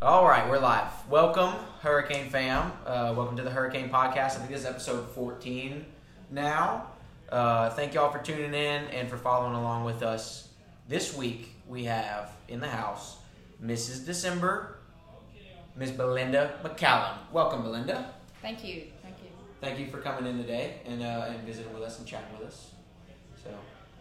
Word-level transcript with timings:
All 0.00 0.24
right, 0.24 0.48
we're 0.48 0.60
live. 0.60 0.92
Welcome, 1.10 1.52
Hurricane 1.80 2.30
fam. 2.30 2.70
Uh, 2.86 3.12
welcome 3.16 3.36
to 3.36 3.42
the 3.42 3.50
Hurricane 3.50 3.90
Podcast. 3.90 4.36
I 4.36 4.38
think 4.38 4.50
this 4.50 4.60
is 4.60 4.66
episode 4.66 5.08
14 5.08 5.84
now. 6.30 6.86
Uh, 7.28 7.70
thank 7.70 7.94
y'all 7.94 8.12
for 8.12 8.20
tuning 8.20 8.54
in 8.54 8.84
and 8.84 9.08
for 9.08 9.16
following 9.16 9.56
along 9.56 9.84
with 9.84 10.04
us. 10.04 10.50
This 10.86 11.16
week 11.16 11.52
we 11.66 11.82
have 11.84 12.30
in 12.46 12.60
the 12.60 12.68
house 12.68 13.16
Mrs. 13.60 14.06
December, 14.06 14.78
Miss 15.74 15.90
Belinda 15.90 16.60
McCallum. 16.62 17.16
Welcome, 17.32 17.62
Belinda. 17.62 18.12
Thank 18.40 18.62
you. 18.62 18.84
Thank 19.02 19.16
you. 19.20 19.30
Thank 19.60 19.80
you 19.80 19.88
for 19.88 19.98
coming 19.98 20.30
in 20.30 20.38
today 20.38 20.76
and 20.86 21.02
uh, 21.02 21.24
and 21.28 21.40
visiting 21.40 21.74
with 21.74 21.82
us 21.82 21.98
and 21.98 22.06
chatting 22.06 22.38
with 22.38 22.46
us. 22.46 22.70
So, 23.42 23.50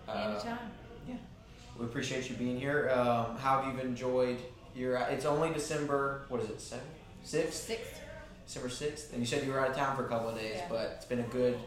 uh, 0.08 0.12
Anytime. 0.12 0.60
we 1.80 1.86
appreciate 1.86 2.30
you 2.30 2.36
being 2.36 2.60
here. 2.60 2.92
Um, 2.92 3.36
how 3.38 3.64
have 3.64 3.74
you 3.74 3.82
enjoyed 3.82 4.38
your? 4.78 4.96
It's 5.10 5.26
only 5.26 5.52
December. 5.54 6.26
What 6.30 6.42
is 6.42 6.50
it? 6.50 6.62
Seven, 6.62 6.86
sixth. 7.24 7.64
Sixth. 7.68 8.02
December 8.46 8.70
6th, 8.70 9.12
and 9.12 9.20
you 9.20 9.26
said 9.26 9.46
you 9.46 9.52
were 9.52 9.60
out 9.60 9.72
of 9.72 9.76
town 9.76 9.94
for 9.98 10.06
a 10.06 10.08
couple 10.08 10.30
of 10.30 10.36
days, 10.38 10.54
Yeah. 10.56 10.66
but 10.70 10.92
it's 10.96 11.04
been 11.06 11.20
a 11.20 11.24
good, 11.24 11.60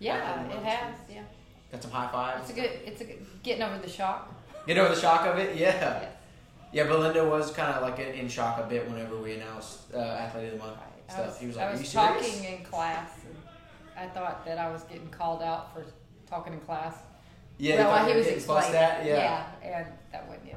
Yeah, 0.00 0.44
it 0.50 0.64
has. 0.64 0.96
Yeah. 1.08 1.22
got 1.70 1.80
some 1.80 1.92
high 1.92 2.08
fives. 2.10 2.40
It's 2.50 2.58
a 2.58 2.60
good. 2.60 2.70
It's 2.84 3.00
a 3.00 3.04
good, 3.04 3.24
getting 3.44 3.62
over 3.62 3.78
the 3.78 3.88
shock. 3.88 4.28
Get 4.66 4.78
over 4.78 4.92
the 4.92 5.00
shock 5.00 5.26
of 5.28 5.38
it? 5.38 5.54
Yeah. 5.56 5.70
Yes. 5.70 6.12
Yeah, 6.72 6.84
Belinda 6.88 7.24
was 7.24 7.52
kind 7.52 7.72
of 7.72 7.82
like 7.82 8.00
in 8.00 8.28
shock 8.28 8.58
a 8.58 8.64
bit 8.68 8.88
whenever 8.90 9.16
we 9.16 9.34
announced 9.34 9.94
uh, 9.94 9.98
Athlete 9.98 10.46
of 10.46 10.52
the 10.52 10.58
Month 10.58 10.76
Right. 10.78 11.12
Stuff. 11.12 11.26
was, 11.26 11.38
he 11.38 11.46
was 11.46 11.56
I 11.56 11.60
like, 11.60 11.68
Are 11.68 11.72
was 11.72 11.80
you 11.82 11.86
serious? 11.86 12.26
talking 12.40 12.44
in 12.58 12.64
class, 12.64 13.10
and 13.24 13.36
I 13.96 14.12
thought 14.12 14.44
that 14.46 14.58
I 14.58 14.72
was 14.72 14.82
getting 14.84 15.08
called 15.10 15.42
out 15.42 15.72
for 15.72 15.84
talking 16.28 16.54
in 16.54 16.60
class. 16.60 16.96
Yeah, 17.58 17.86
well, 17.86 18.06
he 18.08 18.14
was 18.16 18.24
getting 18.24 18.38
explaining. 18.38 18.74
at? 18.74 19.06
Yeah. 19.06 19.44
and 19.62 19.86
that 20.10 20.26
wasn't 20.26 20.48
it. 20.48 20.56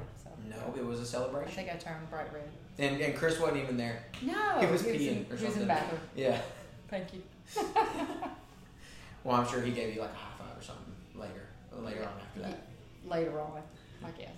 No, 0.55 0.73
it 0.75 0.85
was 0.85 0.99
a 0.99 1.05
celebration. 1.05 1.51
I 1.51 1.55
think 1.55 1.69
I 1.69 1.75
turned 1.77 2.09
bright 2.09 2.31
red. 2.33 2.49
And, 2.77 3.01
and 3.01 3.15
Chris 3.15 3.39
wasn't 3.39 3.57
even 3.63 3.77
there. 3.77 4.03
No, 4.21 4.59
He 4.59 4.65
was 4.67 4.85
in, 4.85 4.95
peeing 4.95 5.25
or 5.31 5.37
something. 5.37 5.37
he 5.39 5.45
was 5.45 5.53
in 5.55 5.59
the 5.61 5.65
bathroom. 5.67 6.01
Yeah. 6.15 6.41
Thank 6.89 7.07
you. 7.13 7.21
Well, 9.23 9.35
I'm 9.37 9.47
sure 9.47 9.59
he 9.59 9.71
gave 9.71 9.95
you 9.95 10.01
like 10.01 10.11
a 10.11 10.15
high 10.15 10.37
five 10.37 10.55
or 10.55 10.61
something 10.63 10.93
later, 11.15 11.47
later 11.75 12.01
on 12.03 12.13
after 12.21 12.41
that. 12.41 12.67
Later 13.07 13.39
on, 13.41 13.59
I 14.05 14.11
guess. 14.11 14.29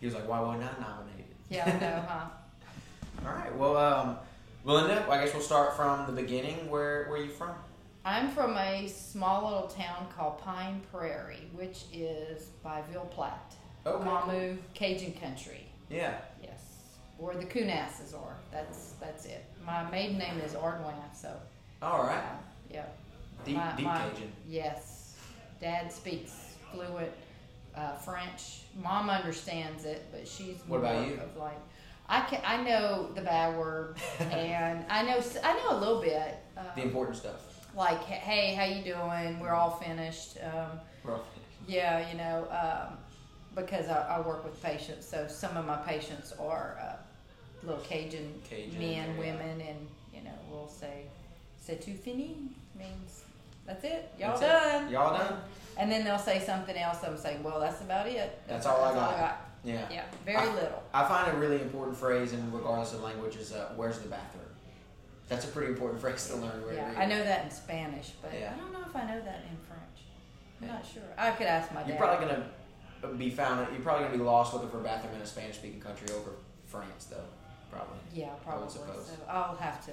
He 0.00 0.06
was 0.06 0.14
like, 0.16 0.28
why 0.28 0.40
wasn't 0.40 0.64
I 0.64 0.80
nominated? 0.80 1.26
Yeah, 1.48 1.64
I 1.66 1.80
know, 1.80 2.04
huh? 2.08 2.24
All 3.28 3.32
right. 3.32 3.56
Well, 3.56 3.76
um, 3.76 4.16
Belinda, 4.64 5.06
I 5.08 5.24
guess 5.24 5.32
we'll 5.32 5.42
start 5.42 5.76
from 5.76 6.12
the 6.12 6.20
beginning. 6.20 6.68
Where 6.68 7.04
where 7.08 7.20
are 7.20 7.24
you 7.24 7.30
from? 7.30 7.52
I'm 8.04 8.28
from 8.30 8.56
a 8.56 8.88
small 8.88 9.44
little 9.44 9.68
town 9.68 10.08
called 10.16 10.38
Pine 10.40 10.80
Prairie, 10.90 11.48
which 11.54 11.84
is 11.92 12.46
by 12.64 12.82
Ville 12.90 13.04
Platte. 13.04 13.54
Okay. 13.86 14.56
Cajun 14.74 15.12
country. 15.14 15.66
Yeah. 15.90 16.14
Yes. 16.42 16.60
Where 17.18 17.34
the 17.36 17.44
Coonasses 17.44 18.14
are. 18.14 18.36
That's 18.50 18.94
that's 19.00 19.26
it. 19.26 19.44
My 19.64 19.88
maiden 19.90 20.18
name 20.18 20.38
is 20.44 20.52
Ordwin, 20.54 20.94
so 21.14 21.34
All 21.80 22.02
right. 22.04 22.16
uh, 22.18 22.36
yeah. 22.70 22.84
Deep 23.44 23.56
My- 23.56 23.72
deep 23.76 23.86
my- 23.86 23.98
Cajun. 24.10 24.32
Yes. 24.48 25.16
Dad 25.60 25.92
speaks 25.92 26.54
fluent 26.72 27.12
uh, 27.76 27.94
French. 27.96 28.62
Mom 28.82 29.10
understands 29.10 29.84
it, 29.84 30.06
but 30.12 30.26
she's 30.26 30.58
What 30.66 30.80
more 30.82 30.90
about 30.90 31.06
you? 31.06 31.14
of 31.14 31.36
like 31.36 31.58
I 32.08 32.22
can 32.22 32.40
I 32.44 32.62
know 32.62 33.10
the 33.14 33.22
bad 33.22 33.56
word 33.56 33.96
and 34.20 34.84
I 34.90 35.02
know 35.02 35.20
I 35.44 35.52
know 35.54 35.76
a 35.76 35.78
little 35.78 36.00
bit. 36.00 36.36
Uh, 36.56 36.62
The 36.74 36.82
important 36.82 37.16
stuff. 37.16 37.40
like 37.76 38.02
hey 38.04 38.54
how 38.54 38.64
you 38.64 38.82
doing 38.84 39.38
we're 39.40 39.54
all 39.54 39.70
finished 39.70 40.36
um, 40.42 40.78
Well, 41.04 41.24
yeah 41.66 42.10
you 42.10 42.18
know 42.18 42.46
um, 42.50 42.98
because 43.54 43.88
I, 43.88 44.16
I 44.16 44.20
work 44.20 44.44
with 44.44 44.60
patients 44.62 45.06
so 45.06 45.26
some 45.28 45.56
of 45.56 45.66
my 45.66 45.76
patients 45.76 46.32
are 46.40 46.78
uh, 46.82 46.96
little 47.66 47.80
cajun, 47.82 48.40
Cajun, 48.48 48.78
men 48.78 49.10
yeah. 49.14 49.18
women 49.18 49.60
and 49.60 49.86
you 50.14 50.22
know 50.22 50.34
we'll 50.50 50.68
say 50.68 51.04
c'est 51.60 51.80
tout 51.84 51.96
fini 51.96 52.36
means 52.78 53.24
that's 53.66 53.84
it 53.84 54.10
y'all 54.18 54.38
That's 54.38 54.42
it. 54.42 54.46
done 54.46 54.90
Y'all 54.90 55.16
done? 55.16 55.36
and 55.78 55.90
then 55.90 56.04
they'll 56.04 56.18
say 56.18 56.40
something 56.40 56.76
else 56.76 56.98
i'm 57.04 57.16
saying 57.16 57.42
well 57.42 57.60
that's 57.60 57.80
about 57.82 58.06
it 58.06 58.40
That's 58.48 58.66
all 58.66 58.82
I 58.84 58.92
got. 58.94 59.48
Yeah. 59.64 59.86
yeah 59.90 60.04
very 60.24 60.38
I- 60.38 60.54
little 60.54 60.82
I 60.92 61.04
find 61.06 61.36
a 61.36 61.38
really 61.38 61.60
important 61.62 61.96
phrase, 61.96 62.32
and 62.32 62.52
regardless 62.52 62.92
of 62.94 63.00
language, 63.02 63.36
is 63.36 63.52
uh, 63.52 63.72
"Where's 63.76 63.98
the 64.00 64.08
bathroom?" 64.08 64.42
That's 65.28 65.44
a 65.44 65.48
pretty 65.48 65.68
important 65.72 66.00
phrase 66.00 66.26
to 66.28 66.36
learn. 66.36 66.62
Where 66.66 66.74
yeah 66.74 66.92
i 66.98 67.06
know 67.06 67.22
that 67.22 67.44
in 67.44 67.50
spanish 67.52 68.10
but 68.20 68.32
Yeah. 68.34 68.52
i 68.54 68.58
don't 68.60 68.72
know 68.72 68.80
if 68.86 68.94
i 68.96 69.02
know 69.02 69.20
that 69.20 69.40
in 69.48 69.56
french 69.68 69.98
i'm 70.60 70.66
Yeah. 70.66 70.74
not 70.74 70.84
sure 70.84 71.02
i 71.16 71.30
could 71.30 71.46
ask 71.46 71.72
my 71.72 71.80
dad 71.82 71.88
You're 71.90 71.96
probably 71.96 72.26
gonna 72.26 72.44
be 73.18 73.30
found. 73.30 73.66
You're 73.72 73.82
probably 73.82 74.04
gonna 74.06 74.16
be 74.18 74.22
lost 74.24 74.52
looking 74.54 74.70
for 74.70 74.80
a 74.80 74.84
bathroom 74.84 75.14
in 75.14 75.20
a 75.22 75.26
Spanish-speaking 75.26 75.80
country 75.80 76.08
over 76.14 76.30
France, 76.66 77.06
though. 77.06 77.16
Probably. 77.70 77.98
Yeah, 78.14 78.30
probably. 78.44 78.68
So 78.70 78.80
I'll 79.28 79.56
have 79.56 79.84
to 79.86 79.92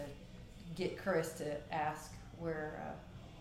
get 0.75 0.97
Chris 0.97 1.33
to 1.33 1.55
ask 1.73 2.11
where, 2.39 2.81
uh, 2.85 2.91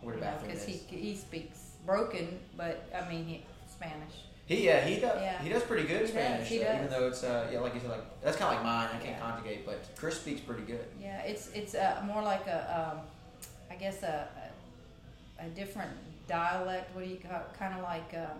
Where 0.05 0.15
the 0.15 0.21
bathroom 0.21 0.51
because 0.53 0.67
is. 0.69 0.81
he 0.89 0.97
he 0.97 1.17
speaks 1.17 1.59
broken, 1.85 2.39
but 2.57 2.89
I 2.95 3.09
mean 3.09 3.25
he 3.27 3.45
Spanish. 3.71 4.15
He 4.47 4.65
yeah 4.65 4.81
he 4.85 5.01
does 5.01 5.21
Yeah. 5.21 5.39
he 5.43 5.49
does 5.49 5.63
pretty 5.65 5.87
good 5.89 6.03
in 6.03 6.07
He 6.07 6.13
does, 6.13 6.23
Spanish. 6.25 6.49
he 6.49 6.59
does. 6.61 6.77
Even 6.77 6.89
though 6.91 7.09
it's 7.09 7.23
uh 7.25 7.49
yeah 7.53 7.61
like 7.61 7.75
you 7.75 7.81
said 7.81 7.91
like 7.91 8.21
that's 8.23 8.37
kind 8.37 8.51
of 8.55 8.57
like 8.57 8.65
mine. 8.65 8.89
I 8.95 9.05
can't 9.05 9.17
Yeah. 9.19 9.31
conjugate, 9.31 9.67
but 9.67 9.85
Chris 9.97 10.21
speaks 10.21 10.41
pretty 10.41 10.63
good. 10.63 10.85
Yeah, 11.01 11.21
it's 11.23 11.49
it's 11.53 11.75
uh, 11.75 12.01
more 12.05 12.23
like 12.23 12.47
a, 12.47 12.93
um, 12.95 13.01
I 13.71 13.75
guess 13.75 14.03
a, 14.05 14.29
a 15.41 15.47
a 15.47 15.49
different 15.51 15.91
dialect. 16.29 16.95
What 16.95 17.05
do 17.05 17.11
you 17.11 17.17
call? 17.19 17.43
Kind 17.59 17.75
of 17.75 17.83
like 17.83 18.15
um, 18.15 18.39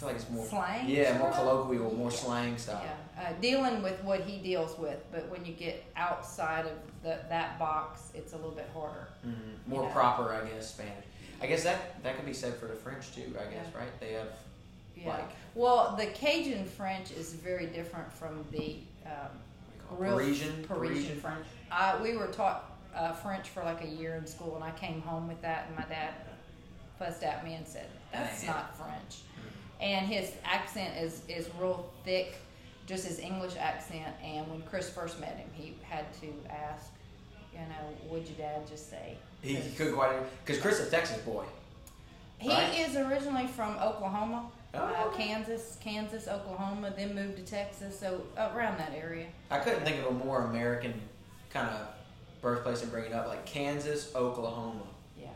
feel 0.00 0.08
like 0.08 0.16
it's 0.16 0.30
more 0.30 0.46
slang. 0.46 0.88
yeah 0.88 1.18
more 1.18 1.30
colloquial, 1.30 1.94
more 1.94 2.10
Yeah. 2.10 2.16
slang 2.16 2.58
style. 2.58 2.82
Yeah, 2.82 3.22
uh, 3.28 3.32
dealing 3.40 3.82
with 3.82 4.02
what 4.02 4.20
he 4.22 4.38
deals 4.38 4.78
with, 4.78 4.98
but 5.12 5.28
when 5.30 5.44
you 5.44 5.52
get 5.52 5.84
outside 5.94 6.64
of 6.64 6.72
the, 7.02 7.18
that 7.28 7.58
box, 7.58 8.10
it's 8.14 8.32
a 8.32 8.36
little 8.36 8.50
bit 8.52 8.68
harder. 8.72 9.08
hmm 9.22 9.30
More 9.66 9.84
Yeah. 9.84 9.92
proper, 9.92 10.32
I 10.32 10.46
guess, 10.48 10.70
Spanish. 10.70 11.04
I 11.42 11.46
guess 11.46 11.62
that 11.64 12.02
that 12.02 12.16
could 12.16 12.24
be 12.26 12.32
said 12.32 12.54
for 12.56 12.66
the 12.66 12.74
French 12.74 13.14
too. 13.14 13.34
I 13.38 13.50
guess 13.52 13.66
right? 13.74 14.00
They 14.00 14.12
have 14.14 14.28
Yeah. 14.96 15.08
like 15.10 15.30
Well, 15.54 15.96
the 15.96 16.06
Cajun 16.06 16.64
French 16.64 17.10
is 17.10 17.34
very 17.34 17.66
different 17.66 18.10
from 18.12 18.44
the 18.50 18.78
um, 19.04 19.10
what 19.10 19.72
do 19.72 19.76
you 19.76 19.82
call 19.88 19.98
it? 19.98 20.00
real 20.02 20.14
Parisian 20.16 20.64
Parisian 20.64 21.20
French. 21.20 21.46
I, 21.70 22.00
we 22.02 22.16
were 22.16 22.28
taught 22.28 22.78
uh, 22.94 23.12
French 23.12 23.48
for 23.50 23.62
like 23.64 23.82
a 23.84 23.86
year 23.88 24.16
in 24.16 24.26
school, 24.26 24.54
and 24.56 24.64
I 24.64 24.70
came 24.72 25.00
home 25.02 25.28
with 25.28 25.40
that, 25.42 25.66
and 25.68 25.76
my 25.76 25.84
dad 25.84 26.14
fussed 26.98 27.22
at 27.22 27.44
me 27.44 27.54
and 27.54 27.66
said, 27.66 27.86
"That's 28.12 28.42
Yeah. 28.44 28.52
not 28.52 28.76
French." 28.76 29.20
And 29.80 30.06
his 30.06 30.32
accent 30.44 30.96
is 30.98 31.22
is 31.28 31.48
real 31.58 31.88
thick, 32.04 32.34
just 32.86 33.06
his 33.06 33.18
English 33.18 33.56
accent. 33.58 34.14
And 34.22 34.46
when 34.50 34.62
Chris 34.62 34.90
first 34.90 35.18
met 35.20 35.36
him, 35.36 35.48
he 35.52 35.74
had 35.82 36.04
to 36.20 36.26
ask, 36.50 36.90
you 37.52 37.60
know, 37.60 38.08
would 38.10 38.26
your 38.28 38.36
dad 38.36 38.66
just 38.68 38.90
say? 38.90 39.16
He, 39.42 39.54
he 39.54 39.74
couldn't 39.74 39.94
quite 39.94 40.12
because 40.44 40.60
Chris 40.60 40.78
is 40.80 40.88
a 40.88 40.90
Texas 40.90 41.18
boy. 41.22 41.44
He 42.38 42.48
Right. 42.48 42.78
is 42.78 42.96
originally 42.96 43.46
from 43.46 43.76
Oklahoma, 43.78 44.50
Oh, 44.72 44.78
uh. 44.78 45.10
Kansas, 45.16 45.76
Kansas, 45.80 46.26
Oklahoma, 46.28 46.92
then 46.96 47.14
moved 47.14 47.36
to 47.36 47.42
Texas, 47.42 47.98
so 47.98 48.22
around 48.36 48.78
that 48.78 48.92
area. 48.94 49.26
I 49.50 49.58
couldn't 49.58 49.84
think 49.84 49.98
of 50.00 50.06
a 50.06 50.24
more 50.24 50.42
American 50.44 50.94
kind 51.50 51.68
of 51.68 51.86
birthplace 52.40 52.80
and 52.82 52.90
bring 52.90 53.04
it 53.06 53.12
up 53.12 53.26
like 53.28 53.44
Kansas, 53.44 54.14
Oklahoma. 54.14 54.84
Yeah, 55.20 55.28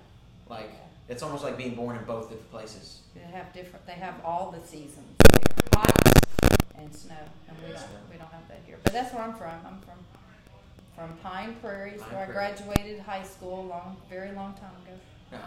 Like 0.48 0.70
it's 1.08 1.22
almost 1.22 1.44
like 1.44 1.56
being 1.56 1.74
born 1.74 1.96
in 1.96 2.04
both 2.04 2.28
different 2.30 2.50
places. 2.50 3.00
they 3.14 3.20
have 3.20 3.52
different. 3.52 3.86
They 3.86 3.92
have 3.92 4.14
all 4.24 4.50
the 4.50 4.66
seasons 4.66 5.16
there, 5.18 5.42
hot 5.74 5.92
and 6.76 6.94
snow, 6.94 7.14
and 7.48 7.56
we 7.58 7.72
don't 7.72 7.82
we 8.10 8.16
don't 8.16 8.32
have 8.32 8.48
that 8.48 8.60
here. 8.66 8.78
But 8.82 8.92
that's 8.92 9.12
where 9.12 9.22
I'm 9.22 9.34
from. 9.34 9.54
I'm 9.66 9.80
from 9.80 9.98
from 10.96 11.16
Pine 11.22 11.56
Prairie, 11.60 11.92
Pine 11.98 12.14
where 12.14 12.26
I 12.26 12.30
graduated 12.30 13.00
high 13.00 13.22
school 13.24 13.60
a 13.60 13.66
long, 13.66 13.96
very 14.08 14.32
long 14.32 14.54
time 14.54 14.70
ago. 14.86 15.42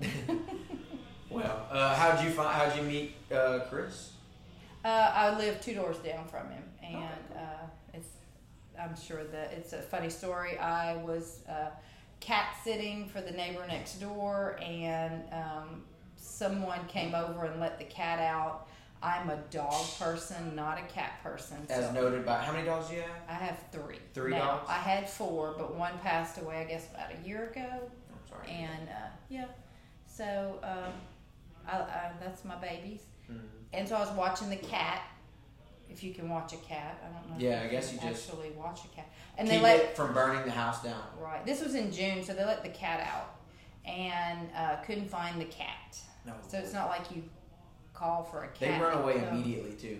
No, 0.00 0.06
no. 0.30 0.38
well, 1.30 1.66
uh, 1.70 1.94
how'd 1.96 2.24
you 2.24 2.30
find? 2.30 2.50
How'd 2.50 2.76
you 2.76 2.82
meet 2.82 3.14
uh, 3.32 3.60
Chris? 3.68 4.12
Uh, 4.84 5.12
I 5.14 5.36
live 5.36 5.60
two 5.60 5.74
doors 5.74 5.98
down 5.98 6.26
from 6.28 6.50
him, 6.50 6.62
and 6.82 7.36
uh, 7.36 7.66
it's. 7.92 8.08
I'm 8.80 8.94
sure 8.96 9.24
that 9.24 9.52
it's 9.52 9.72
a 9.72 9.82
funny 9.82 10.08
story. 10.08 10.56
I 10.56 10.96
was 10.96 11.40
uh, 11.48 11.70
cat 12.20 12.56
sitting 12.64 13.08
for 13.08 13.20
the 13.20 13.30
neighbor 13.30 13.64
next 13.66 13.94
door, 14.00 14.58
and 14.62 15.22
um, 15.32 15.82
someone 16.16 16.80
came 16.88 17.14
over 17.14 17.44
and 17.44 17.60
let 17.60 17.78
the 17.78 17.84
cat 17.84 18.18
out. 18.18 18.68
I'm 19.00 19.30
a 19.30 19.36
dog 19.50 19.86
person, 19.98 20.56
not 20.56 20.78
a 20.78 20.82
cat 20.92 21.22
person. 21.22 21.58
As 21.70 21.86
so 21.86 21.92
noted 21.92 22.26
by 22.26 22.42
how 22.42 22.52
many 22.52 22.66
dogs 22.66 22.88
do 22.88 22.96
you 22.96 23.02
have? 23.02 23.10
I 23.28 23.34
have 23.34 23.58
three. 23.70 23.98
Three 24.12 24.32
now. 24.32 24.38
dogs? 24.56 24.66
I 24.68 24.78
had 24.78 25.08
four, 25.08 25.54
but 25.56 25.76
one 25.76 25.96
passed 26.02 26.38
away, 26.40 26.56
I 26.56 26.64
guess, 26.64 26.88
about 26.92 27.10
a 27.12 27.26
year 27.26 27.50
ago. 27.50 27.62
I'm 27.62 28.28
sorry. 28.28 28.50
And 28.50 28.88
uh, 28.88 29.08
yeah, 29.28 29.44
so 30.06 30.58
um, 30.64 30.92
I, 31.66 31.76
I, 31.78 32.12
that's 32.20 32.44
my 32.44 32.56
babies. 32.56 33.02
Mhm. 33.30 33.38
And 33.72 33.88
so 33.88 33.94
I 33.94 34.00
was 34.00 34.10
watching 34.12 34.50
the 34.50 34.56
cat. 34.56 35.02
If 35.90 36.04
you 36.04 36.12
can 36.12 36.28
watch 36.28 36.52
a 36.52 36.58
cat, 36.58 37.02
I 37.02 37.12
don't 37.12 37.30
know. 37.30 37.36
Yeah, 37.38 37.62
I 37.64 37.68
guess 37.68 37.92
you 37.92 37.98
just 37.98 38.28
actually 38.28 38.50
watch 38.50 38.80
a 38.84 38.88
cat. 38.96 39.10
And 39.36 39.48
they 39.48 39.60
let 39.60 39.80
it 39.80 39.96
from 39.96 40.12
burning 40.12 40.44
the 40.44 40.50
house 40.50 40.82
down. 40.82 41.02
right. 41.18 41.44
This 41.44 41.62
was 41.62 41.74
in 41.74 41.90
June, 41.90 42.22
so 42.22 42.34
they 42.34 42.44
let 42.44 42.62
the 42.62 42.68
cat 42.68 43.00
out, 43.00 43.36
and 43.86 44.48
uh, 44.56 44.76
couldn't 44.84 45.08
find 45.08 45.40
the 45.40 45.46
cat. 45.46 45.98
No. 46.26 46.34
So 46.46 46.58
it's 46.58 46.72
not 46.72 46.88
like 46.88 47.10
you 47.14 47.22
call 47.94 48.22
for 48.22 48.44
a 48.44 48.48
cat. 48.48 48.60
They 48.60 48.78
run 48.78 48.98
away 48.98 49.26
immediately 49.28 49.72
too. 49.72 49.98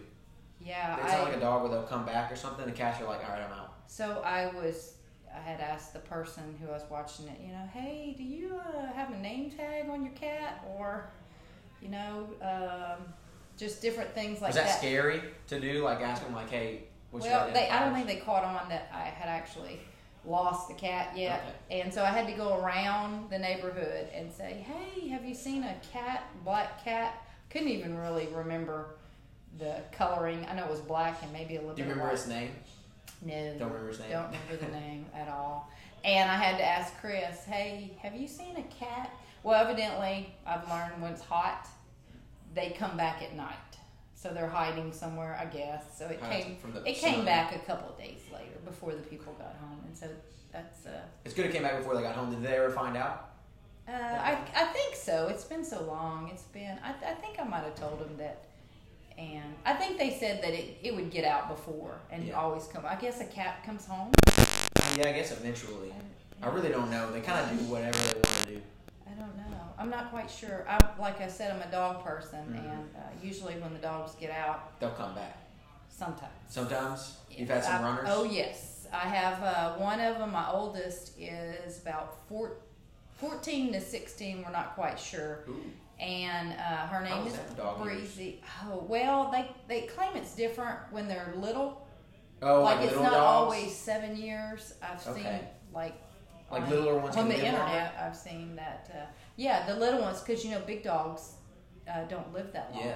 Yeah, 0.61 0.97
It's 0.97 1.13
I, 1.13 1.19
not 1.19 1.29
like 1.29 1.37
a 1.37 1.41
dog 1.41 1.63
where 1.63 1.71
they'll 1.71 1.83
come 1.87 2.05
back 2.05 2.31
or 2.33 2.37
something. 2.37 2.67
The 2.67 2.73
cats 2.73 3.01
are 3.01 3.05
like, 3.07 3.25
all 3.25 3.31
right, 3.33 3.43
I'm 3.43 3.53
out. 3.53 3.75
So 3.87 4.23
I 4.25 4.47
was, 4.47 4.95
I 5.35 5.39
had 5.41 5.61
asked 5.61 5.93
the 5.93 6.01
person 6.01 6.43
who 6.61 6.69
I 6.69 6.73
was 6.73 6.83
watching 6.91 7.27
it, 7.29 7.41
you 7.41 7.53
know, 7.53 7.69
hey, 7.73 8.15
do 8.17 8.25
you 8.25 8.61
uh, 8.77 8.93
have 8.93 9.13
a 9.13 9.19
name 9.19 9.51
tag 9.51 9.89
on 9.89 10.05
your 10.05 10.15
cat, 10.15 10.65
or, 10.77 11.11
you 11.81 11.89
know, 11.89 12.29
um, 12.43 13.05
just 13.59 13.83
different 13.83 14.15
things 14.15 14.41
like 14.41 14.55
Was 14.55 14.57
that, 14.57 14.79
scary 14.79 15.21
to 15.49 15.61
do? 15.61 15.83
Like 15.83 16.01
ask 16.01 16.23
them, 16.25 16.35
like, 16.35 16.49
hey, 16.49 16.85
what's 17.11 17.27
well, 17.27 17.45
your 17.47 17.55
they, 17.55 17.69
I 17.69 17.85
don't 17.85 17.93
think 17.93 18.07
they 18.07 18.17
caught 18.25 18.45
on 18.45 18.69
that 18.71 18.91
I 18.95 19.05
had 19.05 19.29
actually 19.29 19.81
lost 20.25 20.69
the 20.69 20.75
cat 20.75 21.13
yet, 21.17 21.43
Okay. 21.69 21.81
and 21.81 21.93
so 21.93 22.03
I 22.03 22.09
had 22.09 22.27
to 22.27 22.33
go 22.35 22.59
around 22.59 23.31
the 23.31 23.39
neighborhood 23.39 24.09
and 24.15 24.31
say, 24.33 24.65
hey, 24.67 25.09
have 25.09 25.25
you 25.25 25.35
seen 25.35 25.63
a 25.65 25.75
cat, 25.93 26.25
black 26.45 26.83
cat? 26.85 27.23
Couldn't 27.51 27.69
even 27.69 27.97
really 27.97 28.29
remember 28.35 28.97
the 29.59 29.81
coloring. 29.93 30.47
I 30.51 30.55
know 30.55 30.65
it 30.65 30.71
was 30.71 30.81
black 30.81 31.23
and 31.23 31.33
maybe 31.33 31.57
a 31.57 31.61
little 31.61 31.75
Do 31.75 31.83
you 31.83 31.89
remember 31.89 32.05
white. 32.11 32.19
his 32.19 32.29
name? 32.29 32.51
No. 33.25 33.55
Don't 33.59 33.69
remember 33.71 33.89
his 33.89 33.99
name. 34.01 34.11
Don't 34.11 34.27
remember 34.27 34.57
the 34.67 34.73
name 34.73 35.07
at 35.15 35.29
all. 35.29 35.71
And 36.05 36.31
I 36.31 36.37
had 36.37 36.59
to 36.59 36.65
ask 36.65 36.97
Chris, 37.01 37.45
hey, 37.45 37.97
have 38.03 38.15
you 38.15 38.29
seen 38.29 38.57
a 38.57 38.63
cat? 38.75 39.11
Well, 39.43 39.61
evidently, 39.61 40.33
I've 40.47 40.69
learned 40.69 41.01
when 41.03 41.13
it's 41.13 41.23
hot, 41.23 41.67
they 42.59 42.71
come 42.71 42.97
back 42.97 43.23
at 43.23 43.35
night. 43.37 43.55
So 44.15 44.31
they're 44.31 44.49
hiding 44.49 44.93
somewhere, 44.93 45.39
I 45.41 45.45
guess. 45.47 45.85
So 45.97 46.07
it 46.07 46.19
Hiding 46.21 46.43
came 46.45 46.57
from 46.57 46.73
the 46.75 46.81
it 46.89 46.97
came 46.97 47.17
sun. 47.17 47.25
back 47.25 47.55
a 47.55 47.61
couple 47.61 47.89
of 47.91 47.97
days 47.99 48.21
later 48.33 48.59
before 48.65 48.93
the 48.93 49.03
people 49.03 49.33
got 49.35 49.55
home. 49.61 49.79
And 49.87 49.97
so 49.97 50.09
that's 50.53 50.87
uh, 50.87 51.03
It's 51.25 51.35
good 51.35 51.47
it 51.47 51.53
came 51.53 51.63
back 51.63 51.79
before 51.79 51.95
they 51.95 52.03
got 52.03 52.17
home. 52.17 52.31
Did 52.31 52.43
they 52.43 52.57
ever 52.57 52.71
find 52.71 52.97
out? 52.97 53.31
uh, 53.89 53.93
I, 53.93 54.37
I 54.57 54.65
think 54.73 54.97
so. 54.97 55.29
It's 55.29 55.45
been 55.45 55.65
so 55.65 55.83
long. 55.85 56.29
It's 56.33 56.43
been, 56.43 56.77
I, 56.85 56.91
I 57.11 57.15
think 57.15 57.39
I 57.41 57.45
might 57.45 57.63
have 57.63 57.77
told 57.77 58.01
them 58.01 58.17
that. 58.19 58.45
And 59.17 59.55
I 59.65 59.75
think 59.75 59.99
they 59.99 60.11
said 60.19 60.43
that 60.43 60.53
it, 60.53 60.79
it 60.83 60.95
would 60.95 61.11
get 61.11 61.25
out 61.25 61.49
before 61.49 61.99
and 62.11 62.27
Yeah. 62.27 62.35
always 62.41 62.65
come. 62.67 62.85
I 62.87 62.97
guess 62.97 63.21
a 63.21 63.25
cat 63.25 63.65
comes 63.65 63.87
home. 63.87 64.11
Yeah, 64.97 65.09
I 65.09 65.13
guess 65.13 65.31
eventually. 65.33 65.93
I 66.43 66.49
really 66.49 66.69
don't 66.71 66.91
know. 66.91 67.11
They 67.13 67.21
kind 67.21 67.39
of 67.51 67.57
do 67.59 67.65
whatever 67.73 67.97
they 67.99 68.15
want 68.15 68.27
to 68.27 68.47
do. 68.55 68.61
I. 69.79 69.83
I'm 69.83 69.91
not 69.91 70.11
quite 70.11 70.31
sure. 70.31 70.65
I'm 70.69 70.79
like 70.99 71.21
I 71.21 71.29
said, 71.29 71.53
I'm 71.55 71.63
a 71.67 71.71
dog 71.71 72.05
person, 72.05 72.41
Mhm. 72.41 72.73
and 72.73 72.89
uh, 72.97 73.01
usually 73.23 73.55
when 73.55 73.73
the 73.73 73.79
dogs 73.79 74.15
get 74.15 74.31
out, 74.31 74.79
They'll 74.81 74.91
come 74.91 75.15
back. 75.15 75.37
sometimes. 75.89 76.33
Sometimes 76.49 77.17
you've 77.31 77.49
had 77.49 77.65
some 77.65 77.85
I- 77.85 77.89
runners. 77.89 78.09
Oh 78.11 78.25
yes, 78.25 78.87
I 78.93 79.09
have 79.09 79.43
uh, 79.43 79.75
one 79.75 80.01
of 80.01 80.19
them. 80.19 80.33
My 80.33 80.51
oldest 80.51 81.19
is 81.19 81.81
about 81.83 82.17
four, 82.29 82.57
14 83.19 83.73
to 83.73 83.81
16. 83.81 84.43
We're 84.45 84.51
not 84.51 84.75
quite 84.75 84.99
sure. 84.99 85.45
Ooh. 85.49 85.63
And 86.01 86.53
uh, 86.53 86.87
her 86.87 87.03
name 87.03 87.27
is? 87.27 87.37
Breezy. 87.83 88.41
Oh 88.65 88.85
well, 88.89 89.31
they 89.33 89.51
they 89.67 89.87
claim 89.89 90.15
it's 90.17 90.35
different 90.35 90.79
when 90.93 91.09
they're 91.09 91.35
little. 91.37 91.87
Oh, 92.41 92.63
like 92.63 92.79
like, 92.79 92.87
it's 92.87 92.95
not 92.97 93.11
dogs? 93.13 93.17
always 93.17 93.75
seven 93.75 94.17
years. 94.17 94.75
I've 94.81 95.03
seen 95.03 95.41
like 95.75 95.95
Like 96.53 96.69
littler 96.71 96.99
ones 96.99 97.17
on 97.17 97.29
the 97.29 97.35
internet. 97.35 97.97
I've 98.01 98.15
seen 98.17 98.55
that. 98.57 98.89
Uh, 98.95 99.07
yeah, 99.39 99.65
the 99.67 99.75
little 99.75 100.01
ones 100.01 100.21
because 100.21 100.45
you 100.45 100.51
know 100.51 100.61
big 100.67 100.83
dogs 100.83 101.33
uh, 101.91 102.05
don't 102.05 102.31
live 102.35 102.53
that 102.53 102.73
long. 102.75 102.85
Yeah, 102.85 102.95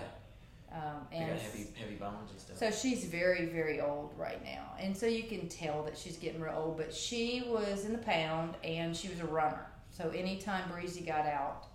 Um, 0.73 1.06
they 1.11 1.17
and 1.19 1.31
got 1.31 1.39
heavy, 1.41 1.67
heavy 1.79 1.94
bones 1.94 2.31
and 2.33 2.41
stuff. 2.41 2.59
so 2.59 2.71
she's 2.71 3.05
very 3.05 3.47
very 3.47 3.81
old 3.81 4.12
right 4.19 4.43
now, 4.44 4.73
and 4.79 4.94
so 4.94 5.06
you 5.06 5.23
can 5.23 5.49
tell 5.49 5.83
that 5.85 5.97
she's 5.97 6.17
getting 6.17 6.41
real 6.41 6.55
old. 6.56 6.77
But 6.77 6.93
she 6.93 7.44
was 7.47 7.85
in 7.87 7.93
the 7.93 7.99
pound 7.99 8.56
and 8.65 8.94
she 8.94 9.09
was 9.09 9.21
a 9.21 9.27
runner. 9.27 9.67
So 9.91 10.11
anytime 10.11 10.69
Breezy 10.71 11.03
got 11.03 11.27
out, 11.27 11.69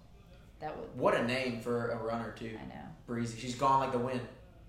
that 0.60 0.78
would 0.78 0.94
what 1.00 1.16
a 1.16 1.24
name 1.24 1.62
for 1.62 1.90
a 1.92 1.98
runner 1.98 2.36
too. 2.38 2.58
I 2.62 2.68
know. 2.68 2.84
Breezy. 3.08 3.40
She's 3.40 3.56
gone 3.56 3.80
like 3.80 3.94
the 3.94 4.00
wind. 4.00 4.22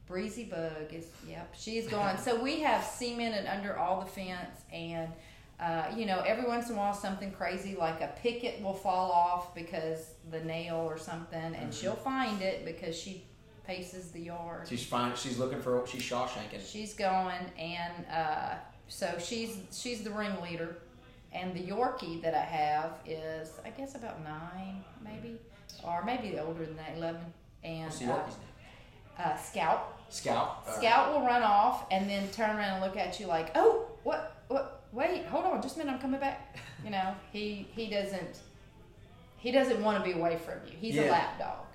Breezy 0.06 0.44
Bug 0.44 0.92
is 0.92 1.06
yep, 1.28 1.52
she's 1.58 1.86
gone. 1.86 2.16
so 2.18 2.40
we 2.40 2.60
have 2.60 2.82
cemented 2.82 3.46
under 3.46 3.76
all 3.76 4.00
the 4.00 4.06
fence, 4.06 4.60
and 4.72 5.10
uh, 5.60 5.86
you 5.96 6.06
know 6.06 6.20
every 6.20 6.44
once 6.46 6.68
in 6.68 6.74
a 6.76 6.78
while 6.78 6.94
something 6.94 7.32
crazy 7.32 7.74
like 7.76 8.00
a 8.00 8.12
picket 8.20 8.62
will 8.62 8.74
fall 8.74 9.10
off 9.10 9.54
because 9.54 10.10
the 10.30 10.40
nail 10.40 10.76
or 10.76 10.96
something, 10.98 11.40
and 11.54 11.70
Mhm. 11.70 11.80
she'll 11.80 11.96
find 11.96 12.42
it 12.42 12.64
because 12.64 12.96
she 12.98 13.24
paces 13.66 14.12
the 14.12 14.20
yard. 14.20 14.66
She's 14.68 14.84
fine. 14.86 15.14
She's 15.16 15.36
looking 15.38 15.60
for. 15.60 15.86
She's 15.86 16.02
Shawshanking. 16.02 16.64
She's 16.66 16.94
going, 16.94 17.44
and 17.58 18.06
uh, 18.10 18.54
so 18.88 19.18
she's 19.18 19.58
she's 19.72 20.02
the 20.04 20.10
ringleader, 20.10 20.78
and 21.32 21.52
the 21.54 21.60
Yorkie 21.66 22.22
that 22.22 22.34
I 22.34 22.44
have 22.44 22.92
is 23.06 23.52
I 23.64 23.70
guess 23.70 23.94
about 23.94 24.22
nine 24.24 24.82
maybe, 25.02 25.38
or 25.84 26.04
maybe 26.04 26.38
older 26.38 26.64
than 26.64 26.76
that, 26.76 26.96
eleven, 26.96 27.32
and 27.64 27.84
What's 27.84 27.98
the 27.98 28.06
uh, 28.12 28.16
name? 28.16 28.24
uh, 29.18 29.36
Scout. 29.36 29.94
Scout. 30.10 30.64
Scout 30.78 31.12
will 31.12 31.26
run 31.26 31.42
off 31.42 31.84
and 31.90 32.08
then 32.08 32.30
turn 32.30 32.48
around 32.56 32.74
and 32.76 32.82
look 32.82 32.96
at 32.96 33.20
you 33.20 33.26
like, 33.26 33.50
"Oh, 33.54 33.86
what? 34.04 34.36
What? 34.48 34.77
Wait, 34.92 35.26
hold 35.26 35.44
on, 35.44 35.60
just 35.62 35.76
a 35.76 35.78
minute, 35.80 35.92
I'm 35.92 36.00
coming 36.00 36.20
back." 36.20 36.56
You 36.84 36.90
know, 36.90 37.12
he 37.32 37.66
he 37.74 37.90
doesn't 37.90 38.38
he 39.36 39.50
doesn't 39.50 39.82
want 39.82 39.98
to 39.98 40.04
be 40.08 40.16
away 40.16 40.36
from 40.36 40.54
you. 40.64 40.74
He's 40.80 40.96
a 40.96 41.10
lap 41.10 41.36
dog. 41.36 41.66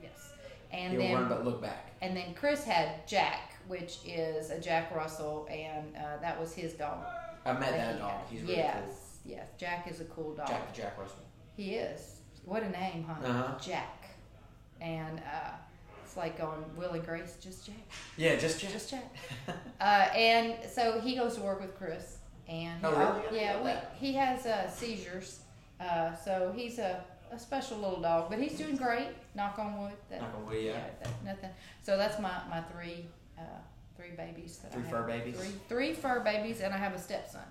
Yes, 0.00 0.30
and 0.72 0.92
He'll 0.92 1.00
then 1.02 1.14
run 1.14 1.28
but 1.28 1.44
look 1.44 1.60
back. 1.60 1.92
and 2.00 2.16
then 2.16 2.32
Chris 2.34 2.62
had 2.62 3.06
Jack, 3.08 3.54
which 3.66 3.98
is 4.06 4.50
a 4.50 4.60
Jack 4.60 4.94
Russell, 4.94 5.48
and 5.50 5.96
uh, 5.96 6.18
that 6.20 6.38
was 6.40 6.54
his 6.54 6.74
dog. 6.74 7.04
I 7.44 7.52
met 7.54 7.72
that 7.72 7.94
he 7.94 8.00
dog. 8.00 8.10
had. 8.12 8.20
He's 8.30 8.42
really 8.42 8.56
yes, 8.56 8.84
cool. 9.24 9.32
yes. 9.32 9.48
Jack 9.58 9.88
is 9.90 10.00
a 10.00 10.04
cool 10.04 10.32
dog. 10.34 10.46
Jack 10.46 10.72
the 10.72 10.80
Jack 10.82 10.96
Russell. 10.98 11.24
He 11.56 11.74
is. 11.74 12.20
What 12.44 12.62
a 12.62 12.70
name, 12.70 13.04
huh? 13.08 13.26
Uh-huh. 13.28 13.54
Jack. 13.60 14.10
And 14.80 15.18
uh, 15.18 15.50
it's 16.04 16.16
like 16.16 16.38
going 16.38 16.64
Will 16.76 16.90
and 16.92 17.04
Grace, 17.04 17.36
just 17.42 17.66
Jack. 17.66 17.74
Yeah, 18.16 18.36
just 18.36 18.60
Jack. 18.60 18.70
Just 18.72 18.90
Jack. 18.90 19.12
Uh, 19.80 20.08
and 20.16 20.54
so 20.70 21.00
he 21.00 21.16
goes 21.16 21.34
to 21.34 21.42
work 21.42 21.60
with 21.60 21.76
Chris, 21.76 22.15
and 22.48 22.84
Oh, 22.84 23.20
really? 23.22 23.40
Yeah, 23.40 23.62
we, 23.62 23.72
he 24.06 24.14
has 24.14 24.46
uh, 24.46 24.68
seizures. 24.70 25.40
Uh, 25.80 26.14
so 26.16 26.52
he's 26.56 26.78
a, 26.78 27.02
a 27.32 27.38
special 27.38 27.78
little 27.78 28.00
dog, 28.00 28.30
but 28.30 28.38
he's 28.38 28.56
doing 28.56 28.76
great. 28.76 29.08
Knock 29.34 29.58
on 29.58 29.80
wood. 29.82 29.92
That, 30.10 30.20
Knock 30.22 30.34
on 30.36 30.46
wood, 30.46 30.62
yeah. 30.62 30.72
that, 31.02 31.10
nothing. 31.24 31.50
So 31.82 31.96
that's 31.96 32.18
my 32.20 32.32
my 32.48 32.60
three 32.62 33.06
uh, 33.38 33.42
three 33.96 34.10
babies. 34.16 34.58
That 34.58 34.72
Three 34.72 34.82
I 34.86 34.90
fur 34.90 34.96
have. 34.98 35.06
babies? 35.06 35.36
Three 35.36 35.52
three 35.68 35.92
fur 35.92 36.20
babies, 36.20 36.60
and 36.60 36.72
I 36.72 36.78
have 36.78 36.94
a 36.94 36.98
stepson 36.98 37.42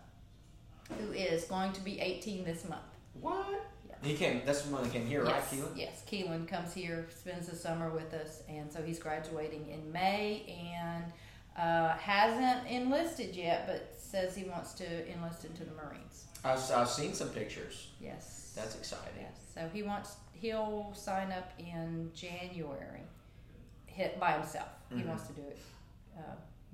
who 1.00 1.12
is 1.14 1.46
going 1.46 1.72
to 1.74 1.82
be 1.82 2.00
18 2.00 2.44
this 2.46 2.68
month. 2.70 2.82
What? 3.20 3.66
He 4.04 4.14
came. 4.16 4.42
That's 4.46 4.62
the 4.64 4.74
one 4.74 4.84
that 4.84 4.92
came 4.94 5.08
here, 5.08 5.24
right, 5.24 5.42
Keelan? 5.46 5.70
Yes, 5.76 6.04
Keelan 6.08 6.48
comes 6.48 6.74
here, 6.76 7.08
spends 7.16 7.48
the 7.48 7.56
summer 7.56 7.90
with 7.90 8.14
us, 8.14 8.44
and 8.48 8.72
so 8.72 8.84
he's 8.84 9.00
graduating 9.00 9.68
in 9.70 9.92
May 9.92 10.44
and 10.76 11.06
uh, 11.58 11.90
hasn't 11.98 12.68
enlisted 12.68 13.36
yet, 13.36 13.66
but 13.68 13.94
says 13.98 14.36
he 14.36 14.44
wants 14.46 14.74
to 14.74 15.12
enlist 15.12 15.46
into 15.46 15.64
the 15.64 15.72
Marines. 15.74 16.26
I've, 16.44 16.60
I've 16.72 16.90
seen 16.90 17.14
some 17.14 17.30
pictures. 17.30 17.90
Yes. 18.00 18.54
That's 18.56 18.76
exciting. 18.76 19.14
yes. 19.22 19.32
So 19.54 19.70
he 19.74 19.84
wants 19.84 20.16
he'll 20.34 20.92
sign 20.94 21.32
up 21.32 21.52
in 21.58 22.12
January, 22.14 23.02
hit 23.86 24.20
by 24.20 24.34
himself. 24.34 24.68
He 24.90 25.02
Mhm. 25.02 25.08
wants 25.08 25.28
to 25.28 25.34
do 25.34 25.42
it 25.42 25.58
uh, 26.18 26.22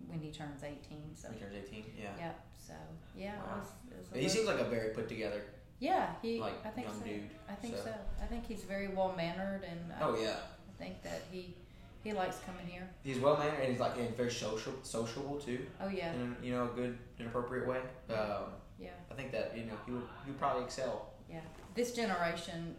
when 0.07 0.19
he 0.19 0.31
turns 0.31 0.63
eighteen. 0.63 1.11
So 1.15 1.29
He 1.31 1.39
turns 1.39 1.53
18. 1.55 1.85
Yeah. 1.97 2.09
yeah. 2.19 2.31
So 2.57 2.73
yeah, 3.15 3.35
Wow. 3.37 3.43
it 3.43 3.59
was, 3.59 3.67
it 3.91 3.97
was 3.97 4.07
He 4.09 4.15
little- 4.15 4.29
seems 4.29 4.47
like 4.47 4.59
a 4.59 4.69
very 4.69 4.89
put 4.93 5.07
together, 5.07 5.41
yeah. 5.79 6.13
He 6.21 6.39
like 6.39 6.63
I 6.65 6.69
think 6.69 6.87
young 6.87 6.99
so. 6.99 7.05
dude. 7.05 7.29
I 7.49 7.53
think 7.55 7.77
so. 7.77 7.83
so. 7.85 7.93
I 8.21 8.25
think 8.25 8.45
he's 8.47 8.63
very 8.63 8.89
well 8.89 9.13
mannered 9.15 9.63
and. 9.63 9.91
Uh, 9.91 9.95
Oh 10.01 10.19
yeah. 10.21 10.35
I 10.69 10.83
think 10.83 11.01
that 11.03 11.21
he 11.31 11.55
he 12.03 12.13
likes 12.13 12.37
coming 12.45 12.65
here. 12.65 12.89
He's 13.03 13.19
well 13.19 13.37
mannered 13.37 13.59
and 13.61 13.71
he's 13.71 13.79
like 13.79 13.97
and 13.97 14.15
very 14.17 14.31
social, 14.31 14.73
sociable 14.83 15.37
too, 15.39 15.65
Oh 15.79 15.87
yeah, 15.89 16.13
in 16.13 16.35
you 16.43 16.53
know 16.53 16.65
a 16.65 16.75
good, 16.75 16.97
an 17.19 17.25
appropriate 17.27 17.67
way. 17.67 17.79
Um, 18.09 18.51
yeah, 18.79 18.89
I 19.11 19.13
think 19.15 19.31
that 19.31 19.53
you 19.55 19.65
know 19.65 19.73
he 19.85 19.91
would 19.91 20.03
he 20.25 20.31
would 20.31 20.39
probably 20.39 20.63
excel. 20.63 21.09
yeah. 21.29 21.39
This 21.75 21.93
generation, 21.93 22.75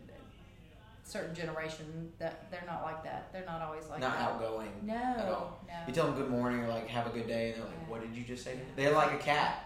certain 1.04 1.34
generation, 1.34 2.12
that 2.18 2.50
they're 2.50 2.64
not 2.66 2.82
like 2.82 3.02
that. 3.04 3.32
They're 3.32 3.44
not 3.46 3.62
always 3.62 3.86
like 3.88 4.00
Not 4.00 4.18
that. 4.18 4.28
outgoing. 4.32 4.70
No, 4.82 4.94
at 4.94 5.28
all. 5.28 5.60
You 5.86 5.94
tell 5.94 6.06
them 6.06 6.14
good 6.16 6.28
morning 6.30 6.60
or 6.60 6.68
like 6.68 6.86
have 6.88 7.06
a 7.06 7.10
good 7.10 7.26
day, 7.26 7.50
and 7.52 7.56
they're 7.58 7.64
like, 7.68 7.74
Yeah. 7.82 7.90
"What 7.90 8.00
did 8.02 8.14
you 8.14 8.24
just 8.24 8.44
say?" 8.44 8.52
To 8.52 8.58
me? 8.58 8.64
They're 8.76 8.92
like 8.94 9.12
a 9.12 9.22
cat. 9.22 9.64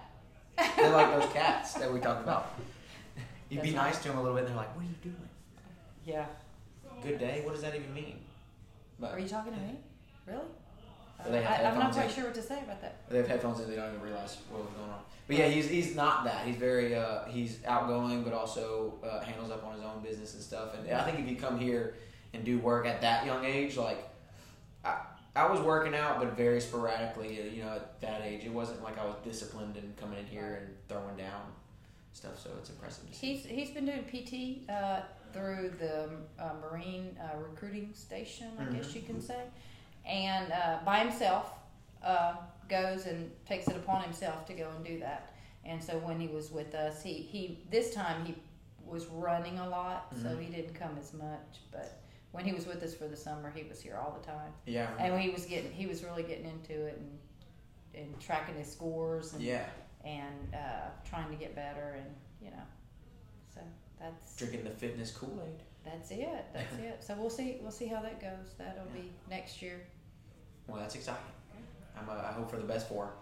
They're 0.76 0.90
like 0.90 1.10
those 1.20 1.30
cats 1.32 1.74
that 1.74 1.92
we 1.92 2.00
talked 2.00 2.22
about. 2.22 2.54
You'd 3.48 3.62
be 3.62 3.70
That's 3.72 3.94
nice 3.94 4.02
to 4.02 4.08
them 4.08 4.18
a 4.18 4.22
little 4.22 4.36
bit, 4.36 4.44
and 4.44 4.50
they're 4.50 4.56
like, 4.56 4.74
"What 4.76 4.82
are 4.84 4.88
you 4.88 4.94
doing? 5.02 5.28
Yeah. 6.04 6.26
Good 7.02 7.18
day? 7.18 7.42
What 7.44 7.52
does 7.54 7.62
that 7.62 7.74
even 7.74 7.92
mean?" 7.94 8.20
But 8.98 9.12
Are 9.12 9.18
you 9.18 9.28
talking 9.28 9.52
to 9.52 9.58
me? 9.58 9.78
Really? 10.26 10.40
They 11.30 11.42
have 11.42 11.64
I, 11.66 11.70
I'm 11.70 11.78
not 11.78 11.92
quite 11.92 12.06
in. 12.06 12.12
sure 12.14 12.24
what 12.24 12.34
to 12.34 12.42
say 12.42 12.58
about 12.62 12.80
that. 12.82 13.08
They 13.08 13.18
have 13.18 13.26
headphones 13.26 13.60
and 13.60 13.72
they 13.72 13.76
don't 13.76 13.88
even 13.88 14.00
realize 14.02 14.36
what 14.50 14.62
was 14.62 14.72
going 14.74 14.90
on. 14.90 15.00
But 15.26 15.36
yeah, 15.36 15.48
he's 15.48 15.68
he's 15.68 15.96
not 15.96 16.24
that. 16.24 16.46
He's 16.46 16.56
very 16.56 16.94
uh, 16.94 17.24
he's 17.28 17.58
outgoing, 17.64 18.22
but 18.22 18.32
also 18.32 18.94
uh, 19.02 19.20
handles 19.20 19.50
up 19.50 19.64
on 19.64 19.74
his 19.74 19.82
own 19.82 20.02
business 20.02 20.34
and 20.34 20.42
stuff. 20.42 20.74
And 20.78 20.88
I 20.94 21.02
think 21.04 21.18
if 21.18 21.28
you 21.28 21.36
come 21.36 21.58
here 21.58 21.94
and 22.34 22.44
do 22.44 22.58
work 22.58 22.86
at 22.86 23.00
that 23.00 23.24
young 23.26 23.44
age, 23.44 23.76
like 23.76 23.98
I 24.84 24.98
I 25.34 25.50
was 25.50 25.60
working 25.60 25.94
out, 25.94 26.18
but 26.20 26.36
very 26.36 26.60
sporadically. 26.60 27.40
uh, 27.40 27.44
You 27.52 27.62
know, 27.64 27.72
at 27.74 28.00
that 28.02 28.22
age, 28.22 28.44
it 28.44 28.52
wasn't 28.52 28.82
like 28.84 28.98
I 28.98 29.04
was 29.04 29.16
disciplined 29.24 29.76
and 29.76 29.96
coming 29.96 30.18
in 30.18 30.26
here 30.26 30.60
and 30.62 30.76
throwing 30.88 31.16
down 31.16 31.42
stuff. 32.16 32.40
So 32.42 32.50
it's 32.58 32.70
impressive 32.70 33.08
to 33.10 33.14
see. 33.14 33.34
He's 33.34 33.44
he's 33.44 33.70
been 33.70 33.84
doing 33.86 34.04
PT 34.04 34.68
uh, 34.70 35.00
through 35.32 35.72
the 35.78 36.08
uh, 36.42 36.50
Marine 36.62 37.16
uh, 37.20 37.36
recruiting 37.38 37.92
station, 37.94 38.48
I 38.58 38.64
guess 38.72 38.86
Mhm. 38.88 38.94
you 38.94 39.02
can 39.02 39.20
say, 39.20 39.42
and 40.06 40.50
uh, 40.52 40.78
by 40.84 41.00
himself. 41.00 41.52
uh, 42.02 42.36
goes 42.68 43.06
and 43.06 43.30
takes 43.46 43.66
it 43.68 43.76
upon 43.76 44.02
himself 44.02 44.44
to 44.44 44.52
go 44.52 44.68
and 44.76 44.84
do 44.84 44.98
that. 44.98 45.32
And 45.64 45.82
so 45.82 45.98
when 45.98 46.18
he 46.20 46.26
was 46.28 46.50
with 46.50 46.74
us, 46.74 47.00
he, 47.02 47.14
he 47.14 47.60
this 47.70 47.94
time 47.94 48.24
he 48.26 48.34
was 48.84 49.06
running 49.06 49.58
a 49.60 49.68
lot, 49.68 50.12
so 50.22 50.28
Mhm. 50.28 50.40
he 50.44 50.46
didn't 50.56 50.74
come 50.74 50.96
as 50.98 51.12
much. 51.12 51.60
But 51.72 52.00
when 52.32 52.44
he 52.44 52.52
was 52.52 52.66
with 52.66 52.82
us 52.82 52.92
for 52.94 53.06
the 53.08 53.16
summer, 53.16 53.50
he 53.50 53.62
was 53.64 53.80
here 53.80 53.96
all 53.96 54.12
the 54.20 54.24
time, 54.26 54.52
Yeah. 54.66 54.90
and 54.98 55.20
he 55.20 55.30
was 55.30 55.46
getting 55.46 55.72
he 55.72 55.86
was 55.86 56.02
really 56.04 56.22
getting 56.24 56.46
into 56.46 56.86
it 56.86 56.96
and 56.98 57.18
and 57.94 58.20
tracking 58.20 58.56
his 58.56 58.70
scores 58.70 59.32
and 59.32 59.42
yeah. 59.42 59.66
And 60.06 60.54
uh, 60.54 60.88
trying 61.08 61.28
to 61.30 61.34
get 61.36 61.54
better 61.54 61.96
and 61.98 62.06
you 62.40 62.50
know, 62.50 62.62
so 63.54 63.60
that's 63.98 64.36
Drinking 64.36 64.64
the 64.64 64.70
fitness 64.70 65.10
Kool 65.10 65.42
Aid. 65.44 65.62
that's 65.84 66.10
it. 66.10 66.44
That's 66.54 66.74
it. 66.78 67.02
So 67.02 67.14
we'll 67.18 67.30
see. 67.30 67.56
We'll 67.60 67.70
see 67.72 67.86
how 67.86 68.00
that 68.02 68.20
goes. 68.20 68.54
That'll 68.58 68.84
be 68.94 69.10
next 69.28 69.60
year. 69.62 69.80
Well, 70.68 70.78
that's 70.78 70.94
exciting. 70.94 71.22
I'm, 71.98 72.08
uh, 72.08 72.12
I 72.22 72.32
hope 72.32 72.50
for 72.50 72.56
the 72.58 72.64
best 72.64 72.88
for 72.88 73.12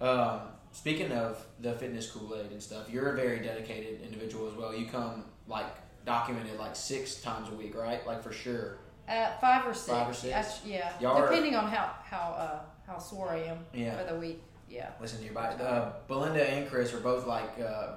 her. 0.00 0.06
Um, 0.06 0.40
speaking 0.72 1.12
of 1.12 1.44
the 1.60 1.72
fitness 1.74 2.10
Kool 2.10 2.34
Aid 2.36 2.50
and 2.50 2.60
stuff, 2.62 2.90
you're 2.90 3.12
a 3.12 3.16
very 3.16 3.38
dedicated 3.38 4.00
individual 4.02 4.48
as 4.48 4.54
well. 4.54 4.74
You 4.74 4.86
come 4.86 5.24
like 5.46 5.66
documented 6.04 6.58
like 6.58 6.74
six 6.76 7.22
times 7.22 7.48
a 7.48 7.54
week, 7.54 7.76
right? 7.76 8.04
Like 8.06 8.22
for 8.22 8.32
sure. 8.32 8.78
Uh, 9.08 9.30
five 9.40 9.66
or 9.66 9.72
six. 9.74 9.86
Five 9.96 10.08
or 10.10 10.14
six? 10.14 10.34
Actu- 10.34 10.68
yeah, 10.70 10.92
Y'all 11.00 11.16
are- 11.16 11.28
depending 11.28 11.54
on 11.54 11.68
how 11.70 11.94
how 12.04 12.34
uh, 12.36 12.58
how 12.86 12.98
sore 12.98 13.30
I 13.30 13.44
am 13.44 13.58
Yeah. 13.72 13.96
for 13.98 14.12
the 14.12 14.18
week. 14.18 14.42
Yeah. 14.68 14.90
Listen 15.00 15.18
to 15.18 15.24
your 15.24 15.34
body. 15.34 15.62
Uh, 15.62 15.92
Belinda 16.08 16.48
and 16.48 16.68
Chris 16.68 16.92
are 16.94 17.00
both 17.00 17.26
like 17.26 17.58
uh, 17.60 17.92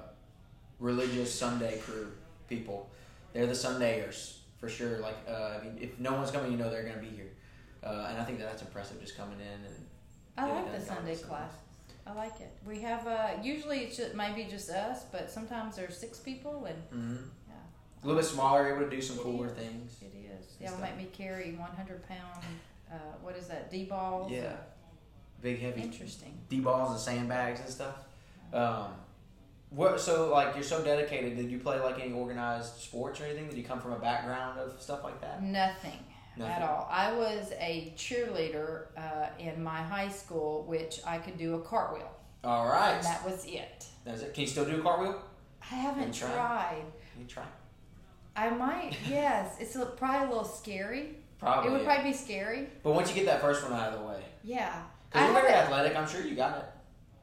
religious 0.78 1.32
Sunday 1.34 1.78
crew 1.78 2.12
people. 2.48 2.88
They're 3.32 3.46
the 3.46 3.52
Sundayers 3.52 4.38
for 4.58 4.68
sure. 4.68 4.98
Like 4.98 5.16
uh, 5.28 5.58
I 5.60 5.64
mean, 5.64 5.78
if 5.80 5.98
no 5.98 6.14
one's 6.14 6.30
coming, 6.30 6.52
you 6.52 6.58
know 6.58 6.70
they're 6.70 6.84
gonna 6.84 7.00
be 7.00 7.08
here. 7.08 7.30
Uh, 7.82 8.08
and 8.10 8.18
I 8.20 8.24
think 8.24 8.38
that 8.38 8.48
that's 8.48 8.62
impressive, 8.62 9.00
just 9.00 9.16
coming 9.16 9.38
in 9.40 9.46
and 9.66 9.86
I 10.36 10.50
like 10.52 10.72
the 10.72 10.80
Sunday 10.80 11.16
class. 11.16 11.52
I 12.06 12.12
like 12.14 12.40
it. 12.40 12.50
We 12.66 12.80
have 12.80 13.06
uh, 13.06 13.28
usually 13.42 13.80
it's 13.80 13.96
just 13.96 14.14
maybe 14.14 14.44
just 14.44 14.70
us, 14.70 15.04
but 15.12 15.30
sometimes 15.30 15.76
there's 15.76 15.96
six 15.96 16.18
people 16.18 16.64
and 16.66 16.78
mhm. 17.18 17.22
yeah, 17.48 17.54
a 18.02 18.06
little 18.06 18.20
bit 18.20 18.28
smaller, 18.28 18.74
able 18.74 18.88
to 18.88 18.90
do 18.90 19.02
some 19.02 19.18
It 19.18 19.22
cooler 19.22 19.48
is. 19.48 19.52
things. 19.52 19.96
it 20.00 20.14
is. 20.16 20.46
They'll 20.60 20.78
make 20.78 20.96
me 20.96 21.08
carry 21.12 21.52
100 21.52 22.08
pound. 22.08 22.44
Uh, 22.90 22.94
what 23.22 23.36
is 23.36 23.46
that? 23.48 23.70
D 23.70 23.84
balls. 23.84 24.30
Yeah, 24.32 24.56
big 25.42 25.60
heavy 25.60 25.82
Interesting. 25.82 26.36
d 26.48 26.60
balls 26.60 26.90
and 26.90 27.00
sandbags 27.00 27.60
and 27.60 27.68
stuff. 27.68 27.94
Um, 28.52 28.86
what? 29.70 30.00
So 30.00 30.30
like 30.30 30.54
you're 30.54 30.64
so 30.64 30.82
dedicated. 30.82 31.36
Did 31.36 31.50
you 31.50 31.58
play 31.58 31.78
like 31.80 32.00
any 32.00 32.12
organized 32.12 32.76
sports 32.78 33.20
or 33.20 33.24
anything? 33.26 33.48
Did 33.48 33.56
you 33.58 33.64
come 33.64 33.80
from 33.80 33.92
a 33.92 33.98
background 33.98 34.58
of 34.58 34.80
stuff 34.80 35.04
like 35.04 35.20
that? 35.20 35.42
Nothing. 35.42 35.98
Nothing. 36.36 36.52
at 36.52 36.62
all. 36.62 36.88
I 36.90 37.12
was 37.12 37.50
a 37.58 37.92
cheerleader 37.96 38.86
uh, 38.96 39.26
in 39.40 39.60
my 39.62 39.82
high 39.82 40.08
school, 40.08 40.62
which 40.68 41.00
I 41.04 41.18
could 41.18 41.36
do 41.36 41.54
a 41.56 41.60
cartwheel, 41.60 42.08
All 42.44 42.68
right. 42.68 42.92
and 42.94 43.04
that 43.04 43.24
was 43.24 43.44
it. 43.44 43.86
That's 44.04 44.22
it. 44.22 44.34
Can 44.34 44.42
you 44.42 44.46
still 44.46 44.64
do 44.64 44.76
a 44.76 44.80
cartwheel? 44.80 45.20
I 45.60 45.74
haven't 45.74 46.14
tried? 46.14 46.32
tried. 46.32 46.82
Can 47.12 47.22
you 47.22 47.26
try? 47.26 47.42
I 48.36 48.50
might. 48.50 48.92
Yes, 49.08 49.56
it's 49.58 49.74
a, 49.74 49.84
probably 49.86 50.26
a 50.28 50.30
little 50.30 50.44
scary. 50.44 51.16
Probably. 51.40 51.68
it 51.68 51.72
would 51.72 51.80
yeah. 51.82 51.86
probably 51.94 52.12
be 52.12 52.16
scary. 52.16 52.68
But 52.84 52.92
once 52.92 53.08
you 53.08 53.16
get 53.16 53.26
that 53.26 53.40
first 53.40 53.64
one 53.64 53.72
out 53.72 53.92
of 53.92 53.98
the 53.98 54.06
way, 54.06 54.20
Yeah. 54.44 54.80
I, 55.14 55.20
because 55.20 55.32
you're 55.32 55.42
very 55.42 55.54
athletic, 55.54 55.96
I'm 55.96 56.08
sure 56.08 56.22
you 56.22 56.34
got 56.34 56.58
it. 56.58 56.64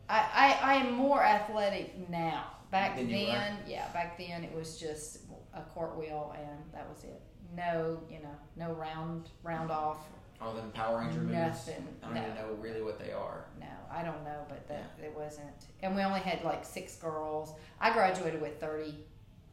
I, 0.09 0.19
I, 0.61 0.71
I 0.71 0.73
am 0.75 0.93
more 0.93 1.23
athletic 1.23 2.09
now. 2.09 2.45
Back 2.71 2.95
Than 2.97 3.07
then, 3.09 3.17
you 3.19 3.27
were? 3.27 3.69
yeah, 3.71 3.87
back 3.93 4.17
then 4.17 4.43
it 4.43 4.53
was 4.53 4.77
just 4.79 5.19
a 5.53 5.61
cartwheel, 5.73 6.35
and 6.37 6.59
that 6.73 6.87
was 6.89 7.03
it. 7.03 7.21
No, 7.55 8.01
you 8.09 8.19
know, 8.19 8.35
no 8.57 8.73
round 8.73 9.29
round 9.43 9.71
off. 9.71 9.99
All 10.41 10.53
them 10.53 10.71
Power 10.71 10.99
Ranger 10.99 11.19
moves. 11.21 11.31
Nothing. 11.33 11.87
I 12.03 12.05
don't 12.07 12.15
No. 12.15 12.21
even 12.23 12.35
know 12.35 12.53
really 12.59 12.81
what 12.81 12.99
they 12.99 13.13
are. 13.13 13.45
No, 13.59 13.67
I 13.89 14.03
don't 14.03 14.21
know, 14.25 14.45
but 14.49 14.67
that 14.67 14.91
it 15.01 15.15
wasn't. 15.15 15.47
And 15.81 15.95
we 15.95 16.01
only 16.01 16.19
had 16.19 16.43
like 16.43 16.65
six 16.65 16.95
girls. 16.97 17.53
I 17.79 17.93
graduated 17.93 18.41
with 18.41 18.59
thirty 18.59 18.95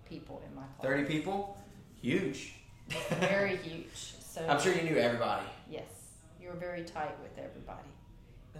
people 0.09 0.43
in 0.49 0.55
my 0.57 0.63
class. 0.63 0.83
Thirty 0.83 1.05
people, 1.05 1.57
huge. 2.01 2.55
Very 3.21 3.57
huge. 3.59 3.87
So 3.95 4.45
I'm 4.49 4.59
sure 4.61 4.75
you 4.75 4.83
knew 4.83 4.97
everybody. 4.97 5.47
Yes, 5.71 5.85
you 6.41 6.49
were 6.49 6.57
very 6.57 6.83
tight 6.83 7.15
with 7.23 7.39
everybody. 7.39 7.87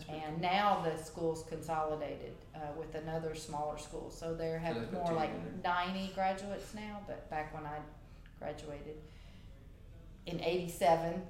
And 0.09 0.41
now 0.41 0.83
the 0.83 1.03
school's 1.03 1.45
consolidated 1.45 2.33
uh, 2.55 2.61
with 2.79 2.95
another 2.95 3.35
smaller 3.35 3.79
school, 3.79 4.11
so 4.11 4.35
they 4.35 4.49
have 4.51 4.77
put 4.77 4.93
more 4.93 5.13
like 5.13 5.31
ninety 5.63 6.11
graduates 6.15 6.75
now. 6.75 7.01
But 7.07 7.29
back 7.29 7.55
when 7.55 7.65
I 7.67 7.79
graduated 8.39 8.97
in 10.27 10.41
'87, 10.41 11.23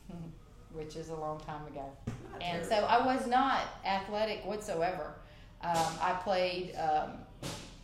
which 0.72 0.94
is 0.96 1.08
a 1.08 1.16
long 1.16 1.40
time 1.40 1.66
ago. 1.66 1.90
cool. 2.04 2.14
And 2.40 2.64
so 2.64 2.76
I 2.76 3.04
was 3.04 3.26
not 3.26 3.62
athletic 3.84 4.44
whatsoever. 4.46 5.14
Um, 5.62 5.86
I 6.00 6.12
played 6.22 6.76
um, 6.76 7.12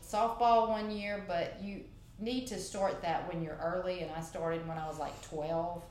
softball 0.06 0.68
one 0.68 0.90
year, 0.90 1.24
but 1.26 1.56
you 1.60 1.80
need 2.18 2.46
to 2.46 2.58
start 2.58 3.02
that 3.02 3.32
when 3.32 3.42
you're 3.42 3.58
early, 3.60 4.00
and 4.00 4.10
I 4.12 4.20
started 4.20 4.66
when 4.68 4.78
I 4.78 4.86
was 4.86 4.98
like 4.98 5.20
12, 5.22 5.82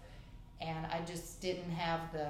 and 0.62 0.86
I 0.86 1.02
just 1.06 1.42
didn't 1.42 1.72
have 1.72 2.00
the 2.14 2.30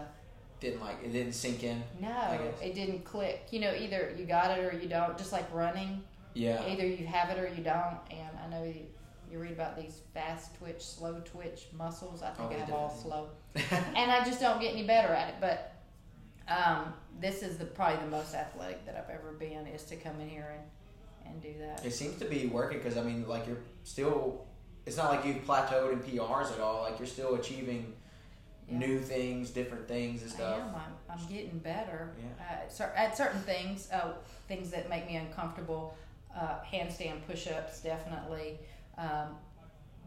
didn't 0.62 0.80
like 0.80 0.98
it 1.04 1.12
didn't 1.12 1.34
sink 1.34 1.64
in. 1.64 1.84
no, 2.00 2.40
it 2.62 2.74
didn't 2.76 3.04
click. 3.04 3.48
You 3.52 3.60
know, 3.60 3.74
either 3.74 4.16
you 4.18 4.26
got 4.26 4.58
it 4.58 4.64
or 4.64 4.78
you 4.78 4.88
don't. 4.88 5.18
Just 5.18 5.34
like 5.34 5.52
running, 5.54 6.02
Yeah. 6.34 6.64
either 6.68 6.86
you 6.86 7.06
have 7.08 7.30
it 7.32 7.40
or 7.40 7.48
you 7.54 7.64
don't. 7.64 7.98
And 8.12 8.30
I 8.42 8.48
know 8.50 8.64
you, 8.64 8.84
you 9.30 9.40
read 9.40 9.52
about 9.52 9.76
these 9.76 10.00
fast 10.14 10.56
twitch, 10.58 10.82
slow 10.82 11.20
twitch 11.26 11.66
muscles. 11.76 12.22
I 12.22 12.30
think 12.30 12.52
Oh, 12.52 12.56
I 12.56 12.60
have 12.60 12.72
all 12.72 12.90
slow 12.90 13.30
and 13.56 14.12
I 14.12 14.24
just 14.24 14.40
don't 14.40 14.62
get 14.62 14.74
any 14.74 14.86
better 14.86 15.12
at 15.14 15.30
it. 15.30 15.36
But 15.42 15.74
um, 16.48 16.94
this 17.20 17.42
is 17.44 17.58
the 17.58 17.66
probably 17.66 18.04
the 18.06 18.12
most 18.12 18.36
athletic 18.36 18.86
that 18.86 18.96
I've 18.96 19.14
ever 19.14 19.32
been 19.34 19.66
is 19.68 19.84
to 19.86 19.96
come 19.96 20.20
in 20.22 20.30
here 20.30 20.54
and, 21.26 21.34
and 21.34 21.42
do 21.42 21.54
that. 21.60 21.84
It 21.86 21.92
seems 21.94 22.18
to 22.20 22.26
be 22.26 22.46
working 22.48 22.78
because 22.78 22.98
I 22.98 23.04
mean, 23.04 23.28
like 23.28 23.48
you're 23.48 23.58
still. 23.84 24.46
It's 24.86 24.98
not 24.98 25.12
like 25.12 25.26
you've 25.26 25.46
plateaued 25.46 25.94
in 25.94 26.00
PRs 26.00 26.52
at 26.54 26.60
all. 26.60 26.84
Like 26.84 26.98
you're 27.00 27.08
still 27.08 27.36
achieving 27.36 27.94
Yeah. 28.72 28.78
new 28.80 29.00
things, 29.00 29.50
different 29.52 29.88
things 29.88 30.22
and 30.24 30.32
I 30.32 30.36
stuff. 30.36 30.60
am. 30.62 30.76
I'm, 30.76 31.20
I'm 31.20 31.28
getting 31.28 31.60
better 31.60 32.12
Yeah. 32.20 32.46
uh, 32.80 32.84
at, 32.84 32.96
at 32.96 33.18
certain 33.18 33.42
things. 33.42 33.90
Uh, 33.92 34.14
things 34.48 34.70
that 34.72 34.90
make 34.90 35.08
me 35.08 35.16
uncomfortable. 35.18 35.96
Uh, 36.36 36.60
handstand 36.72 37.26
push-ups, 37.28 37.82
definitely. 37.82 38.60
Um, 38.98 39.36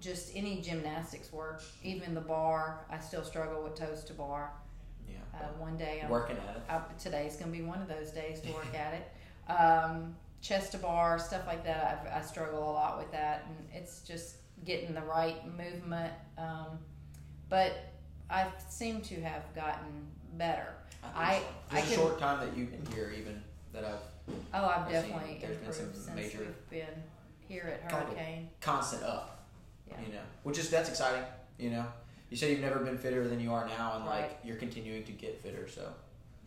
just 0.01 0.35
any 0.37 0.61
gymnastics 0.61 1.33
work, 1.33 1.63
even 1.83 2.15
the 2.15 2.21
bar. 2.21 2.85
I 2.91 2.99
still 2.99 3.25
struggle 3.25 3.63
with 3.63 3.75
toes 3.75 4.05
to 4.05 4.13
bar. 4.15 4.51
Yeah. 5.09 5.17
Uh, 5.39 5.45
one 5.59 5.77
day 5.77 6.01
I'm 6.05 6.11
Working 6.11 6.37
at 6.37 6.57
it. 6.57 6.63
I, 6.69 6.81
today's 6.99 7.37
going 7.37 7.53
to 7.53 7.59
be 7.59 7.63
one 7.65 7.81
of 7.81 7.89
those 7.89 8.11
days 8.11 8.41
to 8.41 8.53
work 8.53 8.75
at 8.75 8.95
it. 8.95 9.11
Um, 9.47 10.17
chest 10.41 10.73
to 10.73 10.79
bar, 10.79 11.19
stuff 11.19 11.47
like 11.47 11.65
that. 11.65 12.09
I, 12.11 12.19
I 12.19 12.23
struggle 12.23 12.61
a 12.63 12.73
lot 12.73 12.97
with 12.97 13.13
that, 13.13 13.45
and 13.47 13.69
it's 13.75 14.01
just 14.01 14.37
getting 14.65 14.95
the 14.95 15.03
right 15.03 15.47
movement. 15.47 16.15
Um, 16.39 16.79
but 17.51 17.93
I 18.31 18.47
seem 18.69 19.01
to 19.03 19.21
have 19.23 19.43
gotten 19.55 20.07
better. 20.37 20.75
I- 21.15 21.39
so. 21.39 21.45
I 21.77 21.81
can- 21.81 21.93
a 21.93 21.95
short 21.95 22.19
time 22.19 22.47
that 22.47 22.57
you've 22.57 22.71
been 22.71 22.95
here, 22.95 23.11
even 23.11 23.43
that 23.73 23.85
I've 23.85 24.01
Oh, 24.55 24.65
I've 24.67 24.91
definitely 24.91 25.39
seen 25.39 25.41
there's 25.41 25.79
been 25.79 25.95
some 25.95 26.15
major- 26.15 26.39
we've 26.39 26.71
been 26.71 27.03
here 27.47 27.79
at 27.85 27.93
Hurricane. 27.93 28.49
constant 28.61 29.03
up. 29.03 29.47
Yeah. 29.87 30.01
You 30.01 30.13
know, 30.15 30.23
which 30.45 30.59
is 30.59 30.71
that's 30.71 30.89
exciting. 30.89 31.23
You 31.59 31.71
know, 31.71 31.87
you 32.31 32.37
said 32.39 32.51
you've 32.51 32.61
never 32.61 32.79
been 32.81 32.97
fitter 32.97 33.29
than 33.29 33.39
you 33.39 33.53
are 33.53 33.67
now, 33.69 33.97
and 33.97 34.07
like 34.07 34.39
you're 34.43 34.57
continuing 34.57 35.05
to 35.05 35.13
get 35.13 35.41
fitter. 35.43 35.69
So 35.69 35.93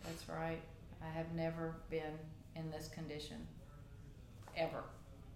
That's 0.03 0.27
right. 0.27 0.59
I 1.03 1.09
have 1.09 1.31
never 1.33 1.75
been 1.91 2.17
in 2.55 2.71
this 2.71 2.87
condition 2.87 3.45
ever. 4.55 4.83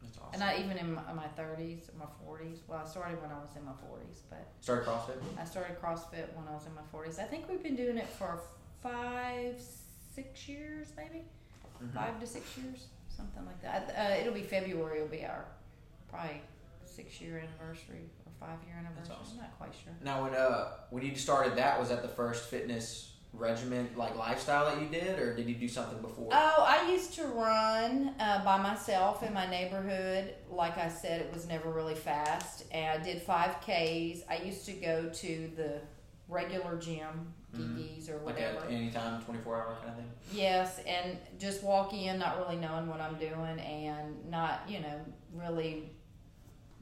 That's 0.01 0.17
awesome. 0.17 0.29
And 0.33 0.41
not 0.41 0.59
even 0.59 0.77
in 0.77 0.93
my, 0.95 1.13
my 1.13 1.27
30s, 1.37 1.83
my 1.97 2.05
40s. 2.27 2.59
Well, 2.67 2.81
I 2.83 2.87
started 2.87 3.21
when 3.21 3.31
I 3.31 3.35
was 3.35 3.49
in 3.55 3.63
my 3.65 3.71
40s, 3.73 4.19
but 4.29 4.47
Started 4.61 4.85
CrossFit. 4.87 5.17
I 5.39 5.45
started 5.45 5.79
CrossFit 5.81 6.33
when 6.35 6.47
I 6.49 6.53
was 6.53 6.65
in 6.65 6.73
my 6.75 6.81
40s. 6.93 7.19
I 7.19 7.23
think 7.23 7.49
we've 7.49 7.63
been 7.63 7.75
doing 7.75 7.97
it 7.97 8.07
for 8.07 8.39
five, 8.81 9.61
six 10.15 10.47
years, 10.49 10.87
maybe 10.97 11.23
Mhm. 11.81 11.93
five 11.93 12.19
to 12.19 12.27
six 12.27 12.57
years, 12.57 12.87
something 13.09 13.45
like 13.45 13.61
that. 13.61 13.93
Uh, 13.97 14.15
it'll 14.19 14.33
be 14.33 14.43
February. 14.43 15.01
Will 15.01 15.07
be 15.07 15.25
our 15.25 15.45
probably 16.09 16.41
six 16.85 17.21
year 17.21 17.37
anniversary 17.39 18.09
or 18.25 18.31
five 18.39 18.57
year 18.67 18.75
anniversary. 18.77 19.15
awesome. 19.19 19.37
I'm 19.37 19.43
not 19.45 19.57
quite 19.57 19.73
sure. 19.73 19.93
Now, 20.03 20.23
when 20.23 20.33
uh 20.35 20.71
when 20.89 21.03
you 21.03 21.15
started 21.15 21.55
that, 21.57 21.79
was 21.79 21.89
that 21.89 22.01
the 22.01 22.07
first 22.09 22.49
fitness 22.49 23.10
regimen 23.33 23.89
like 23.95 24.15
lifestyle 24.17 24.65
that 24.65 24.81
you 24.81 24.87
did, 24.89 25.17
or 25.19 25.35
did 25.35 25.47
you 25.47 25.55
do 25.55 25.67
something 25.67 26.01
before? 26.01 26.29
Oh, 26.31 26.65
I 26.67 26.91
used 26.91 27.13
to 27.15 27.25
run 27.25 28.13
uh, 28.19 28.43
by 28.43 28.57
myself 28.57 29.23
in 29.23 29.33
my 29.33 29.49
neighborhood. 29.49 30.33
Like 30.49 30.77
I 30.77 30.89
said, 30.89 31.21
it 31.21 31.33
was 31.33 31.47
never 31.47 31.71
really 31.71 31.95
fast. 31.95 32.65
And 32.71 32.99
I 32.99 33.03
did 33.03 33.25
5Ks. 33.25 34.23
I 34.29 34.41
used 34.43 34.65
to 34.65 34.73
go 34.73 35.09
to 35.09 35.51
the 35.55 35.81
regular 36.27 36.77
gym, 36.77 37.33
Mhm. 37.53 37.75
DDs 37.77 38.09
or 38.09 38.13
like 38.17 38.35
whatever. 38.37 38.59
at 38.65 38.71
any 38.71 38.89
time, 38.91 39.21
twenty 39.21 39.41
four 39.41 39.57
hour 39.57 39.75
kind 39.75 39.89
of 39.89 39.95
thing. 39.97 40.11
Yes, 40.31 40.79
and 40.87 41.17
just 41.37 41.61
walk 41.63 41.93
in 41.93 42.17
not 42.19 42.37
really 42.37 42.55
knowing 42.55 42.87
what 42.87 43.01
I'm 43.01 43.15
doing 43.15 43.59
and 43.59 44.29
not, 44.29 44.61
you 44.69 44.79
know, 44.79 45.01
really 45.33 45.91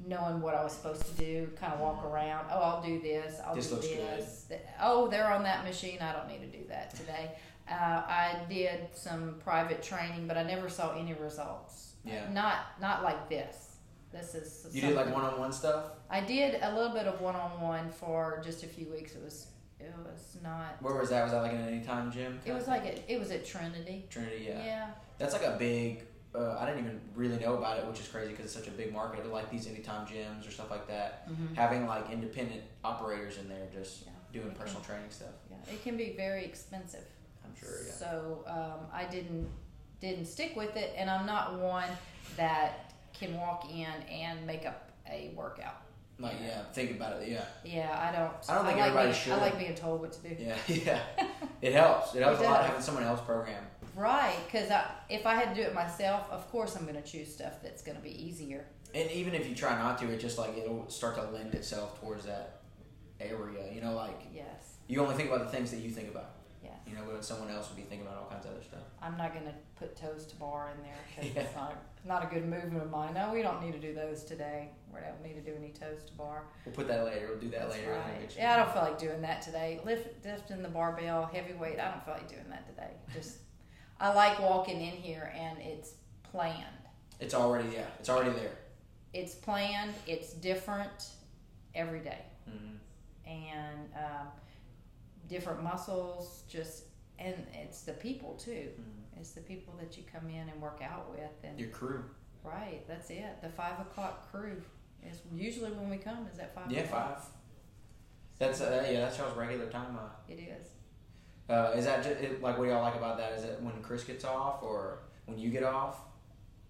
knowing 0.05 0.41
what 0.41 0.55
I 0.55 0.63
was 0.63 0.73
supposed 0.73 1.05
to 1.05 1.11
do. 1.13 1.49
Kind 1.59 1.73
of 1.73 1.79
walk 1.79 2.03
around. 2.05 2.47
Oh, 2.51 2.59
I'll 2.61 2.81
do 2.83 3.01
this. 3.01 3.39
I'll 3.45 3.55
This 3.55 3.67
do 3.67 3.75
looks 3.75 3.87
good. 3.87 3.97
this. 3.99 4.45
Th- 4.49 4.61
Oh, 4.81 5.07
they're 5.07 5.31
on 5.31 5.43
that 5.43 5.63
machine. 5.63 5.99
I 6.01 6.13
don't 6.13 6.27
need 6.27 6.39
to 6.51 6.57
do 6.57 6.65
that 6.69 6.95
today. 6.95 7.31
Uh, 7.69 7.73
I 7.75 8.37
did 8.49 8.87
some 8.93 9.35
private 9.43 9.83
training, 9.83 10.27
but 10.27 10.37
I 10.37 10.43
never 10.43 10.69
saw 10.69 10.97
any 10.97 11.13
results. 11.13 11.93
Yeah. 12.03 12.29
Not 12.31 12.57
not 12.81 13.03
like 13.03 13.29
this. 13.29 13.75
This 14.11 14.33
is. 14.33 14.67
You 14.73 14.81
did 14.81 14.95
like 14.95 15.13
one-on-one 15.13 15.51
stuff. 15.51 15.91
I 16.09 16.21
did 16.21 16.59
a 16.63 16.73
little 16.73 16.93
bit 16.93 17.05
of 17.05 17.21
one 17.21 17.35
on 17.35 17.61
one 17.61 17.91
for 17.91 18.41
just 18.43 18.63
a 18.63 18.67
few 18.67 18.87
weeks. 18.89 19.13
It 19.13 19.21
was 19.23 19.47
it 19.79 19.93
was 20.03 20.37
not. 20.41 20.81
Where 20.81 20.95
was 20.95 21.09
that? 21.11 21.21
Was 21.23 21.31
that 21.33 21.41
like 21.43 21.51
an 21.53 21.67
anytime 21.67 22.11
gym? 22.11 22.39
It 22.43 22.53
was 22.53 22.67
like 22.67 22.85
it, 22.85 23.03
it 23.07 23.19
was 23.19 23.29
at 23.29 23.45
Trinity. 23.45 24.05
Trinity. 24.09 24.45
Yeah. 24.47 24.63
Yeah. 24.65 24.87
That's 25.19 25.33
like 25.33 25.43
a 25.43 25.55
big. 25.59 26.05
Uh, 26.35 26.57
I 26.59 26.65
didn't 26.67 26.81
even 26.81 27.01
really 27.15 27.39
know 27.39 27.55
about 27.57 27.79
it, 27.79 27.85
which 27.87 27.99
is 27.99 28.07
crazy 28.07 28.29
because 28.31 28.45
it's 28.45 28.53
such 28.53 28.67
a 28.67 28.71
big 28.71 28.93
market. 28.93 29.25
Like 29.31 29.49
these 29.49 29.65
anytime 29.67 30.05
gyms 30.05 30.47
or 30.47 30.51
stuff 30.51 30.69
like 30.69 30.87
that, 30.87 31.27
Mhm. 31.27 31.55
having 31.55 31.87
like 31.87 32.09
independent 32.11 32.61
operators 32.83 33.37
in 33.39 33.49
there 33.49 33.65
just 33.73 34.03
Yeah. 34.05 34.11
doing 34.31 34.51
personal 34.53 34.83
training 34.83 35.09
stuff. 35.09 35.33
Yeah. 35.49 35.73
It 35.73 35.83
can 35.83 35.97
be 35.97 36.13
very 36.15 36.45
expensive. 36.45 37.05
I'm 37.43 37.55
sure. 37.55 37.83
Yeah. 37.83 37.91
So 37.93 38.43
um, 38.47 38.87
I 38.93 39.05
didn't 39.05 39.49
didn't 40.01 40.27
stick 40.27 40.55
with 40.55 40.77
it, 40.77 40.93
and 40.95 41.09
I'm 41.09 41.25
not 41.25 41.55
one 41.59 41.89
that 42.37 42.93
can 43.13 43.35
walk 43.35 43.69
in 43.69 43.87
and 44.09 44.45
make 44.45 44.65
up 44.67 44.91
a 45.11 45.33
workout. 45.35 45.81
Like 46.19 46.35
yeah, 46.41 46.61
think 46.73 46.91
about 46.91 47.21
it. 47.21 47.27
Yeah. 47.29 47.43
Yeah, 47.65 47.89
I 47.97 48.15
don't. 48.15 48.31
I 48.49 48.55
don't 48.55 48.65
think 48.65 48.77
like 48.77 48.87
everybody 48.89 49.07
being, 49.09 49.19
should. 49.19 49.33
I 49.33 49.37
like 49.37 49.57
being 49.57 49.75
told 49.75 50.01
what 50.01 50.11
to 50.13 50.21
do. 50.29 50.35
Yeah. 50.37 50.55
Yeah. 50.67 50.99
it 51.61 51.73
helps. 51.73 52.13
It 52.13 52.21
helps 52.21 52.39
It 52.39 52.45
a 52.45 52.49
lot 52.49 52.65
having 52.65 52.81
someone 52.81 53.03
else 53.03 53.19
program. 53.21 53.63
Right, 53.99 54.37
because 54.45 54.71
I, 54.71 54.85
if 55.09 55.25
I 55.25 55.35
had 55.35 55.53
to 55.53 55.61
do 55.61 55.67
it 55.67 55.73
myself, 55.75 56.25
of 56.31 56.49
course 56.49 56.75
I'm 56.77 56.83
going 56.83 56.95
to 56.95 57.01
choose 57.01 57.33
stuff 57.33 57.61
that's 57.61 57.81
going 57.81 57.97
to 57.97 58.03
be 58.03 58.11
easier. 58.11 58.65
And 58.95 59.11
even 59.11 59.33
if 59.35 59.47
you 59.49 59.53
try 59.55 59.77
not 59.77 59.97
to, 59.99 60.09
it 60.09 60.19
just 60.19 60.37
like 60.37 60.57
it'll 60.57 60.89
start 60.89 61.15
to 61.15 61.23
lend 61.31 61.53
itself 61.53 61.99
towards 61.99 62.23
that 62.25 62.61
area. 63.19 63.71
You 63.73 63.81
know, 63.81 63.93
like 63.95 64.17
Yes. 64.33 64.77
you 64.87 65.01
only 65.01 65.15
think 65.15 65.29
about 65.29 65.45
the 65.45 65.51
things 65.51 65.71
that 65.71 65.81
you 65.81 65.89
think 65.89 66.09
about. 66.09 66.31
Yeah. 66.63 66.71
You 66.87 66.95
know, 66.95 67.01
but 67.11 67.23
someone 67.25 67.49
else 67.51 67.67
would 67.69 67.75
be 67.75 67.83
thinking 67.83 68.07
about 68.07 68.19
all 68.23 68.29
kinds 68.29 68.45
of 68.45 68.51
other 68.53 68.63
stuff. 68.63 68.81
I'm 69.01 69.17
not 69.17 69.33
going 69.33 69.45
to 69.45 69.53
put 69.75 69.95
toes 69.97 70.25
to 70.27 70.35
bar 70.37 70.71
in 70.75 70.81
there 70.81 70.95
because 71.15 71.35
Yeah. 71.35 71.41
it's 71.47 71.55
not 71.55 71.75
not 72.05 72.23
a 72.23 72.33
good 72.33 72.47
movement 72.47 72.81
of 72.81 72.89
mine. 72.89 73.13
No, 73.13 73.33
we 73.33 73.41
don't 73.41 73.61
need 73.61 73.73
to 73.73 73.79
do 73.79 73.93
those 73.93 74.23
today. 74.23 74.69
We 74.93 75.01
don't 75.01 75.21
need 75.21 75.43
to 75.43 75.51
do 75.51 75.55
any 75.57 75.71
toes 75.71 76.05
to 76.05 76.13
bar. 76.13 76.43
We'll 76.65 76.73
put 76.73 76.87
that 76.87 77.03
later. 77.03 77.27
We'll 77.31 77.39
do 77.39 77.49
that 77.49 77.63
That's 77.67 77.73
later. 77.73 77.91
right. 77.91 78.33
Yeah, 78.37 78.53
I 78.53 78.57
don't 78.57 78.71
feel 78.71 78.81
like 78.83 78.97
doing 78.97 79.21
that 79.23 79.41
today. 79.41 79.81
Lift, 79.83 80.25
lifting 80.25 80.63
the 80.63 80.69
barbell, 80.69 81.29
heavyweight. 81.33 81.77
I 81.79 81.91
don't 81.91 82.05
feel 82.05 82.13
like 82.13 82.29
doing 82.29 82.45
that 82.49 82.65
today. 82.69 82.91
Just, 83.13 83.39
I 83.99 84.13
like 84.13 84.39
walking 84.39 84.81
in 84.81 84.91
here 84.93 85.33
and 85.35 85.57
it's 85.59 85.93
planned. 86.23 86.65
It's 87.19 87.33
already 87.33 87.69
yeah. 87.75 87.85
It's 87.99 88.09
already 88.09 88.31
there. 88.31 88.57
It's 89.13 89.35
planned. 89.35 89.93
It's 90.07 90.33
different 90.33 91.09
every 91.75 91.99
day, 91.99 92.19
hmm 92.49 92.75
and 93.27 93.89
um, 93.95 94.27
different 95.27 95.61
muscles. 95.63 96.43
Just 96.47 96.83
and 97.19 97.35
it's 97.53 97.81
the 97.81 97.91
people 97.93 98.35
too. 98.35 98.69
It's 99.19 99.31
the 99.31 99.41
people 99.41 99.73
that 99.81 99.97
you 99.97 100.03
come 100.11 100.29
in 100.29 100.47
and 100.47 100.61
work 100.61 100.79
out 100.81 101.11
with, 101.11 101.29
and 101.43 101.59
Your 101.59 101.69
crew. 101.69 102.05
right. 102.43 102.81
That's 102.87 103.09
it. 103.09 103.41
The 103.41 103.49
five 103.49 103.79
o'clock 103.81 104.31
crew 104.31 104.61
is 105.05 105.19
usually 105.35 105.71
when 105.71 105.89
we 105.89 105.97
come. 105.97 106.25
Is 106.31 106.37
that 106.37 106.55
five? 106.55 106.71
Yeah, 106.71 106.81
o'clock? 106.81 107.17
five. 107.19 107.25
That's 108.37 108.61
uh, 108.61 108.87
yeah. 108.89 109.01
That's 109.01 109.17
y'all's 109.17 109.35
regular 109.35 109.65
time. 109.67 109.97
Uh, 109.97 110.07
It 110.29 110.39
is. 110.39 110.67
Uh, 111.49 111.71
is 111.75 111.85
that 111.85 112.03
just, 112.03 112.41
like 112.41 112.57
what 112.57 112.65
do 112.65 112.69
y'all 112.69 112.81
like 112.81 112.95
about 112.95 113.17
that? 113.17 113.33
Is 113.33 113.43
it 113.43 113.59
when 113.61 113.73
Chris 113.81 114.03
gets 114.03 114.23
off 114.23 114.61
or 114.61 114.99
when 115.25 115.39
you 115.39 115.49
get 115.49 115.63
off? 115.63 115.99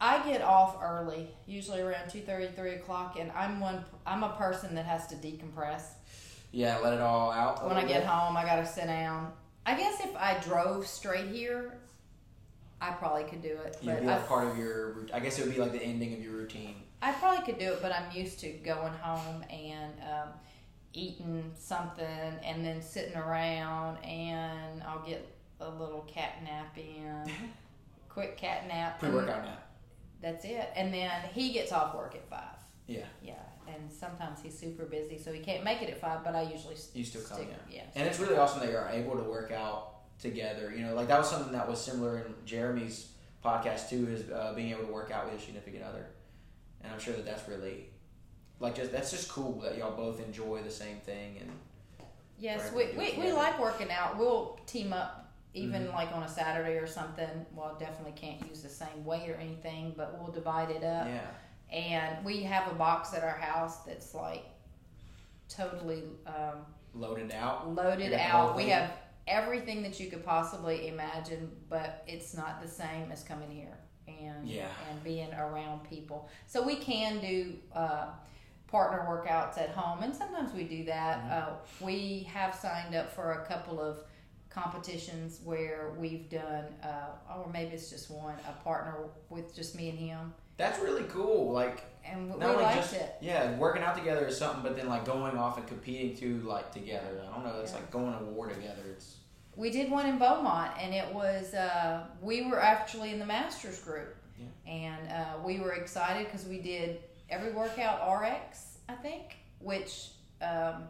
I 0.02 0.24
get 0.24 0.42
off 0.42 0.78
early, 0.82 1.28
usually 1.46 1.82
around 1.82 2.06
2.30, 2.06 2.56
3 2.56 2.72
o'clock, 2.76 3.18
and 3.20 3.32
I'm 3.34 3.60
one. 3.60 3.84
I'm 4.06 4.24
a 4.24 4.30
person 4.30 4.74
that 4.76 4.86
has 4.86 5.08
to 5.08 5.16
decompress. 5.16 5.82
Yeah, 6.52 6.78
let 6.78 6.94
it 6.94 7.02
all 7.02 7.32
out. 7.32 7.68
When 7.68 7.76
I 7.76 7.82
get 7.82 8.02
bit. 8.02 8.06
home, 8.06 8.38
I 8.38 8.44
gotta 8.46 8.66
sit 8.66 8.86
down. 8.86 9.34
I 9.66 9.76
guess 9.76 10.00
if 10.00 10.16
I 10.16 10.40
drove 10.40 10.88
straight 10.88 11.28
here, 11.28 11.78
I 12.82 12.92
probably 12.92 13.26
could 13.26 13.42
do 13.42 13.50
it. 13.50 13.78
You'd 13.82 13.92
But 13.94 14.02
be 14.02 14.08
I, 14.08 14.18
like 14.18 14.28
part 14.28 14.48
of 14.48 14.58
your. 14.58 15.06
I 15.14 15.20
guess 15.20 15.38
it 15.38 15.46
would 15.46 15.54
be 15.54 15.60
like 15.60 15.74
the 15.74 15.84
ending 15.84 16.14
of 16.14 16.24
your 16.24 16.32
routine. 16.32 16.76
I 17.02 17.12
probably 17.12 17.46
could 17.46 17.60
do 17.60 17.74
it, 17.74 17.82
but 17.82 17.92
I'm 17.92 18.10
used 18.16 18.40
to 18.40 18.50
going 18.50 18.94
home 18.94 19.44
and 19.50 19.94
um, 20.02 20.30
eating 20.94 21.52
something 21.58 22.06
and 22.44 22.66
then 22.66 22.82
sitting 22.82 23.16
around, 23.16 23.98
and 24.04 24.82
I'll 24.84 25.06
get 25.06 25.26
a 25.60 25.70
little 25.70 26.02
cat 26.02 26.44
nap 26.44 26.78
in, 26.78 27.32
quick 28.10 28.38
cat 28.38 28.68
nap. 28.68 29.00
Pre-workout 29.00 29.46
nap. 29.46 29.72
That's 30.22 30.44
it. 30.46 30.70
And 30.76 30.94
then 30.94 31.12
he 31.34 31.54
gets 31.54 31.72
off 31.72 31.96
work 31.96 32.16
at 32.16 32.28
five. 32.30 32.58
Yeah, 32.88 33.06
Yeah, 33.22 33.36
and 33.68 33.92
sometimes 33.92 34.42
he's 34.42 34.58
super 34.58 34.84
busy, 34.86 35.20
so 35.20 35.32
he 35.32 35.40
can't 35.42 35.64
make 35.64 35.82
it 35.84 35.90
at 35.92 36.02
five. 36.02 36.24
But 36.24 36.36
I 36.36 36.42
usually 36.42 36.76
you 36.94 37.04
still 37.04 37.22
come. 37.22 37.38
stick. 37.38 37.50
Yeah. 37.70 37.78
Yeah, 37.78 37.84
And 37.96 38.08
it's 38.08 38.20
really 38.20 38.36
awesome 38.36 38.62
that 38.62 38.70
you're 38.72 38.90
able 38.92 39.16
to 39.16 39.30
work 39.30 39.52
out 39.52 40.18
together. 40.20 40.74
You 40.76 40.86
know, 40.86 40.96
like 40.96 41.08
that 41.08 41.20
was 41.20 41.30
something 41.30 41.54
that 41.54 41.70
was 41.70 41.80
similar 41.80 42.18
in 42.18 42.34
Jeremy's 42.46 43.12
podcast 43.46 43.90
too, 43.90 44.08
is 44.10 44.30
uh, 44.32 44.54
being 44.56 44.72
able 44.72 44.86
to 44.86 44.92
work 44.92 45.12
out 45.12 45.26
with 45.26 45.34
your 45.34 45.42
significant 45.42 45.84
other. 45.84 46.08
And 46.82 46.92
I'm 46.92 47.00
sure 47.00 47.14
that 47.14 47.26
that's 47.26 47.48
really, 47.48 47.90
like, 48.60 48.76
just 48.76 48.92
that's 48.92 49.12
just 49.12 49.30
cool 49.30 49.62
that 49.62 49.78
y'all 49.78 49.96
both 49.96 50.20
enjoy 50.24 50.62
the 50.64 50.72
same 50.72 50.98
thing. 50.98 51.38
And 51.40 51.52
yes, 52.38 52.72
we, 52.74 52.86
we 52.88 52.92
we, 52.98 53.04
it 53.06 53.18
we 53.18 53.24
together. 53.24 53.34
like 53.34 53.60
working 53.60 53.90
out. 53.92 54.18
We'll 54.18 54.60
team 54.66 54.94
up 54.94 55.32
even 55.54 55.88
Mhm. 55.88 55.94
like 55.94 56.12
on 56.12 56.24
a 56.24 56.28
Saturday 56.30 56.78
or 56.78 56.88
something. 56.88 57.46
Well, 57.56 57.76
definitely 57.80 58.14
can't 58.20 58.46
use 58.48 58.62
the 58.62 58.70
same 58.70 59.04
weight 59.06 59.30
or 59.30 59.36
anything, 59.36 59.94
but 59.98 60.18
we'll 60.20 60.32
divide 60.32 60.70
it 60.70 60.84
up. 60.84 61.08
yeah, 61.08 61.26
And 61.72 62.24
we 62.24 62.44
have 62.44 62.72
a 62.72 62.76
box 62.76 63.14
at 63.14 63.24
our 63.24 63.38
house 63.38 63.78
that's 63.84 64.14
like 64.14 64.46
totally 65.48 66.04
um, 66.28 66.66
loaded 66.94 67.32
out. 67.32 67.74
loaded 67.74 68.14
out. 68.14 68.56
We 68.56 68.70
have 68.70 68.92
everything 69.28 69.82
that 69.84 70.00
you 70.00 70.10
could 70.10 70.24
possibly 70.26 70.88
imagine, 70.88 71.52
but 71.70 72.04
it's 72.08 72.34
not 72.36 72.62
the 72.62 72.68
same 72.68 73.12
as 73.12 73.24
coming 73.24 73.52
here 73.52 73.78
and 74.08 74.48
Yeah. 74.48 74.68
and 74.90 75.04
being 75.04 75.34
around 75.34 75.88
people. 75.90 76.30
So 76.48 76.62
we 76.64 76.76
can 76.78 77.20
do 77.20 77.56
uh, 77.74 78.08
partner 78.70 79.06
workouts 79.10 79.58
at 79.58 79.70
home, 79.72 80.04
and 80.04 80.16
sometimes 80.16 80.54
we 80.54 80.64
do 80.64 80.84
that. 80.86 81.20
Mm-hmm. 81.20 81.32
Uh, 81.32 81.56
we 81.82 82.28
have 82.32 82.54
signed 82.56 82.94
up 82.96 83.12
for 83.12 83.32
a 83.34 83.46
couple 83.46 83.80
of 83.82 84.00
competitions 84.50 85.40
where 85.44 85.94
we've 85.98 86.30
done, 86.30 86.66
uh, 86.84 87.36
or 87.38 87.50
maybe 87.52 87.74
it's 87.76 87.90
just 87.90 88.10
one, 88.12 88.36
a 88.48 88.64
partner 88.64 88.96
with 89.30 89.56
just 89.56 89.76
me 89.76 89.90
and 89.90 89.98
him, 90.00 90.34
That's 90.58 90.80
really 90.80 91.04
cool. 91.04 91.52
Like 91.52 91.84
and 92.06 92.28
we, 92.28 92.34
we 92.34 92.40
Not 92.40 92.50
only 92.52 92.64
liked 92.64 92.78
just 92.78 92.94
it. 92.96 93.16
yeah, 93.22 93.56
working 93.58 93.84
out 93.84 93.96
together 93.96 94.26
is 94.28 94.38
something, 94.38 94.64
but 94.64 94.76
then 94.76 94.88
like 94.88 95.06
going 95.06 95.38
off 95.38 95.58
and 95.58 95.68
competing 95.68 96.16
too, 96.18 96.40
like 96.48 96.72
together. 96.72 97.22
I 97.30 97.34
don't 97.36 97.46
know. 97.46 97.60
It's 97.62 97.72
Yeah. 97.72 97.78
like 97.80 97.92
going 97.92 98.18
to 98.18 98.26
war 98.26 98.48
together. 98.48 98.82
It's 98.92 99.18
We 99.56 99.70
did 99.70 99.92
one 99.92 100.06
in 100.08 100.18
Beaumont, 100.18 100.72
and 100.80 100.94
it 100.94 101.14
was 101.14 101.54
uh, 101.54 102.06
we 102.22 102.50
were 102.50 102.60
actually 102.62 103.12
in 103.12 103.20
the 103.20 103.26
masters 103.26 103.80
group, 103.82 104.16
Yeah. 104.40 104.72
and 104.72 105.12
uh, 105.12 105.26
we 105.46 105.60
were 105.60 105.74
excited 105.74 106.26
because 106.26 106.46
we 106.46 106.60
did 106.60 107.00
every 107.30 107.52
workout 107.52 108.00
RX, 108.12 108.78
I 108.88 108.94
think, 108.94 109.38
which 109.60 110.10
um, 110.42 110.84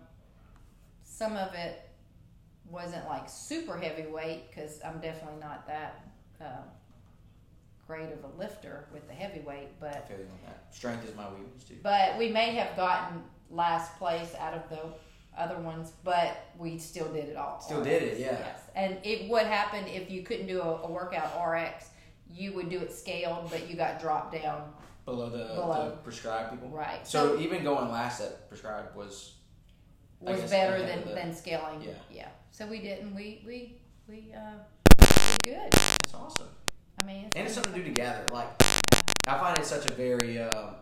some 1.03 1.35
of 1.35 1.53
it 1.53 1.89
wasn't 2.69 3.05
like 3.07 3.27
super 3.27 3.77
heavyweight 3.77 4.49
because 4.49 4.79
I'm 4.85 4.99
definitely 4.99 5.39
not 5.39 5.67
that 5.67 6.03
uh, 6.39 6.61
great 7.87 8.11
of 8.11 8.23
a 8.23 8.37
lifter 8.37 8.85
with 8.93 9.07
the 9.07 9.13
heavyweight, 9.13 9.79
but 9.79 10.07
feel 10.07 10.17
you 10.17 10.23
on 10.23 10.39
that. 10.45 10.73
Strength 10.73 11.09
is 11.09 11.15
my 11.15 11.27
weakness 11.29 11.63
too. 11.63 11.75
but 11.81 12.17
we 12.17 12.29
may 12.29 12.53
have 12.55 12.75
gotten 12.75 13.23
last 13.49 13.97
place 13.97 14.35
out 14.39 14.53
of 14.53 14.69
the 14.69 14.79
other 15.37 15.57
ones, 15.59 15.93
but 16.03 16.45
we 16.57 16.77
still 16.77 17.07
did 17.11 17.29
it 17.29 17.35
all. 17.37 17.59
Still 17.61 17.83
did 17.83 18.03
it, 18.03 18.19
yeah. 18.19 18.37
Yes. 18.39 18.59
And 18.75 18.97
it 19.03 19.29
would 19.29 19.47
happen 19.47 19.85
if 19.87 20.11
you 20.11 20.21
couldn't 20.21 20.47
do 20.47 20.61
a, 20.61 20.81
a 20.83 20.91
workout 20.91 21.31
RX, 21.43 21.89
you 22.31 22.53
would 22.53 22.69
do 22.69 22.79
it 22.79 22.93
scaled, 22.93 23.49
but 23.49 23.67
you 23.69 23.75
got 23.75 23.99
dropped 23.99 24.33
down. 24.33 24.71
Below 25.09 25.29
the, 25.29 25.37
Below. 25.55 25.89
the 25.89 25.95
prescribed 25.97 26.51
people. 26.51 26.69
Right. 26.69 27.05
So, 27.05 27.39
even 27.39 27.63
going 27.63 27.89
last 27.89 28.21
at 28.21 28.47
prescribed 28.47 28.95
was 28.95 29.33
was 30.19 30.39
guess 30.39 30.49
better 30.51 30.85
than, 30.85 31.07
the- 31.07 31.15
than 31.15 31.33
scaling. 31.33 31.81
Yeah. 31.81 31.93
Yeah. 32.11 32.27
So 32.51 32.67
we 32.67 32.79
didn't. 32.79 33.15
We 33.15 33.41
we 33.45 33.77
we 34.07 34.33
uh 34.35 34.59
did 34.99 35.43
good. 35.43 35.67
it's 36.03 36.13
awesome, 36.13 36.49
I 37.01 37.05
mean, 37.05 37.31
and 37.35 37.45
it's 37.45 37.55
something 37.55 37.73
to 37.73 37.79
do 37.79 37.85
together. 37.85 38.23
Like 38.31 38.49
I 39.27 39.37
find 39.39 39.57
it 39.57 39.65
such 39.65 39.89
a 39.89 39.93
very 39.93 40.39
um, 40.39 40.75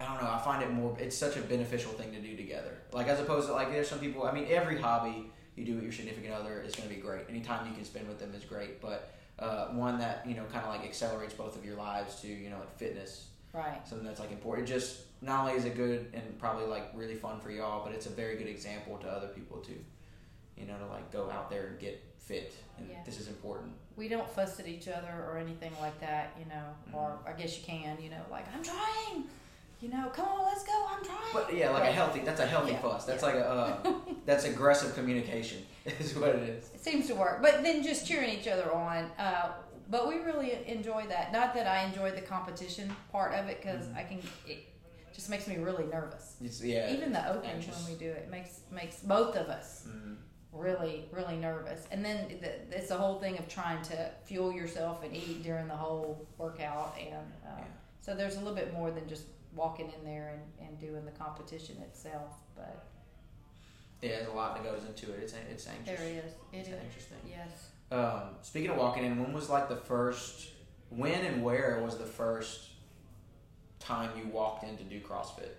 I 0.00 0.04
don't 0.04 0.22
know. 0.22 0.30
I 0.30 0.40
find 0.42 0.62
it 0.62 0.70
more. 0.70 0.96
It's 0.98 1.16
such 1.16 1.36
a 1.36 1.40
beneficial 1.42 1.92
thing 1.92 2.12
to 2.12 2.20
do 2.20 2.34
together. 2.36 2.78
Like 2.92 3.08
as 3.08 3.20
opposed 3.20 3.48
to 3.48 3.52
like 3.52 3.72
there's 3.72 3.88
some 3.88 3.98
people. 3.98 4.22
I 4.24 4.32
mean, 4.32 4.46
every 4.48 4.80
hobby 4.80 5.30
you 5.54 5.64
do 5.66 5.74
with 5.74 5.82
your 5.84 5.92
significant 5.92 6.32
other 6.32 6.62
is 6.62 6.74
going 6.74 6.88
to 6.88 6.94
be 6.94 7.00
great. 7.00 7.22
Any 7.28 7.40
time 7.40 7.68
you 7.68 7.74
can 7.74 7.84
spend 7.84 8.08
with 8.08 8.18
them 8.18 8.32
is 8.34 8.44
great. 8.44 8.80
But 8.80 9.10
uh, 9.38 9.66
one 9.68 9.98
that 9.98 10.24
you 10.26 10.34
know 10.34 10.44
kind 10.52 10.64
of 10.64 10.70
like 10.74 10.84
accelerates 10.84 11.34
both 11.34 11.56
of 11.56 11.64
your 11.64 11.76
lives 11.76 12.20
to 12.22 12.28
you 12.28 12.48
know 12.50 12.58
like 12.58 12.76
fitness, 12.78 13.26
right. 13.52 13.86
something 13.86 14.06
that's 14.06 14.20
like 14.20 14.32
important. 14.32 14.66
Just 14.68 15.00
not 15.22 15.40
only 15.40 15.52
is 15.54 15.64
it 15.64 15.76
good 15.76 16.06
and 16.14 16.38
probably 16.38 16.66
like 16.66 16.90
really 16.94 17.14
fun 17.16 17.40
for 17.40 17.50
y'all, 17.50 17.84
but 17.84 17.92
it's 17.94 18.06
a 18.06 18.10
very 18.10 18.36
good 18.36 18.48
example 18.48 18.96
to 18.98 19.06
other 19.08 19.28
people 19.28 19.58
too. 19.58 19.78
You 20.56 20.66
know, 20.66 20.78
to 20.78 20.86
like 20.86 21.12
go 21.12 21.30
out 21.30 21.50
there 21.50 21.66
and 21.66 21.78
get 21.78 22.02
fit, 22.18 22.54
and 22.78 22.88
Yeah. 22.88 22.96
this 23.04 23.20
is 23.20 23.28
important. 23.28 23.72
We 23.96 24.08
don't 24.08 24.28
fuss 24.28 24.58
at 24.60 24.66
each 24.66 24.88
other 24.88 25.08
or 25.28 25.38
anything 25.38 25.72
like 25.80 26.00
that, 26.00 26.34
you 26.38 26.46
know. 26.46 26.64
Or 26.98 27.10
Mm-hmm. 27.10 27.28
I 27.28 27.32
guess 27.32 27.56
you 27.58 27.64
can, 27.64 27.98
you 28.02 28.10
know, 28.10 28.22
like 28.30 28.46
I'm 28.54 28.62
trying. 28.62 29.24
You 29.86 29.92
know, 29.92 30.08
come 30.12 30.26
on, 30.26 30.44
let's 30.46 30.64
go. 30.64 30.86
I'm 30.90 31.04
trying. 31.04 31.18
But 31.32 31.54
yeah, 31.54 31.70
like 31.70 31.84
a 31.88 31.92
healthy. 31.92 32.20
That's 32.20 32.40
a 32.40 32.46
healthy 32.46 32.72
Yeah, 32.72 32.78
fuss. 32.80 33.04
That's 33.04 33.22
yeah. 33.22 33.28
like 33.28 33.36
a 33.36 33.48
uh, 33.48 33.92
that's 34.26 34.44
aggressive 34.44 34.94
communication. 34.94 35.58
Is 36.00 36.16
what 36.16 36.30
it 36.30 36.42
is. 36.48 36.70
It 36.74 36.80
seems 36.80 37.06
to 37.06 37.14
work. 37.14 37.40
But 37.40 37.62
then 37.62 37.82
just 37.84 38.06
cheering 38.06 38.30
each 38.30 38.48
other 38.48 38.72
on. 38.72 39.04
Uh, 39.18 39.52
but 39.88 40.08
we 40.08 40.16
really 40.16 40.58
enjoy 40.66 41.06
that. 41.08 41.32
Not 41.32 41.54
that 41.54 41.68
I 41.68 41.84
enjoy 41.84 42.10
the 42.10 42.20
competition 42.22 42.90
part 43.12 43.34
of 43.34 43.46
it 43.48 43.62
because 43.62 43.86
Mhm. 43.86 43.96
I 43.96 44.02
can. 44.02 44.18
It 44.48 44.66
just 45.14 45.30
makes 45.30 45.46
me 45.46 45.58
really 45.58 45.84
nervous. 45.84 46.34
It's, 46.42 46.62
yeah. 46.64 46.90
Even 46.92 47.12
the 47.12 47.28
opens 47.28 47.46
anxious. 47.54 47.84
when 47.84 47.92
we 47.92 47.98
do 47.98 48.10
it 48.10 48.28
makes 48.28 48.60
makes 48.72 48.96
both 49.00 49.36
of 49.36 49.46
us 49.48 49.86
Mhm. 49.88 50.16
really 50.52 51.08
really 51.12 51.36
nervous. 51.36 51.86
And 51.92 52.04
then 52.04 52.26
the, 52.42 52.76
it's 52.76 52.88
the 52.88 52.96
whole 52.96 53.20
thing 53.20 53.38
of 53.38 53.46
trying 53.46 53.82
to 53.84 54.10
fuel 54.24 54.52
yourself 54.52 55.04
and 55.04 55.14
eat 55.14 55.44
during 55.44 55.68
the 55.68 55.76
whole 55.76 56.26
workout. 56.38 56.96
And 56.98 57.14
uh, 57.46 57.58
Yeah. 57.58 57.64
so 58.00 58.14
there's 58.16 58.34
a 58.34 58.40
little 58.40 58.56
bit 58.56 58.72
more 58.72 58.90
than 58.90 59.06
just 59.08 59.22
walking 59.56 59.90
in 59.98 60.04
there 60.04 60.34
and, 60.60 60.68
and 60.68 60.78
doing 60.78 61.04
the 61.04 61.10
competition 61.10 61.76
itself. 61.82 62.34
But 62.54 62.84
Yeah, 64.02 64.10
there's 64.16 64.28
a 64.28 64.32
lot 64.32 64.54
that 64.54 64.62
goes 64.64 64.84
into 64.84 65.12
it. 65.12 65.20
It's 65.22 65.34
it's 65.50 65.66
anxious. 65.66 65.98
there 65.98 66.08
is. 66.08 66.24
It 66.24 66.36
It's 66.52 66.68
is. 66.68 66.74
interesting. 66.84 67.18
Yes. 67.28 67.70
Um, 67.90 68.34
speaking 68.42 68.70
of 68.70 68.76
walking 68.76 69.04
in, 69.04 69.20
when 69.22 69.32
was 69.32 69.48
like 69.48 69.68
the 69.68 69.76
first? 69.76 70.50
When 70.90 71.24
and 71.24 71.42
where 71.42 71.80
was 71.84 71.96
the 71.98 72.04
first 72.04 72.68
time 73.80 74.10
you 74.16 74.28
walked 74.28 74.64
in 74.64 74.76
to 74.76 74.84
do 74.84 75.00
CrossFit? 75.00 75.50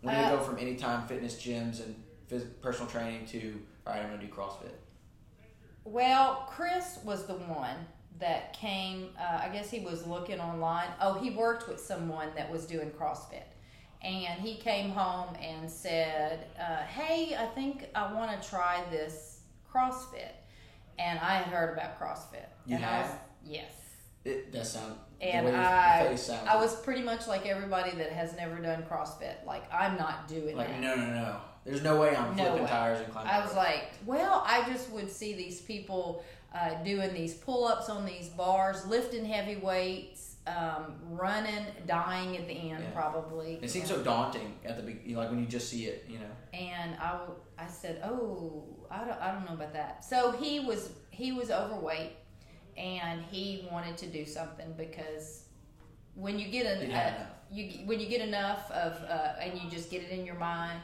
When 0.00 0.14
did 0.14 0.24
Uh, 0.24 0.28
it 0.28 0.38
go 0.38 0.42
from 0.42 0.58
anytime 0.58 1.06
fitness 1.06 1.36
gyms 1.36 1.84
and 1.84 2.02
phys- 2.30 2.48
personal 2.62 2.90
training 2.90 3.26
to 3.26 3.60
all 3.86 3.92
right, 3.94 4.02
I'm 4.02 4.10
gonna 4.10 4.22
do 4.22 4.28
CrossFit? 4.32 4.72
Well, 5.84 6.46
Chris 6.50 6.98
was 7.04 7.26
the 7.26 7.34
one 7.34 7.76
that 8.20 8.52
came. 8.52 9.10
Uh, 9.18 9.40
I 9.44 9.48
guess 9.48 9.70
he 9.70 9.80
was 9.80 10.06
looking 10.06 10.40
online. 10.40 10.88
Oh, 11.00 11.14
he 11.14 11.30
worked 11.30 11.68
with 11.68 11.80
someone 11.80 12.28
that 12.36 12.50
was 12.50 12.64
doing 12.66 12.90
CrossFit, 12.90 13.42
and 14.02 14.40
he 14.40 14.56
came 14.56 14.90
home 14.90 15.34
and 15.40 15.70
said, 15.70 16.46
uh, 16.58 16.82
"Hey, 16.86 17.36
I 17.38 17.46
think 17.46 17.88
I 17.94 18.12
want 18.12 18.40
to 18.40 18.48
try 18.48 18.82
this 18.90 19.40
CrossFit." 19.72 20.32
And 20.98 21.18
I 21.20 21.36
had 21.36 21.46
heard 21.46 21.74
about 21.78 21.98
CrossFit. 22.00 22.46
You 22.66 22.76
and 22.76 22.84
I 22.84 23.02
was, 23.02 23.10
yes. 23.44 23.70
It 24.24 24.52
that 24.52 24.66
sound. 24.66 24.94
And 25.20 25.48
I- 25.56 26.00
your 26.02 26.10
face 26.10 26.22
sounds. 26.22 26.48
I 26.48 26.56
was 26.56 26.74
pretty 26.82 27.02
much 27.02 27.26
like 27.28 27.46
everybody 27.46 27.92
that 27.92 28.10
has 28.10 28.36
never 28.36 28.56
done 28.58 28.84
CrossFit. 28.90 29.44
Like 29.46 29.72
I'm 29.72 29.96
not 29.96 30.26
doing 30.28 30.56
like, 30.56 30.68
that. 30.68 30.80
no, 30.80 30.94
no, 30.96 31.06
no. 31.06 31.36
There's 31.64 31.82
no 31.82 32.00
way 32.00 32.16
I'm 32.16 32.34
No 32.34 32.44
flipping 32.44 32.62
way. 32.62 32.68
tires 32.70 33.00
and 33.00 33.12
climbing. 33.12 33.30
I 33.30 33.44
was 33.44 33.54
like, 33.54 33.90
well, 34.06 34.42
I 34.46 34.66
just 34.70 34.90
would 34.90 35.10
see 35.10 35.34
these 35.34 35.60
people 35.60 36.24
uh, 36.54 36.74
doing 36.82 37.12
these 37.14 37.34
pull 37.34 37.64
ups 37.66 37.88
on 37.88 38.04
these 38.06 38.28
bars, 38.30 38.86
lifting 38.86 39.24
heavy 39.24 39.56
weights, 39.56 40.36
um, 40.46 40.94
running, 41.10 41.66
dying 41.86 42.36
at 42.36 42.46
the 42.48 42.54
end, 42.54 42.82
Yeah. 42.82 42.90
probably. 42.94 43.58
It 43.60 43.70
seems 43.70 43.88
so 43.88 44.02
daunting 44.02 44.54
at 44.64 44.76
the 44.76 44.82
be- 44.82 45.14
like 45.14 45.28
when 45.30 45.40
you 45.40 45.46
just 45.46 45.68
see 45.68 45.84
it, 45.86 46.06
you 46.08 46.18
know. 46.18 46.30
And 46.58 46.94
I, 46.98 47.12
w- 47.12 47.34
I 47.58 47.66
said, 47.66 48.00
oh, 48.02 48.64
I 48.90 49.04
don't, 49.04 49.20
I 49.20 49.32
don't 49.32 49.44
know 49.46 49.52
about 49.54 49.74
that. 49.74 50.04
So 50.04 50.32
he 50.32 50.60
was 50.60 50.90
he 51.10 51.32
was 51.32 51.50
overweight, 51.50 52.12
and 52.78 53.22
he 53.30 53.68
wanted 53.70 53.98
to 53.98 54.06
do 54.06 54.24
something 54.24 54.72
because 54.76 55.44
when 56.14 56.38
you 56.38 56.48
get 56.48 56.64
an 56.66 56.80
Didn't 56.80 56.94
uh, 56.94 56.98
enough. 57.16 57.26
you 57.52 57.86
when 57.86 58.00
you 58.00 58.08
get 58.08 58.22
enough 58.22 58.70
of 58.70 59.02
uh, 59.04 59.34
and 59.40 59.60
you 59.60 59.68
just 59.70 59.90
get 59.90 60.02
it 60.02 60.10
in 60.10 60.24
your 60.24 60.34
mind 60.36 60.80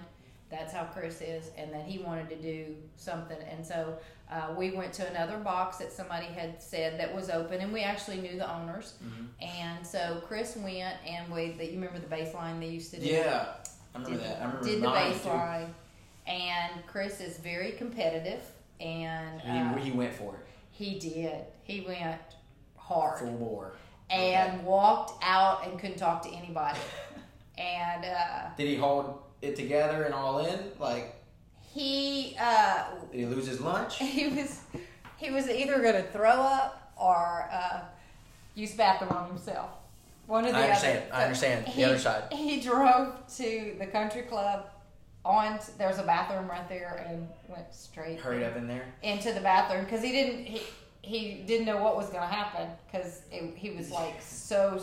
that's 0.50 0.72
how 0.72 0.85
chris 0.85 1.20
is 1.20 1.50
and 1.59 1.72
that 1.72 1.83
he 1.85 1.98
wanted 1.98 2.29
to 2.29 2.37
do 2.37 2.77
something 2.96 3.37
and 3.50 3.64
so 3.66 3.96
uh, 4.35 4.53
we 4.57 4.70
went 4.73 4.92
to 4.92 5.07
another 5.11 5.38
box 5.38 5.77
that 5.79 5.92
somebody 5.92 6.27
had 6.27 6.61
said 6.61 6.99
that 6.99 7.14
was 7.14 7.31
open 7.31 7.61
and 7.61 7.73
we 7.73 7.83
actually 7.83 8.16
knew 8.20 8.37
the 8.37 8.51
owners 8.59 8.94
Mhm. 9.05 9.27
and 9.40 9.87
so 9.87 10.20
chris 10.27 10.57
went 10.57 10.97
and 11.07 11.31
we 11.33 11.53
that 11.53 11.66
you 11.70 11.79
remember 11.81 11.99
the 12.01 12.12
baseline 12.16 12.59
they 12.61 12.68
used 12.68 12.90
to 12.94 13.01
do 13.01 13.07
Yeah, 13.07 13.47
I 13.94 13.99
remember 13.99 14.16
did, 14.18 14.27
that. 14.31 14.37
I 14.42 14.44
remember 14.47 14.64
did 14.68 14.83
the 14.83 14.88
mine, 14.88 15.12
too. 15.12 15.18
baseline 15.18 15.68
and 16.27 16.73
chris 16.87 17.20
is 17.20 17.38
very 17.38 17.73
competitive 17.73 18.42
and 18.81 19.40
And 19.42 19.75
uh, 19.75 19.79
he, 19.79 19.90
he 19.90 19.97
went 19.97 20.12
for 20.14 20.35
it, 20.35 20.47
he 20.70 20.99
did 20.99 21.44
he 21.62 21.77
went 21.83 22.20
hard 22.77 23.18
full 23.20 23.31
bore. 23.44 23.73
and 24.11 24.64
walked 24.64 25.12
out 25.23 25.66
and 25.66 25.79
couldn't 25.79 25.97
talk 25.99 26.23
to 26.23 26.31
anybody 26.31 26.79
and 27.59 28.05
uh, 28.05 28.55
Did 28.57 28.66
he 28.68 28.77
hold 28.77 29.23
it 29.42 29.55
together 29.57 30.05
and 30.05 30.12
all 30.14 30.38
in? 30.44 30.59
Like, 30.79 31.14
he 31.61 32.13
uh, 32.40 32.85
did 33.11 33.18
he 33.20 33.27
lose 33.27 33.47
his 33.47 33.61
lunch? 33.61 33.99
he 33.99 34.29
was 34.29 34.61
he 35.16 35.31
was 35.31 35.49
either 35.49 35.81
going 35.81 35.94
to 35.94 36.03
throw 36.11 36.31
up 36.31 36.92
or 36.97 37.49
uh, 37.53 37.81
use 38.55 38.73
bathroom 38.73 39.12
on 39.12 39.29
himself. 39.29 39.70
One 40.27 40.44
of 40.47 40.53
the 40.53 40.59
I 40.59 40.62
understand. 40.64 41.03
other. 41.11 41.14
I 41.14 41.25
understand. 41.25 41.66
The 41.66 41.70
he, 41.70 41.85
other 41.85 41.99
side. 41.99 42.33
He 42.33 42.61
drove 42.61 43.14
to 43.37 43.77
the 43.79 43.87
country 43.87 44.23
club. 44.23 44.66
On 45.27 45.59
there's 45.79 45.97
a 45.99 46.03
bathroom 46.03 46.49
right 46.49 46.68
there, 46.68 47.07
and 47.09 47.27
went 47.49 47.75
straight 47.75 48.20
Hurried 48.20 48.42
up 48.42 48.57
in 48.57 48.68
there. 48.68 48.85
into 49.03 49.33
the 49.33 49.40
bathroom 49.40 49.85
because 49.85 50.03
he 50.03 50.12
didn't 50.12 50.44
he, 50.44 50.61
he 51.01 51.42
didn't 51.47 51.64
know 51.64 51.83
what 51.83 51.97
was 51.97 52.09
going 52.09 52.20
to 52.20 52.27
happen 52.35 52.68
because 52.87 53.23
he 53.33 53.70
was 53.70 53.90
like 53.90 54.20
so 54.20 54.83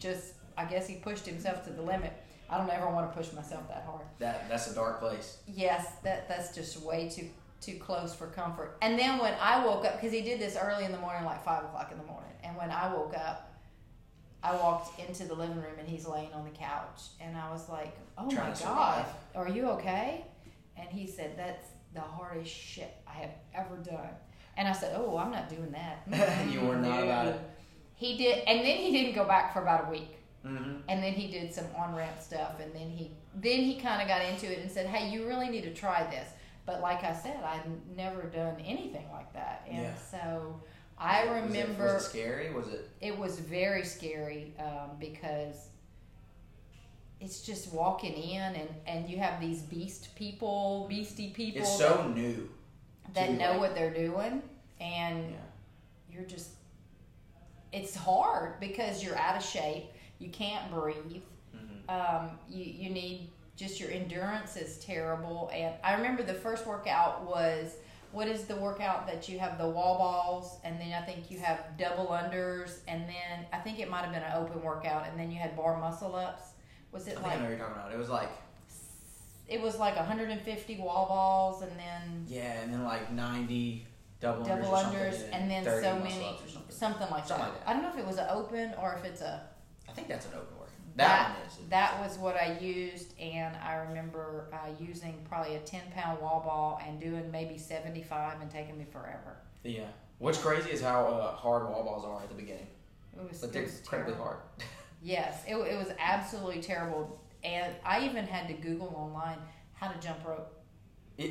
just 0.00 0.34
I 0.58 0.64
guess 0.64 0.88
he 0.88 0.96
pushed 0.96 1.24
himself 1.24 1.64
to 1.66 1.70
the 1.70 1.82
limit. 1.82 2.12
I 2.48 2.58
don't 2.58 2.70
ever 2.70 2.88
want 2.88 3.10
to 3.10 3.16
push 3.16 3.32
myself 3.32 3.68
that 3.68 3.84
hard. 3.86 4.06
That 4.18 4.48
that's 4.48 4.70
a 4.70 4.74
dark 4.74 5.00
place. 5.00 5.38
Yes, 5.46 5.86
that 6.04 6.28
that's 6.28 6.54
just 6.54 6.80
way 6.82 7.08
too 7.08 7.28
too 7.60 7.78
close 7.78 8.14
for 8.14 8.28
comfort. 8.28 8.76
And 8.82 8.98
then 8.98 9.18
when 9.18 9.34
I 9.40 9.64
woke 9.64 9.84
up, 9.84 9.94
because 9.94 10.12
he 10.12 10.22
did 10.22 10.38
this 10.40 10.56
early 10.60 10.84
in 10.84 10.92
the 10.92 10.98
morning, 10.98 11.24
like 11.24 11.44
five 11.44 11.64
o'clock 11.64 11.90
in 11.90 11.98
the 11.98 12.04
morning, 12.04 12.30
and 12.44 12.56
when 12.56 12.70
I 12.70 12.92
woke 12.92 13.14
up, 13.16 13.52
I 14.42 14.54
walked 14.54 15.00
into 15.00 15.24
the 15.24 15.34
living 15.34 15.56
room 15.56 15.78
and 15.78 15.88
he's 15.88 16.06
laying 16.06 16.32
on 16.32 16.44
the 16.44 16.50
couch, 16.50 17.02
and 17.20 17.36
I 17.36 17.50
was 17.50 17.68
like, 17.68 17.96
"Oh 18.16 18.30
Trying 18.30 18.50
my 18.50 18.58
god, 18.60 19.06
are 19.34 19.48
you 19.48 19.70
okay?" 19.70 20.24
And 20.76 20.88
he 20.88 21.06
said, 21.06 21.36
"That's 21.36 21.66
the 21.94 22.00
hardest 22.00 22.52
shit 22.52 22.94
I 23.08 23.12
have 23.14 23.32
ever 23.54 23.76
done." 23.76 24.10
And 24.56 24.68
I 24.68 24.72
said, 24.72 24.94
"Oh, 24.96 25.18
I'm 25.18 25.32
not 25.32 25.48
doing 25.48 25.72
that." 25.72 26.48
You 26.50 26.60
were 26.60 26.76
not 26.76 27.02
about 27.02 27.26
it. 27.28 27.40
He 27.98 28.18
did, 28.18 28.46
and 28.46 28.60
then 28.60 28.76
he 28.76 28.92
didn't 28.92 29.14
go 29.14 29.24
back 29.24 29.54
for 29.54 29.62
about 29.62 29.88
a 29.88 29.90
week 29.90 30.18
Mm-hmm. 30.46 30.72
and 30.88 31.02
then 31.02 31.12
he 31.12 31.26
did 31.30 31.52
some 31.52 31.64
on 31.76 31.94
ramp 31.94 32.20
stuff 32.20 32.60
and 32.62 32.72
then 32.72 32.88
he 32.88 33.10
then 33.34 33.60
he 33.60 33.80
kind 33.80 34.00
of 34.00 34.06
got 34.06 34.22
into 34.22 34.46
it 34.50 34.60
and 34.60 34.70
said 34.70 34.86
hey 34.86 35.10
you 35.10 35.26
really 35.26 35.48
need 35.48 35.62
to 35.62 35.74
try 35.74 36.04
this 36.08 36.28
but 36.64 36.80
like 36.80 37.02
i 37.02 37.12
said 37.12 37.36
i'd 37.44 37.62
never 37.96 38.22
done 38.22 38.54
anything 38.64 39.06
like 39.12 39.32
that 39.32 39.66
and 39.68 39.82
Yeah. 39.82 39.94
so 40.10 40.60
i 40.98 41.24
Was 41.26 41.36
it, 41.36 41.40
remember 41.58 41.94
was 41.94 42.04
it 42.04 42.08
scary? 42.08 42.52
Was 42.54 42.68
it? 42.68 42.88
it 43.00 43.18
was 43.18 43.38
very 43.40 43.84
scary 43.84 44.54
um, 44.60 44.90
because 45.00 45.68
it's 47.20 47.40
just 47.40 47.72
walking 47.72 48.12
in 48.14 48.54
and, 48.54 48.68
and 48.86 49.08
you 49.08 49.18
have 49.18 49.40
these 49.40 49.62
beast 49.62 50.14
people 50.16 50.86
beastie 50.88 51.30
people 51.30 51.62
It's 51.62 51.78
so 51.78 52.12
new. 52.14 52.48
that, 53.14 53.28
that 53.28 53.32
know 53.32 53.52
like- 53.52 53.60
what 53.60 53.74
they're 53.74 53.92
doing 53.94 54.42
and 54.80 55.30
Yeah. 55.30 55.36
you're 56.12 56.24
just 56.28 56.50
it's 57.72 57.96
hard 57.96 58.60
because 58.60 59.02
you're 59.02 59.16
out 59.18 59.36
of 59.36 59.42
shape 59.42 59.86
you 60.18 60.28
can't 60.30 60.70
breathe 60.72 61.22
Mm-hmm. 61.56 61.88
um, 62.24 62.30
you, 62.50 62.64
you 62.64 62.90
need 62.90 63.30
just 63.56 63.80
your 63.80 63.90
endurance 63.90 64.56
is 64.56 64.76
terrible 64.78 65.50
and 65.54 65.74
i 65.82 65.94
remember 65.94 66.22
the 66.22 66.34
first 66.34 66.66
workout 66.66 67.24
was 67.24 67.76
what 68.12 68.28
is 68.28 68.44
the 68.44 68.56
workout 68.56 69.06
that 69.06 69.26
you 69.28 69.38
have 69.38 69.56
the 69.56 69.66
wall 69.66 69.96
balls 69.96 70.58
and 70.64 70.78
then 70.78 70.92
i 70.92 71.00
think 71.06 71.30
you 71.30 71.38
have 71.38 71.60
double 71.78 72.08
unders 72.08 72.80
and 72.88 73.02
then 73.08 73.46
i 73.54 73.56
think 73.58 73.78
it 73.78 73.88
might 73.88 74.02
have 74.04 74.12
been 74.12 74.22
an 74.22 74.32
open 74.36 74.60
workout 74.62 75.06
and 75.08 75.18
then 75.18 75.30
you 75.30 75.38
had 75.38 75.56
bar 75.56 75.78
muscle 75.80 76.14
ups 76.14 76.42
was 76.92 77.08
I 77.08 77.12
it 77.12 77.18
I 77.18 77.22
like 77.22 77.40
know 77.40 77.48
you're 77.48 77.58
talking 77.58 77.74
about. 77.76 77.92
It 77.92 77.98
was 77.98 78.10
like 78.10 78.28
it 79.48 79.60
was 79.62 79.78
like 79.78 79.96
150 79.96 80.76
wall 80.78 81.06
balls 81.06 81.62
and 81.62 81.70
then 81.78 82.24
yeah, 82.26 82.60
and 82.62 82.72
then 82.72 82.82
like 82.84 83.12
90 83.12 83.86
double, 84.20 84.44
unders 84.44 84.48
double 84.62 84.76
something, 84.76 84.98
unders 85.00 85.22
and, 85.32 85.50
then 85.50 85.64
so 85.64 85.98
many 85.98 86.38
something 86.68 87.08
like 87.10 87.26
Something 87.26 87.28
that. 87.28 87.28
like 87.54 87.64
that. 87.64 87.68
i 87.68 87.72
don't 87.72 87.82
know 87.82 87.88
if 87.90 87.96
it 87.98 88.06
was 88.06 88.18
an 88.18 88.26
open 88.30 88.72
or 88.80 88.94
if 88.98 89.04
it's 89.04 89.20
a 89.22 89.42
I 89.88 89.92
think 89.92 90.08
that's 90.08 90.26
an 90.26 90.32
open 90.34 90.58
work. 90.58 90.70
That, 90.96 91.36
one 91.36 91.46
is. 91.46 91.58
That 91.68 92.00
was 92.00 92.16
what 92.18 92.36
I 92.36 92.58
used, 92.58 93.18
and 93.20 93.54
I 93.56 93.74
remember 93.74 94.48
uh, 94.52 94.70
using 94.80 95.14
probably 95.28 95.56
a 95.56 95.60
10 95.60 95.80
pound 95.94 96.20
wall 96.20 96.40
ball 96.44 96.80
and 96.86 96.98
doing 97.00 97.30
maybe 97.30 97.58
75 97.58 98.40
and 98.40 98.50
taking 98.50 98.78
me 98.78 98.84
forever. 98.90 99.36
Yeah. 99.62 99.84
What's 100.18 100.38
crazy 100.38 100.70
is 100.70 100.80
how 100.80 101.04
uh, 101.06 101.32
hard 101.36 101.68
wall 101.68 101.84
balls 101.84 102.04
are 102.04 102.22
at 102.22 102.28
the 102.30 102.34
beginning. 102.34 102.68
It 103.14 103.28
was, 103.28 103.40
But 103.40 103.52
they're 103.52 103.64
incredibly 103.64 104.14
hard. 104.14 104.38
Yes, 105.02 105.44
it, 105.46 105.54
it 105.54 105.78
was 105.78 105.88
absolutely 106.00 106.60
terrible. 106.60 107.20
And 107.44 107.72
I 107.84 108.04
even 108.06 108.26
had 108.26 108.48
to 108.48 108.54
Google 108.54 108.92
online 108.96 109.38
how 109.74 109.88
to 109.88 109.98
jump 110.00 110.26
rope 110.26 110.52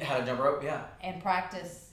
How 0.01 0.17
to 0.19 0.25
jump 0.25 0.39
rope? 0.39 0.63
Yeah. 0.63 0.83
and 1.01 1.21
practice. 1.21 1.89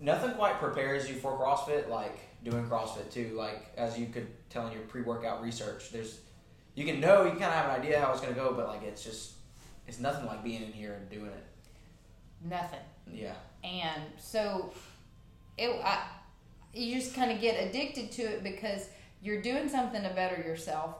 Nothing 0.00 0.32
quite 0.32 0.58
prepares 0.58 1.08
you 1.08 1.14
for 1.14 1.38
CrossFit 1.38 1.88
like 1.88 2.18
doing 2.44 2.64
CrossFit 2.68 3.10
too. 3.10 3.34
Like 3.36 3.72
as 3.76 3.98
you 3.98 4.06
could 4.06 4.28
tell 4.50 4.66
in 4.66 4.72
your 4.72 4.82
pre-workout 4.82 5.42
research, 5.42 5.90
there's 5.90 6.20
you 6.74 6.84
can 6.84 7.00
know 7.00 7.24
you 7.24 7.30
kind 7.30 7.44
of 7.44 7.52
have 7.52 7.70
an 7.70 7.80
idea 7.80 8.00
how 8.00 8.12
it's 8.12 8.20
gonna 8.20 8.34
go, 8.34 8.52
but 8.54 8.68
like 8.68 8.82
it's 8.82 9.02
just 9.04 9.32
it's 9.86 9.98
nothing 9.98 10.26
like 10.26 10.44
being 10.44 10.62
in 10.62 10.72
here 10.72 10.94
and 10.94 11.08
doing 11.10 11.26
it. 11.30 11.44
Nothing. 12.44 12.80
Yeah. 13.10 13.34
And 13.64 14.02
so 14.18 14.72
it, 15.56 15.70
I, 15.84 16.06
you 16.72 16.94
just 16.94 17.14
kind 17.14 17.32
of 17.32 17.40
get 17.40 17.68
addicted 17.68 18.12
to 18.12 18.22
it 18.22 18.42
because 18.44 18.88
you're 19.22 19.42
doing 19.42 19.68
something 19.68 20.02
to 20.02 20.10
better 20.10 20.36
yourself. 20.36 20.94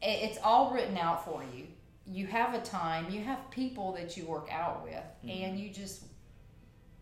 it's 0.00 0.38
all 0.44 0.72
written 0.72 0.96
out 0.96 1.24
for 1.24 1.42
you. 1.54 1.66
You 2.06 2.26
have 2.28 2.54
a 2.54 2.60
time, 2.60 3.10
you 3.10 3.20
have 3.22 3.38
people 3.50 3.92
that 3.92 4.16
you 4.16 4.24
work 4.24 4.48
out 4.50 4.82
with, 4.84 5.02
Mhm. 5.24 5.44
and 5.44 5.60
you 5.60 5.70
just 5.70 6.04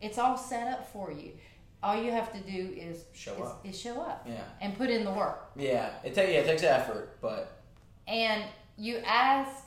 it's 0.01 0.19
all 0.19 0.37
set 0.37 0.67
up 0.69 0.91
for 0.93 1.11
you. 1.13 1.33
All 1.83 1.95
you 2.03 2.11
have 2.11 2.33
to 2.33 2.41
do 2.41 2.73
is 2.77 3.05
Show 3.13 3.35
is, 3.35 3.41
up. 3.41 3.67
is 3.67 3.79
show 3.81 4.01
up 4.01 4.27
Yeah. 4.29 4.43
and 4.61 4.77
put 4.77 4.91
in 4.91 5.05
the 5.05 5.13
work. 5.13 5.51
Yeah. 5.57 5.91
It 6.05 6.15
takes 6.15 6.33
yeah, 6.33 6.39
it 6.41 6.47
takes 6.47 6.63
effort, 6.63 7.19
but 7.21 7.61
And 8.09 8.45
you 8.77 8.99
ask, 9.07 9.67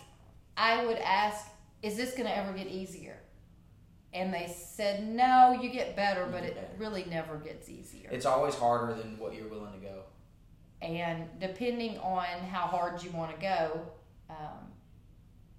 I 0.57 0.85
would 0.85 0.97
ask, 0.97 1.47
is 1.81 1.95
this 1.97 2.11
going 2.11 2.25
to 2.25 2.35
ever 2.35 2.51
get 2.53 2.67
easier? 2.67 3.17
And 4.13 4.33
they 4.33 4.47
said, 4.47 5.07
no, 5.07 5.57
you 5.61 5.69
get 5.69 5.95
better, 5.95 6.25
You 6.25 6.31
but 6.31 6.41
get 6.41 6.49
it 6.51 6.55
better. 6.55 6.67
really 6.77 7.05
never 7.05 7.37
gets 7.37 7.69
easier. 7.69 8.09
it's 8.11 8.25
always 8.25 8.55
harder 8.55 8.93
than 8.95 9.17
what 9.19 9.33
you're 9.35 9.47
willing 9.47 9.73
to 9.73 9.79
go. 9.79 10.03
and 10.81 11.25
depending 11.39 11.97
on 11.99 12.25
how 12.49 12.65
hard 12.65 13.03
you 13.03 13.11
want 13.11 13.33
to 13.35 13.41
go, 13.41 13.81
um, 14.29 14.71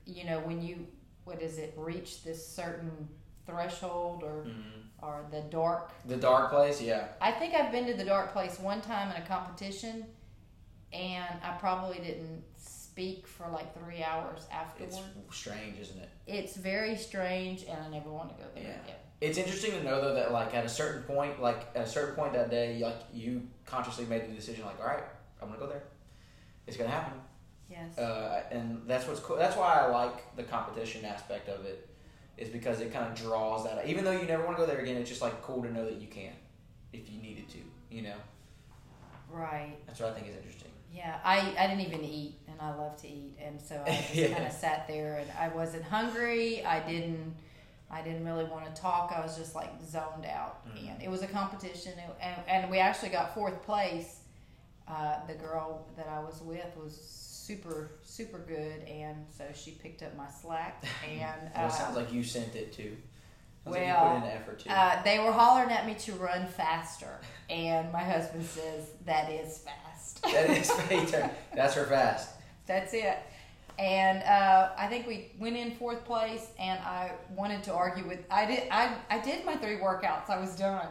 you 0.06 0.24
know, 0.24 0.40
when 0.40 0.60
you, 0.62 0.86
what 1.24 1.40
is 1.42 1.58
it, 1.58 1.74
reach 1.76 2.24
this 2.24 2.44
certain 2.46 3.08
threshold 3.46 4.22
or, 4.24 4.44
Mhm. 4.46 4.79
Or 5.02 5.24
the 5.30 5.40
dark. 5.42 5.92
The 6.06 6.16
dark 6.16 6.50
place, 6.50 6.80
yeah. 6.80 7.08
I 7.20 7.30
think 7.32 7.54
I've 7.54 7.72
been 7.72 7.86
to 7.86 7.94
the 7.94 8.04
dark 8.04 8.32
place 8.32 8.58
one 8.58 8.80
time 8.80 9.10
in 9.14 9.22
a 9.22 9.26
competition 9.26 10.04
and 10.92 11.24
I 11.42 11.52
probably 11.58 11.98
didn't 11.98 12.42
speak 12.56 13.26
for 13.26 13.48
like 13.48 13.72
three 13.78 14.02
hours 14.02 14.46
afterward. 14.52 14.92
It's 15.28 15.36
strange, 15.36 15.78
isn't 15.78 15.98
it? 16.00 16.08
It's 16.26 16.56
very 16.56 16.96
strange, 16.96 17.62
and 17.62 17.78
I 17.80 17.88
never 17.88 18.10
want 18.10 18.30
to 18.30 18.34
go 18.42 18.48
there 18.54 18.64
Yeah. 18.64 18.82
again. 18.82 18.96
It's 19.20 19.38
interesting 19.38 19.72
to 19.72 19.82
know 19.84 20.00
though 20.00 20.14
that 20.14 20.32
like 20.32 20.54
at 20.54 20.64
a 20.64 20.68
certain 20.68 21.02
point, 21.04 21.40
like 21.40 21.68
at 21.74 21.86
a 21.86 21.88
certain 21.88 22.14
point 22.16 22.32
that 22.32 22.50
day, 22.50 22.78
like 22.82 22.96
you 23.12 23.46
consciously 23.66 24.06
made 24.06 24.28
the 24.28 24.34
decision, 24.34 24.64
like, 24.64 24.80
all 24.80 24.86
right, 24.86 25.04
I'm 25.40 25.48
gonna 25.48 25.60
go 25.60 25.66
there. 25.68 25.84
It's 26.66 26.76
gonna 26.76 26.90
happen, 26.90 27.20
Yes. 27.68 27.96
uh, 27.98 28.42
and 28.50 28.82
that's 28.86 29.06
what's 29.06 29.20
cool. 29.20 29.36
That's 29.36 29.56
why 29.56 29.74
I 29.74 29.86
like 29.86 30.34
the 30.36 30.42
competition 30.42 31.04
aspect 31.04 31.48
of 31.48 31.64
it, 31.64 31.88
is 32.40 32.48
because 32.48 32.80
it 32.80 32.92
kind 32.92 33.06
of 33.06 33.14
draws 33.14 33.64
that. 33.64 33.86
Even 33.86 34.04
though 34.04 34.12
you 34.12 34.26
never 34.26 34.44
want 34.44 34.56
to 34.56 34.62
go 34.62 34.66
there 34.66 34.80
again, 34.80 34.96
it's 34.96 35.08
just 35.08 35.22
like 35.22 35.40
cool 35.42 35.62
to 35.62 35.72
know 35.72 35.84
that 35.84 36.00
you 36.00 36.08
can, 36.08 36.32
if 36.92 37.08
you 37.10 37.20
needed 37.20 37.48
to. 37.50 37.58
You 37.94 38.02
know, 38.02 38.16
right. 39.30 39.76
that's 39.86 40.00
what 40.00 40.10
I 40.10 40.14
think 40.14 40.28
is 40.28 40.36
interesting. 40.36 40.70
Yeah. 40.92 41.18
I, 41.24 41.54
I 41.58 41.66
didn't 41.66 41.86
even 41.86 42.04
eat, 42.04 42.34
and 42.48 42.60
I 42.60 42.74
love 42.74 42.96
to 43.02 43.08
eat, 43.08 43.36
and 43.40 43.60
so 43.60 43.82
I 43.86 43.90
just 43.96 44.14
Yeah. 44.14 44.28
kind 44.32 44.46
of 44.46 44.52
sat 44.52 44.86
there, 44.88 45.16
and 45.20 45.30
I 45.38 45.48
wasn't 45.54 45.84
hungry. 45.84 46.64
I 46.64 46.80
didn't. 46.80 47.34
I 47.92 48.02
didn't 48.02 48.24
really 48.24 48.44
want 48.44 48.72
to 48.72 48.80
talk. 48.80 49.12
I 49.16 49.20
was 49.20 49.36
just 49.36 49.56
like 49.56 49.70
zoned 49.84 50.24
out, 50.24 50.64
Mhm. 50.68 50.92
and 50.92 51.02
it 51.02 51.10
was 51.10 51.22
a 51.22 51.26
competition, 51.26 51.92
and, 52.00 52.12
and, 52.22 52.42
and 52.62 52.70
we 52.70 52.78
actually 52.78 53.08
got 53.08 53.34
fourth 53.34 53.62
place. 53.64 54.20
Uh, 54.86 55.16
the 55.26 55.34
girl 55.34 55.86
that 55.96 56.06
I 56.08 56.20
was 56.20 56.40
with 56.42 56.76
was 56.76 56.96
super 57.50 57.90
super 58.02 58.38
good, 58.38 58.82
and 58.88 59.26
so 59.36 59.44
she 59.54 59.72
picked 59.72 60.02
up 60.02 60.16
my 60.16 60.28
slack, 60.28 60.84
and 61.08 61.50
Well, 61.54 61.64
uh, 61.64 61.68
it 61.68 61.72
sounds 61.72 61.96
like 61.96 62.12
you 62.12 62.22
sent 62.22 62.54
it 62.54 62.72
too. 62.72 62.96
Sounds 63.64 63.76
like 63.76 63.86
well, 63.86 64.08
put 64.08 64.16
in 64.16 64.22
the 64.22 64.34
effort 64.34 64.58
too. 64.60 64.70
Uh, 64.70 65.02
they 65.02 65.18
were 65.18 65.32
hollering 65.32 65.70
at 65.70 65.86
me 65.86 65.94
to 65.94 66.12
run 66.14 66.46
faster, 66.46 67.20
and 67.48 67.92
my 67.92 68.02
husband 68.02 68.44
says 68.44 68.90
that 69.04 69.30
is 69.30 69.58
fast. 69.58 70.22
that 70.32 70.50
is 70.50 70.70
fate. 70.70 71.14
That's 71.54 71.74
her 71.74 71.84
fast. 71.84 72.30
That's 72.66 72.94
it. 72.94 73.18
And 73.78 74.22
uh, 74.22 74.70
I 74.76 74.86
think 74.88 75.06
we 75.06 75.32
went 75.38 75.56
in 75.56 75.72
fourth 75.72 76.04
place, 76.04 76.48
and 76.58 76.78
I 76.80 77.12
wanted 77.34 77.62
to 77.64 77.72
argue 77.72 78.06
with. 78.06 78.20
I 78.30 78.46
did. 78.46 78.68
I 78.70 78.94
I 79.10 79.18
did 79.18 79.44
my 79.44 79.56
three 79.56 79.76
workouts. 79.76 80.30
I 80.30 80.38
was 80.38 80.54
done, 80.54 80.88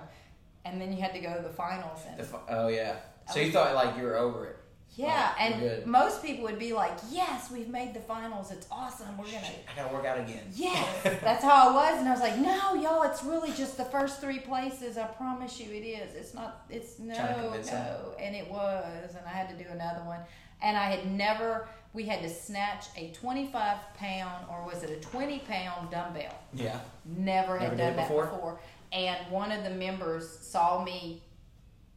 and 0.65 0.81
then 0.81 0.91
you 0.91 1.01
had 1.01 1.13
to 1.13 1.19
go 1.19 1.35
to 1.35 1.41
the 1.41 1.53
finals. 1.53 2.01
And 2.07 2.19
The 2.19 2.39
oh 2.49 2.67
yeah. 2.67 2.95
So 3.31 3.39
you 3.39 3.51
thought 3.51 3.75
like 3.75 3.95
you 3.95 4.03
were 4.03 4.17
over 4.17 4.45
it. 4.47 4.58
Yeah, 4.99 5.07
Wow, 5.07 5.35
and 5.39 5.85
most 5.85 6.21
people 6.21 6.43
would 6.43 6.59
be 6.59 6.73
like, 6.73 6.91
"Yes, 7.09 7.49
we've 7.51 7.69
made 7.69 7.93
the 7.93 7.99
finals. 8.01 8.51
It's 8.51 8.67
awesome. 8.71 9.17
We're 9.17 9.25
gonna." 9.25 9.45
Shit, 9.45 9.65
I 9.71 9.81
gotta 9.81 9.93
work 9.93 10.05
out 10.05 10.19
again. 10.19 10.43
Yes, 10.53 11.03
that's 11.03 11.43
how 11.43 11.69
I 11.69 11.73
was, 11.73 11.99
and 11.99 12.07
I 12.07 12.11
was 12.11 12.21
like, 12.21 12.37
"No, 12.37 12.73
y'all, 12.75 13.03
it's 13.03 13.23
really 13.23 13.51
just 13.51 13.77
the 13.77 13.85
first 13.85 14.19
three 14.19 14.39
places. 14.39 14.97
I 14.97 15.05
promise 15.07 15.59
you, 15.59 15.71
it 15.71 15.85
is. 15.85 16.15
It's 16.15 16.33
not. 16.33 16.65
It's 16.69 16.99
no, 16.99 17.15
convince 17.15 17.69
them. 17.69 17.97
And 18.19 18.35
it 18.35 18.49
was, 18.49 19.15
and 19.15 19.25
I 19.25 19.29
had 19.29 19.49
to 19.49 19.63
do 19.63 19.69
another 19.71 20.03
one, 20.03 20.19
and 20.61 20.75
I 20.77 20.85
had 20.91 21.09
never. 21.11 21.67
We 21.93 22.03
had 22.03 22.21
to 22.21 22.29
snatch 22.29 22.85
a 22.97 23.11
twenty-five 23.13 23.77
pound, 23.97 24.45
or 24.51 24.65
was 24.65 24.83
it 24.83 24.89
a 24.91 24.97
twenty 24.97 25.39
pound 25.39 25.89
dumbbell? 25.91 26.37
Yeah. 26.53 26.79
Never 27.05 27.57
had 27.57 27.69
Never 27.71 27.75
did 27.75 27.83
done 27.83 27.95
that 27.95 28.07
before? 28.09 28.25
before. 28.25 28.59
And 28.91 29.17
one 29.31 29.51
of 29.51 29.63
the 29.63 29.69
members 29.71 30.27
saw 30.29 30.83
me 30.83 31.21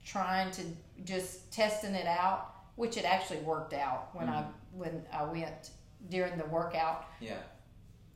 trying 0.05 0.51
to 0.53 0.62
just 1.05 1.53
testing 1.53 1.95
it 1.95 2.07
out, 2.07 2.55
which 2.83 2.97
it 2.97 3.05
actually 3.05 3.38
worked 3.53 3.73
out 3.75 4.09
when 4.12 4.29
I 4.29 4.40
Mm-hmm. 4.42 4.79
when 4.81 4.95
I 5.12 5.23
went 5.25 5.71
during 6.11 6.37
the 6.37 6.47
workout. 6.47 7.07
Yeah. 7.21 7.38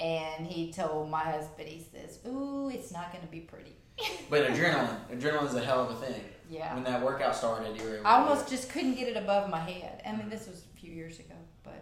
And 0.00 0.46
he 0.46 0.72
told 0.72 1.08
my 1.08 1.20
husband, 1.20 1.68
he 1.68 1.80
says, 1.92 2.18
"Ooh, 2.26 2.68
it's 2.68 2.90
not 2.92 3.12
going 3.12 3.24
to 3.24 3.30
be 3.30 3.40
pretty." 3.40 3.76
But 4.28 4.40
adrenaline, 4.50 4.98
adrenaline 5.14 5.46
is 5.46 5.54
a 5.54 5.64
hell 5.64 5.82
of 5.84 5.90
a 5.90 5.94
thing. 6.04 6.20
Yeah, 6.50 6.74
When 6.74 6.84
that 6.84 7.00
workout 7.02 7.34
started, 7.34 7.76
you 7.80 7.84
were. 7.88 8.00
I 8.04 8.20
almost 8.20 8.48
just 8.48 8.70
couldn't 8.72 8.94
get 8.94 9.08
it 9.08 9.16
above 9.16 9.48
my 9.50 9.58
head. 9.72 10.02
I 10.06 10.10
mean, 10.16 10.28
this 10.28 10.46
was 10.48 10.58
a 10.74 10.80
few 10.80 10.92
years 10.92 11.18
ago, 11.20 11.34
but 11.62 11.80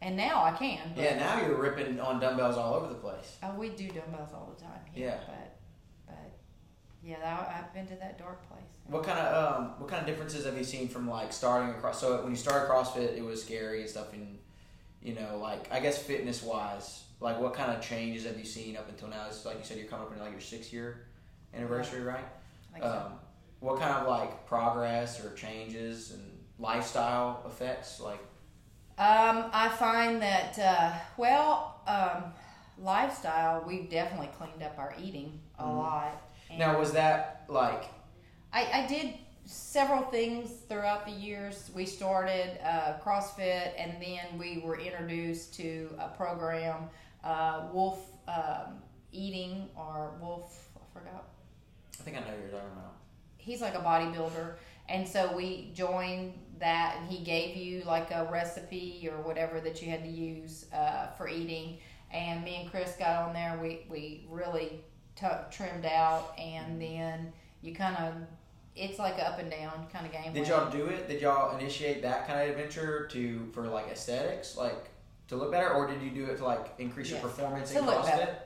and 0.00 0.16
now 0.16 0.44
I 0.44 0.52
can. 0.52 0.78
But, 0.94 1.04
Yeah. 1.04 1.18
Now 1.18 1.40
you're 1.40 1.60
ripping 1.66 1.98
on 2.00 2.20
dumbbells 2.20 2.56
all 2.56 2.74
over 2.74 2.88
the 2.88 3.00
place. 3.06 3.30
Oh, 3.42 3.54
we 3.62 3.68
do 3.70 3.88
dumbbells 3.88 4.32
all 4.34 4.46
the 4.54 4.60
time. 4.62 4.80
Here, 4.92 5.08
Yeah. 5.08 5.18
But 5.26 5.45
yeah, 7.06 7.16
I, 7.22 7.58
I've 7.60 7.72
been 7.72 7.86
to 7.86 7.94
that 7.96 8.18
dark 8.18 8.46
place. 8.48 8.60
What 8.86 9.04
kind 9.04 9.18
of 9.18 9.60
um, 9.60 9.64
what 9.78 9.88
kind 9.88 10.00
of 10.00 10.06
differences 10.06 10.44
have 10.44 10.58
you 10.58 10.64
seen 10.64 10.88
from 10.88 11.08
like 11.08 11.32
starting 11.32 11.70
across? 11.70 12.00
So 12.00 12.20
when 12.22 12.30
you 12.32 12.36
started 12.36 12.68
CrossFit, 12.68 13.16
it 13.16 13.24
was 13.24 13.42
scary 13.42 13.80
and 13.82 13.88
stuff, 13.90 14.12
and 14.12 14.38
you 15.02 15.14
know, 15.14 15.38
like 15.40 15.72
I 15.72 15.80
guess 15.80 15.98
fitness 15.98 16.42
wise, 16.42 17.04
like 17.20 17.38
what 17.40 17.54
kind 17.54 17.70
of 17.72 17.80
changes 17.80 18.24
have 18.26 18.38
you 18.38 18.44
seen 18.44 18.76
up 18.76 18.88
until 18.88 19.08
now? 19.08 19.26
It's 19.28 19.44
like 19.44 19.58
you 19.58 19.64
said, 19.64 19.78
you're 19.78 19.86
coming 19.86 20.06
up 20.06 20.12
in 20.12 20.18
like 20.20 20.32
your 20.32 20.40
six 20.40 20.72
year 20.72 21.06
anniversary, 21.54 22.02
right? 22.02 22.24
Like 22.72 22.82
so. 22.82 22.88
Um, 22.88 23.12
what 23.60 23.80
kind 23.80 23.92
of 23.94 24.06
like 24.08 24.46
progress 24.46 25.24
or 25.24 25.32
changes 25.34 26.10
and 26.12 26.22
lifestyle 26.58 27.42
effects? 27.46 28.00
Like, 28.00 28.20
Um, 28.98 29.50
I 29.52 29.68
find 29.68 30.20
that 30.22 30.58
uh, 30.58 30.92
well, 31.16 31.80
um, 31.86 32.32
lifestyle. 32.78 33.64
We've 33.66 33.88
definitely 33.88 34.28
cleaned 34.36 34.62
up 34.62 34.78
our 34.78 34.94
eating 35.00 35.40
a 35.58 35.64
Mhm. 35.64 35.76
lot. 35.78 36.22
And 36.50 36.58
now 36.58 36.78
was 36.78 36.92
that 36.92 37.44
like 37.48 37.84
I, 38.52 38.82
I 38.82 38.86
did 38.86 39.14
several 39.44 40.02
things 40.02 40.50
throughout 40.68 41.06
the 41.06 41.12
years. 41.12 41.70
We 41.74 41.86
started 41.86 42.58
uh, 42.64 42.98
CrossFit, 43.04 43.72
and 43.78 43.92
then 44.00 44.38
we 44.38 44.62
were 44.64 44.78
introduced 44.78 45.54
to 45.54 45.90
a 45.98 46.08
program, 46.08 46.88
uh, 47.22 47.68
Wolf 47.72 48.00
um, 48.28 48.82
Eating 49.12 49.68
or 49.76 50.14
Wolf. 50.20 50.68
I 50.76 50.98
forgot 50.98 51.24
I 51.98 52.02
think 52.02 52.16
I 52.16 52.20
know 52.20 52.26
you're 52.40 52.50
talking 52.50 52.72
about. 52.72 52.94
he's 53.36 53.60
like 53.60 53.74
a 53.74 53.78
bodybuilder 53.78 54.54
and 54.88 55.06
so 55.06 55.34
we 55.36 55.70
joined 55.74 56.32
that 56.58 56.96
and 56.98 57.08
he 57.10 57.22
gave 57.24 57.56
you 57.56 57.82
like 57.84 58.10
a 58.10 58.28
recipe 58.30 59.08
or 59.10 59.20
whatever 59.22 59.60
that 59.60 59.82
you 59.82 59.90
had 59.90 60.02
to 60.02 60.08
use 60.08 60.66
uh, 60.72 61.08
for 61.18 61.28
eating 61.28 61.78
and 62.12 62.44
me 62.44 62.56
and 62.62 62.70
chris 62.70 62.94
got 62.98 63.26
on 63.28 63.32
there 63.34 63.58
we, 63.60 63.86
we 63.90 64.26
really 64.30 64.80
t- 65.16 65.26
trimmed 65.50 65.84
out 65.86 66.34
and 66.38 66.80
then 66.80 67.32
you 67.62 67.74
kind 67.74 67.96
of 67.96 68.14
it's 68.74 68.98
like 68.98 69.14
a 69.18 69.26
up 69.28 69.38
and 69.38 69.50
down 69.50 69.86
kind 69.92 70.04
of 70.06 70.12
game 70.12 70.32
Did 70.34 70.46
y'all 70.48 70.70
do 70.70 70.86
it? 70.86 71.08
Did 71.08 71.22
y'all 71.22 71.56
initiate 71.58 72.02
that 72.02 72.26
kind 72.26 72.40
of 72.42 72.50
adventure 72.50 73.06
to 73.10 73.46
for 73.54 73.66
like 73.66 73.88
aesthetics, 73.88 74.56
like 74.56 74.90
to 75.28 75.36
look 75.36 75.50
better, 75.50 75.70
or 75.70 75.86
did 75.86 76.02
you 76.02 76.10
do 76.10 76.26
it 76.26 76.36
to 76.38 76.44
like 76.44 76.74
increase 76.78 77.10
Yes. 77.10 77.20
your 77.22 77.30
performance 77.30 77.72
To 77.72 77.78
in 77.78 77.86
look 77.86 77.96
CrossFit? 78.04 78.04
better. 78.18 78.38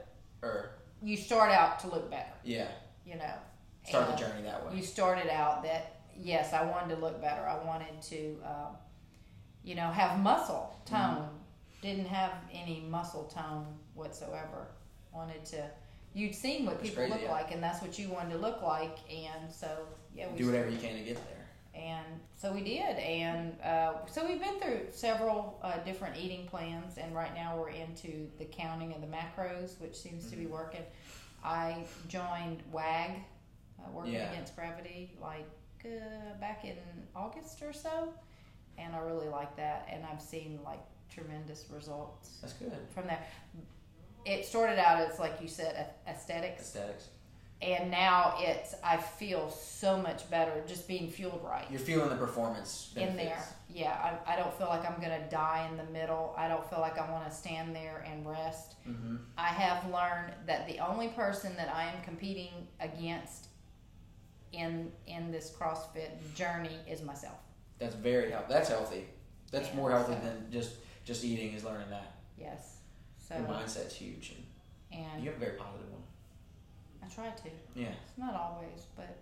Or 0.43 0.71
you 1.03 1.17
start 1.17 1.51
out 1.51 1.81
to 1.81 1.89
look 1.89 2.11
better 2.11 2.31
yeah, 2.45 2.69
you 3.05 3.17
know 3.17 3.33
start 3.87 4.09
And- 4.09 4.13
the 4.19 4.23
journey 4.23 4.43
that 4.43 4.65
way. 4.67 4.77
you 4.77 4.83
started 4.83 5.29
out 5.31 5.63
that 5.65 5.97
yes 6.17 6.53
i 6.53 6.63
wanted 6.65 6.95
to 6.95 7.01
look 7.01 7.21
better 7.23 7.47
i 7.49 7.63
wanted 7.65 8.01
to 8.03 8.37
um, 8.45 8.77
you 9.65 9.75
know 9.75 9.89
have 9.91 10.19
muscle 10.21 10.77
Mm-hmm. 10.87 10.95
tone 11.17 11.29
didn't 11.83 12.07
have 12.07 12.33
any 12.53 12.81
muscle 12.89 13.25
tone 13.25 13.67
whatsoever 13.95 14.69
wanted 15.13 15.45
to 15.47 15.71
you'd 16.15 16.35
seen 16.35 16.67
what 16.67 16.81
people 16.83 16.97
crazy, 16.97 17.13
look 17.13 17.23
yeah. 17.23 17.31
like 17.33 17.51
and 17.53 17.63
that's 17.63 17.81
what 17.83 17.99
you 17.99 18.09
wanted 18.09 18.33
to 18.33 18.39
look 18.39 18.63
like 18.63 18.99
and 19.11 19.53
so 19.53 19.69
yeah 20.15 20.27
we 20.31 20.39
do 20.39 20.47
whatever 20.47 20.69
you 20.69 20.79
can 20.79 20.97
to 20.97 21.03
get 21.03 21.17
there. 21.29 21.47
and 21.83 22.05
so 22.37 22.53
we 22.53 22.63
did 22.63 22.97
and 22.99 23.57
uh, 23.63 23.93
so 24.11 24.27
we've 24.27 24.41
been 24.41 24.59
through 24.61 24.81
several 24.91 25.59
uh, 25.63 25.77
different 25.85 26.17
eating 26.17 26.47
plans 26.47 26.99
and 26.99 27.15
right 27.15 27.35
now 27.35 27.57
we're 27.57 27.69
into 27.71 28.27
the 28.39 28.45
counting 28.47 28.93
of 28.93 29.01
the 29.01 29.07
macros 29.07 29.81
which 29.81 29.95
seems 29.97 30.29
to 30.31 30.37
be 30.37 30.45
Mm-hmm. 30.45 30.53
working 30.55 30.83
i 31.45 31.85
joined 32.09 32.63
wag 32.73 33.11
uh, 33.79 33.91
working 33.93 34.15
Yeah. 34.15 34.31
against 34.33 34.57
gravity 34.57 35.13
like 35.23 35.47
uh, 35.85 36.39
back 36.41 36.65
in 36.65 36.77
august 37.15 37.63
or 37.63 37.73
so 37.73 38.13
and 38.79 38.95
i 38.95 38.99
really 38.99 39.29
like 39.29 39.57
that 39.57 39.89
and 39.93 40.05
i've 40.13 40.21
seen 40.21 40.59
like 40.65 40.81
tremendous 41.15 41.65
results 41.75 42.39
That's 42.41 42.53
good. 42.55 42.73
from 42.95 43.07
there 43.07 43.25
it 44.25 44.45
started 44.45 44.79
out 44.79 45.01
as 45.01 45.19
like 45.19 45.35
you 45.41 45.49
said 45.49 45.91
aesthetics 46.09 46.63
Aesthetics. 46.63 47.09
and 47.63 47.91
now 47.91 48.35
it's 48.39 48.75
I 48.85 48.97
feel 48.97 49.51
so 49.51 49.97
much 49.97 50.29
better 50.31 50.53
just 50.67 50.87
being 50.89 51.11
fueled 51.11 51.43
right 51.45 51.67
You're 51.71 51.81
feeling 51.81 52.09
the 52.09 52.17
performance 52.17 52.93
in 52.97 53.17
there. 53.17 53.43
Yeah, 53.73 54.19
I, 54.27 54.33
I 54.33 54.37
don't 54.37 54.53
feel 54.55 54.67
like 54.67 54.85
I'm 54.85 55.01
gonna 55.01 55.29
die 55.31 55.69
in 55.71 55.77
the 55.77 55.85
middle. 55.93 56.35
I 56.37 56.49
don't 56.49 56.69
feel 56.69 56.81
like 56.81 56.99
I 56.99 57.09
want 57.09 57.25
to 57.31 57.35
stand 57.35 57.73
there 57.75 58.05
and 58.05 58.29
rest. 58.29 58.75
Mm-hmm. 58.89 59.17
I 59.39 59.47
have 59.47 59.85
learned 59.93 60.33
that 60.47 60.67
the 60.67 60.81
only 60.81 61.07
person 61.09 61.55
that 61.57 61.73
I 61.73 61.85
am 61.85 62.03
competing 62.03 62.51
against 62.81 63.47
in 64.53 64.91
in 65.07 65.31
this 65.31 65.53
CrossFit 65.57 66.11
journey 66.35 66.77
is 66.89 67.01
myself. 67.03 67.39
That's 67.79 67.95
very 67.95 68.31
healthy. 68.33 68.47
That's 68.53 68.69
healthy. 68.69 69.05
That's 69.53 69.73
more 69.75 69.91
healthy 69.93 70.15
so- 70.15 70.21
than 70.27 70.51
just 70.51 70.73
just 71.05 71.25
eating. 71.25 71.55
Is 71.55 71.65
learning 71.65 71.91
that 71.91 72.17
Yes. 72.37 72.79
So 73.31 73.37
your 73.39 73.47
mindset's 73.47 73.95
huge, 73.95 74.35
and 74.91 75.01
and 75.01 75.23
you 75.23 75.31
have 75.31 75.37
a 75.37 75.45
very 75.45 75.57
positive 75.57 75.89
one. 75.91 76.03
I 77.03 77.07
try 77.07 77.31
to. 77.31 77.51
Yeah, 77.75 77.89
It's 77.89 78.19
not 78.19 78.35
always, 78.35 78.87
but 78.97 79.17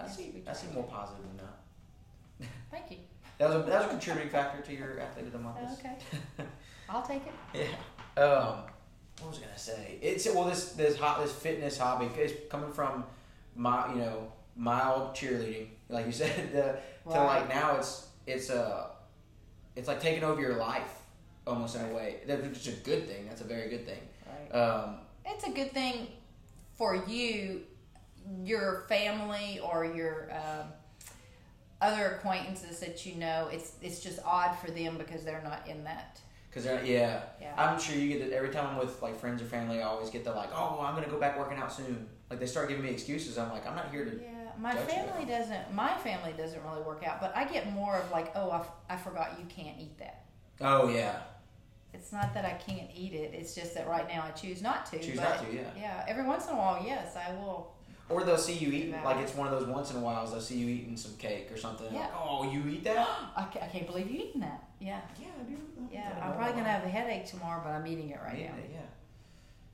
I, 0.00 0.04
I 0.04 0.08
see. 0.08 0.32
we 0.34 0.42
I 0.48 0.52
see 0.52 0.66
more 0.74 0.84
positive 0.84 1.24
than 1.28 1.36
that. 1.46 2.48
Thank 2.70 2.90
you. 2.90 2.96
That 3.38 3.48
was 3.48 3.56
a, 3.56 3.70
that 3.70 3.78
was 3.78 3.86
a 3.86 3.88
contributing 3.88 4.30
factor 4.30 4.62
to 4.62 4.72
your 4.72 5.00
athlete 5.00 5.26
of 5.26 5.32
the 5.32 5.38
month. 5.38 5.56
Okay. 5.78 5.96
I'll 6.88 7.02
take 7.02 7.22
it. 7.26 7.66
Yeah. 8.16 8.22
Um, 8.22 8.58
what 9.20 9.30
was 9.30 9.38
I 9.38 9.46
gonna 9.46 9.58
say? 9.58 9.98
It's 10.00 10.26
well, 10.26 10.44
this 10.44 10.72
this 10.72 10.96
hot 10.96 11.20
this 11.20 11.32
fitness 11.32 11.78
hobby 11.78 12.06
is 12.20 12.34
coming 12.50 12.70
from 12.70 13.04
my 13.56 13.90
you 13.94 14.00
know 14.00 14.32
mild 14.54 15.14
cheerleading, 15.16 15.68
like 15.88 16.06
you 16.06 16.12
said, 16.12 16.52
the, 17.06 17.10
to 17.10 17.24
like 17.24 17.48
now 17.48 17.76
it's 17.76 18.06
it's 18.26 18.50
a 18.50 18.90
it's 19.74 19.88
like 19.88 20.00
taking 20.00 20.22
over 20.22 20.40
your 20.40 20.56
life 20.56 21.01
almost 21.46 21.76
in 21.76 21.82
a 21.84 21.94
way. 21.94 22.20
That's 22.26 22.42
just 22.62 22.78
a 22.78 22.80
good 22.82 23.08
thing. 23.08 23.26
That's 23.28 23.40
a 23.40 23.44
very 23.44 23.68
good 23.68 23.86
thing. 23.86 24.00
Right. 24.26 24.58
Um, 24.58 24.96
it's 25.24 25.44
a 25.46 25.50
good 25.50 25.72
thing 25.72 26.08
for 26.76 26.96
you, 27.06 27.62
your 28.44 28.84
family, 28.88 29.60
or 29.62 29.84
your 29.84 30.30
um, 30.32 30.68
other 31.80 32.16
acquaintances 32.16 32.80
that 32.80 33.04
you 33.06 33.16
know. 33.16 33.48
It's 33.52 33.72
it's 33.82 34.00
just 34.00 34.18
odd 34.24 34.56
for 34.58 34.70
them 34.70 34.98
because 34.98 35.24
they're 35.24 35.42
not 35.42 35.66
in 35.68 35.84
that. 35.84 36.20
Cause 36.52 36.64
they're 36.64 36.84
yeah, 36.84 37.22
Yeah. 37.40 37.54
I'm 37.56 37.80
sure 37.80 37.96
you 37.96 38.08
get 38.08 38.20
it 38.28 38.32
every 38.34 38.50
time 38.50 38.66
I'm 38.66 38.76
with 38.76 39.00
like 39.00 39.18
friends 39.18 39.40
or 39.40 39.46
family. 39.46 39.80
I 39.80 39.84
always 39.84 40.10
get 40.10 40.22
the 40.22 40.32
like, 40.32 40.50
oh, 40.54 40.80
I'm 40.82 40.94
gonna 40.94 41.08
go 41.08 41.18
back 41.18 41.38
working 41.38 41.56
out 41.56 41.72
soon. 41.72 42.06
Like 42.28 42.40
they 42.40 42.46
start 42.46 42.68
giving 42.68 42.84
me 42.84 42.90
excuses. 42.90 43.38
I'm 43.38 43.50
like, 43.50 43.66
I'm 43.66 43.74
not 43.74 43.90
here 43.90 44.04
to. 44.04 44.10
Yeah, 44.10 44.28
my 44.58 44.74
Judge 44.74 44.82
you. 44.82 44.88
family 44.94 45.24
doesn't. 45.24 45.72
My 45.72 45.94
family 45.94 46.34
doesn't 46.36 46.62
really 46.62 46.82
work 46.82 47.04
out, 47.06 47.22
but 47.22 47.34
I 47.34 47.44
get 47.44 47.72
more 47.72 47.96
of 47.96 48.10
like, 48.10 48.32
oh, 48.34 48.50
I, 48.50 48.58
f- 48.60 48.70
I 48.90 48.96
forgot 48.96 49.38
you 49.38 49.46
can't 49.46 49.78
eat 49.80 49.98
that. 49.98 50.24
Oh 50.60 50.88
yeah, 50.90 51.20
It's 51.94 52.12
not 52.12 52.32
that 52.34 52.44
I 52.44 52.52
can't 52.52 52.88
eat 52.94 53.12
it. 53.12 53.34
It's 53.34 53.54
just 53.54 53.74
that 53.74 53.86
right 53.88 54.08
now 54.08 54.24
I 54.26 54.30
choose 54.30 54.62
not 54.62 54.86
to. 54.86 54.98
choose 54.98 55.16
but 55.18 55.24
not 55.38 55.46
to. 55.50 55.54
Yeah. 55.54 55.62
Yeah, 55.76 56.04
every 56.08 56.24
once 56.24 56.46
in 56.46 56.54
a 56.54 56.56
while, 56.56 56.82
yes, 56.84 57.16
I 57.16 57.32
will. 57.34 57.72
Or 58.08 58.24
they'll 58.24 58.36
see 58.38 58.54
you 58.54 58.68
eating 58.72 58.92
like 59.04 59.18
it's 59.18 59.34
one 59.34 59.46
of 59.46 59.58
those 59.58 59.66
once 59.68 59.90
in 59.90 59.96
a 59.96 60.00
whiles. 60.00 60.32
They'll 60.32 60.40
see 60.40 60.56
you 60.58 60.68
eating 60.68 60.96
some 60.96 61.14
cake 61.16 61.50
or 61.52 61.56
something. 61.56 61.86
Yeah. 61.92 62.00
Like, 62.00 62.10
oh, 62.18 62.50
you 62.50 62.66
eat 62.68 62.84
that? 62.84 62.98
I, 63.36 63.44
ca- 63.52 63.60
I 63.62 63.68
can't 63.68 63.86
believe 63.86 64.10
you 64.10 64.20
eating 64.24 64.40
that. 64.40 64.64
Yeah, 64.80 65.00
Yeah, 65.20 65.28
I 65.40 65.44
do. 65.44 65.56
yeah. 65.92 66.12
I'm 66.22 66.34
probably 66.34 66.54
gonna 66.54 66.68
have 66.68 66.84
a 66.84 66.88
headache 66.88 67.26
tomorrow, 67.26 67.60
but 67.64 67.70
I'm 67.70 67.86
eating 67.86 68.10
it 68.10 68.18
right 68.22 68.38
now. 68.38 68.54
Yeah. 68.70 68.80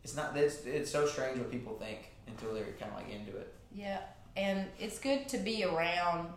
It's 0.05 0.15
not. 0.17 0.37
It's 0.37 0.65
it's 0.65 0.91
so 0.91 1.07
strange 1.07 1.39
what 1.39 1.51
people 1.51 1.75
think 1.79 2.11
until 2.27 2.53
they're 2.55 2.65
kind 2.79 2.93
of 2.93 2.99
like 2.99 3.11
into 3.11 3.37
it. 3.37 3.53
Yeah, 3.75 4.01
and 4.37 4.67
it's 4.79 4.99
good 4.99 5.29
to 5.29 5.39
be 5.39 5.65
around 5.65 6.29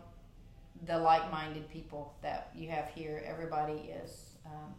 the 0.86 0.98
like-minded 0.98 1.70
people 1.70 2.14
that 2.22 2.50
you 2.56 2.68
have 2.70 2.88
here. 2.94 3.22
Everybody 3.24 3.90
is 4.02 4.30
um, 4.46 4.74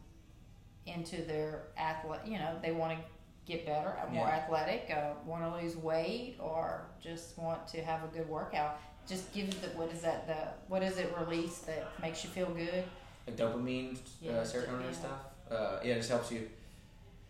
into 0.85 1.21
their 1.23 1.63
athlete. 1.77 2.19
You 2.25 2.39
know, 2.39 2.55
they 2.61 2.71
want 2.71 2.97
to 2.97 3.03
get 3.45 3.65
better, 3.65 3.97
uh, 4.01 4.09
more 4.11 4.27
Yeah. 4.27 4.35
athletic, 4.35 4.89
uh, 4.95 5.13
want 5.25 5.43
to 5.43 5.61
lose 5.61 5.75
weight, 5.75 6.37
or 6.39 6.85
just 7.01 7.37
want 7.37 7.67
to 7.69 7.83
have 7.83 8.03
a 8.03 8.07
good 8.07 8.27
workout. 8.29 8.79
Just 9.07 9.33
give 9.33 9.49
it 9.49 9.61
the 9.61 9.67
what 9.77 9.91
is 9.91 10.01
that 10.01 10.27
the 10.27 10.37
what 10.67 10.81
is 10.81 10.97
it 10.97 11.13
release 11.17 11.59
that 11.59 11.87
makes 12.01 12.23
you 12.23 12.29
feel 12.29 12.47
good? 12.47 12.85
Like 13.27 13.35
dopamine, 13.35 13.97
Yeah, 14.21 14.31
uh, 14.33 14.43
serotonin 14.45 14.81
yeah. 14.81 14.87
and 14.87 14.95
stuff. 14.95 15.19
Uh, 15.51 15.79
yeah, 15.83 15.93
it 15.93 15.97
just 15.97 16.09
helps 16.09 16.31
you. 16.31 16.49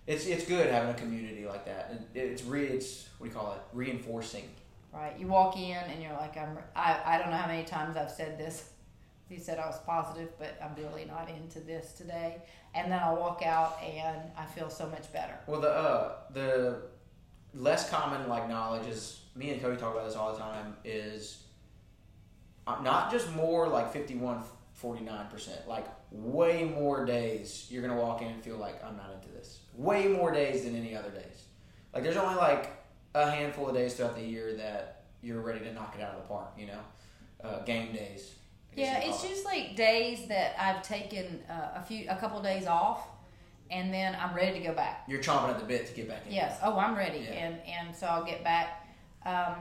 It's 0.06 0.26
it's 0.28 0.46
good 0.46 0.70
having 0.70 0.89
a 0.92 0.94
community 0.94 1.46
like 1.46 1.66
that. 1.66 1.89
And 1.92 2.06
it's 2.13 2.44
re 2.44 2.66
it's 2.68 3.10
what 3.18 3.28
do 3.28 3.34
you 3.34 3.39
call 3.39 3.54
it? 3.54 3.62
Reinforcing. 3.74 4.50
Right. 4.92 5.18
You 5.18 5.26
walk 5.28 5.58
in 5.58 5.76
and 5.76 6.04
you're 6.04 6.13
like, 6.13 6.38
I'm. 6.38 6.58
I, 6.76 7.00
I 7.04 7.18
don't 7.18 7.32
know 7.32 7.38
how 7.38 7.48
many 7.48 7.63
times 7.63 7.98
I've 7.98 8.12
said 8.12 8.38
this. 8.38 8.70
He 9.30 9.40
said 9.40 9.58
I 9.58 9.66
was 9.66 9.80
positive, 9.80 10.30
but 10.38 10.60
I'm 10.62 10.76
really 10.76 11.06
not 11.06 11.30
into 11.30 11.60
this 11.60 11.94
today. 11.94 12.42
And 12.76 12.92
then 12.92 13.00
I 13.00 13.14
walk 13.14 13.42
out 13.46 13.82
and 13.82 14.20
I 14.38 14.46
feel 14.46 14.70
so 14.70 14.88
much 14.88 15.12
better. 15.12 15.38
Well, 15.48 15.62
the 15.62 15.70
uh, 15.70 16.12
the 16.32 16.82
less 17.54 17.90
common 17.90 18.28
like 18.28 18.50
knowledge 18.50 18.88
is 18.88 19.22
me 19.36 19.52
and 19.52 19.62
Cody 19.62 19.78
talk 19.78 19.94
about 19.94 20.08
this 20.08 20.16
all 20.16 20.34
the 20.34 20.40
time 20.40 20.76
is 20.84 21.44
uh, 22.68 22.82
not 22.84 23.12
just 23.12 23.32
more 23.34 23.68
like 23.68 23.94
51 23.94 24.44
49 24.74 25.28
percent. 25.28 25.68
Like 25.68 25.86
way 26.12 26.64
more 26.64 27.06
days 27.06 27.68
you're 27.70 27.82
gonna 27.82 28.00
walk 28.00 28.22
in 28.22 28.28
and 28.30 28.44
feel 28.44 28.58
like 28.58 28.84
I'm 28.84 28.98
not 28.98 29.12
into 29.14 29.34
this. 29.34 29.60
Way 29.76 30.08
more 30.08 30.32
days 30.32 30.66
than 30.66 30.76
any 30.76 30.96
other 30.96 31.10
days. 31.10 31.46
Like 31.94 32.04
there's 32.04 32.18
only 32.18 32.36
like 32.36 32.72
a 33.16 33.30
handful 33.30 33.70
of 33.70 33.76
days 33.76 33.94
throughout 33.94 34.16
the 34.16 34.24
year 34.24 34.56
that 34.56 35.04
you're 35.22 35.42
ready 35.42 35.60
to 35.60 35.74
knock 35.74 35.96
it 35.98 36.02
out 36.02 36.16
of 36.16 36.24
the 36.24 36.28
park 36.28 36.52
you 36.58 36.68
know? 36.68 36.80
Uh, 37.44 37.60
game 37.64 37.94
days 37.94 38.36
Yeah, 38.76 39.00
it's 39.00 39.24
it. 39.24 39.30
usually 39.30 39.74
days 39.76 40.28
that 40.28 40.56
I've 40.60 40.82
taken 40.84 41.42
uh, 41.50 41.80
a 41.80 41.84
few, 41.84 42.06
a 42.10 42.16
couple 42.16 42.42
days 42.42 42.66
off, 42.68 43.08
and 43.72 43.94
then 43.94 44.16
I'm 44.20 44.36
ready 44.36 44.60
to 44.60 44.66
go 44.68 44.74
back. 44.74 45.04
you're 45.08 45.22
chomping 45.22 45.50
at 45.50 45.60
the 45.60 45.66
bit 45.66 45.88
to 45.88 45.94
get 45.94 46.08
back 46.08 46.26
in 46.28 46.34
Yes. 46.34 46.58
Oh, 46.64 46.78
I'm 46.78 46.96
ready, 46.96 47.20
Yeah. 47.20 47.32
and 47.34 47.60
and 47.68 47.96
so 47.96 48.08
I'll 48.08 48.26
get 48.26 48.44
back. 48.44 48.88
Um, 49.26 49.56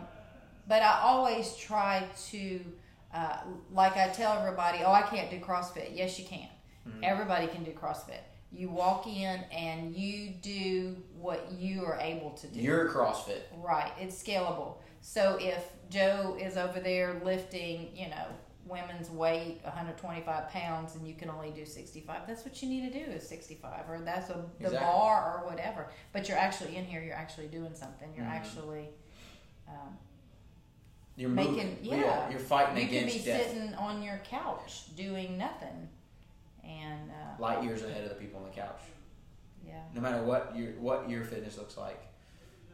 but 0.69 0.83
I 0.83 1.01
always 1.03 1.55
try 1.57 2.05
to, 2.31 2.61
uh, 3.15 3.39
like 3.73 3.97
I 3.97 4.09
tell 4.09 4.39
everybody, 4.39 4.79
oh, 4.85 4.93
I 4.93 5.03
can't 5.03 5.31
do 5.31 5.39
CrossFit. 5.39 5.91
Yes, 5.95 6.19
you 6.19 6.25
can. 6.25 6.49
Mhm. 6.89 7.01
Everybody 7.03 7.47
can 7.49 7.65
do 7.65 7.73
CrossFit. 7.73 8.21
You 8.51 8.69
walk 8.69 9.07
in 9.07 9.41
and 9.51 9.95
you 9.97 10.31
do 10.43 10.97
what 11.19 11.51
you 11.53 11.85
are 11.87 11.99
able 12.01 12.31
to 12.33 12.47
do. 12.49 12.61
you're 12.61 12.89
CrossFit 12.91 13.41
right. 13.57 13.93
It's 13.99 14.21
scalable. 14.23 14.75
So 15.01 15.39
if 15.41 15.65
Joe 15.91 16.37
is 16.39 16.57
over 16.57 16.79
there 16.81 17.21
lifting, 17.25 17.91
you 17.97 18.09
know, 18.09 18.27
women's 18.73 19.11
weight 19.11 19.61
125 19.63 20.49
pounds 20.49 20.95
and 20.97 21.07
you 21.07 21.15
can 21.15 21.29
only 21.31 21.51
do 21.51 21.65
65 21.65 22.27
that's 22.27 22.45
what 22.45 22.61
you 22.63 22.69
need 22.69 22.91
to 22.93 23.05
do 23.05 23.11
is 23.13 23.29
65 23.29 23.89
or 23.89 24.01
that's 24.01 24.31
a, 24.31 24.33
the 24.59 24.67
Exactly. 24.67 24.79
bar 24.81 25.39
or 25.45 25.49
whatever 25.51 25.89
but 26.13 26.29
you're 26.29 26.39
actually 26.39 26.77
in 26.77 26.85
here 26.85 27.03
you're 27.03 27.15
actually 27.15 27.47
doing 27.49 27.75
something 27.75 28.09
you're 28.17 28.25
Mhm. 28.25 28.31
actually 28.31 28.89
um, 29.69 29.97
you're 31.17 31.29
Making- 31.31 31.55
moving 31.55 31.79
yeah. 31.83 32.31
you're 32.31 32.41
fighting 32.41 32.77
you 32.77 33.01
could 33.01 33.07
be 33.13 33.19
death 33.19 33.47
sitting 33.53 33.75
on 33.75 34.03
your 34.03 34.19
couch 34.25 34.95
doing 34.97 35.37
nothing 35.39 35.89
and 36.65 37.11
uh, 37.11 37.41
light 37.43 37.63
years 37.63 37.83
ahead 37.83 38.03
of 38.05 38.09
the 38.09 38.15
people 38.17 38.39
on 38.41 38.47
the 38.47 38.55
couch. 38.55 38.81
yeah 39.67 39.83
No 39.95 40.01
matter 40.01 40.23
what 40.25 40.57
your 40.57 40.73
what 40.81 41.09
your 41.11 41.25
fitness 41.25 41.59
looks 41.59 41.77
like, 41.77 42.01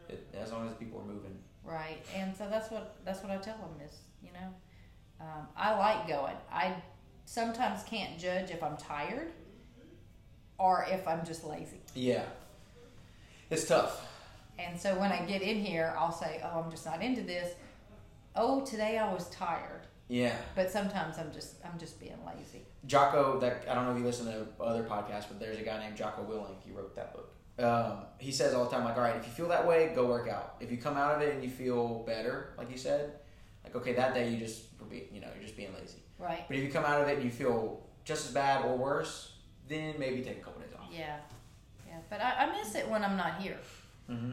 it, 0.07 0.25
as 0.33 0.51
long 0.51 0.67
as 0.69 0.73
people 0.75 0.99
are 1.01 1.05
moving. 1.05 1.37
Right, 1.63 2.03
and 2.15 2.35
so 2.35 2.47
that's 2.49 2.69
what 2.71 2.95
that's 3.03 3.21
what 3.23 3.31
I 3.31 3.37
tell 3.37 3.57
them 3.57 3.75
is 3.85 3.97
you 4.23 4.31
know, 4.33 4.53
um, 5.21 5.47
I 5.55 5.77
like 5.77 6.07
going. 6.07 6.35
I 6.51 6.75
sometimes 7.25 7.83
can't 7.83 8.17
judge 8.17 8.51
if 8.51 8.63
I'm 8.63 8.77
tired 8.77 9.31
or 10.57 10.85
if 10.89 11.07
I'm 11.07 11.25
just 11.25 11.43
lazy. 11.45 11.81
Yeah, 11.93 12.23
it's 13.49 13.67
tough. 13.67 14.05
And 14.57 14.79
so 14.79 14.99
when 14.99 15.11
I 15.11 15.25
get 15.25 15.41
in 15.41 15.57
here, 15.57 15.95
I'll 15.97 16.11
say, 16.11 16.41
"Oh, 16.43 16.61
I'm 16.63 16.71
just 16.71 16.85
not 16.85 17.01
into 17.01 17.21
this." 17.21 17.53
Oh, 18.35 18.63
today 18.65 18.97
I 18.97 19.11
was 19.11 19.27
tired, 19.29 19.87
Yeah, 20.07 20.35
but 20.55 20.71
sometimes 20.71 21.17
I'm 21.17 21.31
just 21.33 21.55
I'm 21.65 21.77
just 21.79 21.99
being 21.99 22.17
lazy. 22.25 22.65
Jocko. 22.85 23.39
That 23.39 23.65
I 23.69 23.73
don't 23.73 23.85
know 23.85 23.91
if 23.91 23.97
you 23.99 24.05
listen 24.05 24.25
to 24.27 24.47
other 24.61 24.83
podcasts, 24.83 25.27
but 25.27 25.39
there's 25.39 25.59
a 25.59 25.63
guy 25.63 25.79
named 25.79 25.97
Jocko 25.97 26.23
Willink. 26.23 26.61
He 26.65 26.71
wrote 26.71 26.95
that 26.95 27.13
book. 27.13 27.33
Um, 27.57 28.05
he 28.19 28.31
says 28.31 28.53
all 28.53 28.63
the 28.63 28.71
time, 28.71 28.85
like, 28.85 28.95
all 28.95 29.03
right, 29.03 29.17
if 29.17 29.25
you 29.25 29.33
feel 29.33 29.49
that 29.49 29.67
way, 29.67 29.91
go 29.93 30.05
work 30.05 30.29
out. 30.29 30.55
If 30.61 30.71
you 30.71 30.77
come 30.77 30.95
out 30.95 31.15
of 31.15 31.21
it 31.21 31.33
and 31.33 31.43
you 31.43 31.49
feel 31.49 32.03
better, 32.05 32.53
like 32.57 32.71
you 32.71 32.77
said, 32.77 33.11
like 33.69 33.81
okay, 33.81 33.93
that 33.93 34.13
day 34.13 34.29
you 34.29 34.37
just 34.37 34.63
you 34.91 35.21
know 35.21 35.27
you're 35.33 35.43
just 35.43 35.55
being 35.55 35.73
lazy. 35.73 35.99
Right. 36.17 36.45
But 36.47 36.57
if 36.57 36.63
you 36.63 36.69
come 36.69 36.85
out 36.85 37.01
of 37.01 37.07
it 37.07 37.15
and 37.15 37.23
you 37.23 37.31
feel 37.31 37.81
just 38.03 38.27
as 38.27 38.33
bad 38.33 38.65
or 38.65 38.77
worse, 38.77 39.33
then 39.67 39.95
maybe 39.97 40.21
take 40.21 40.37
a 40.37 40.41
couple 40.41 40.61
days 40.61 40.73
off. 40.77 40.87
Yeah. 40.91 41.17
Yeah. 41.87 41.97
But 42.09 42.21
I, 42.21 42.45
I 42.45 42.57
miss 42.57 42.75
it 42.75 42.87
when 42.87 43.03
I'm 43.03 43.15
not 43.15 43.41
here. 43.41 43.57
Mm-hmm. 44.09 44.31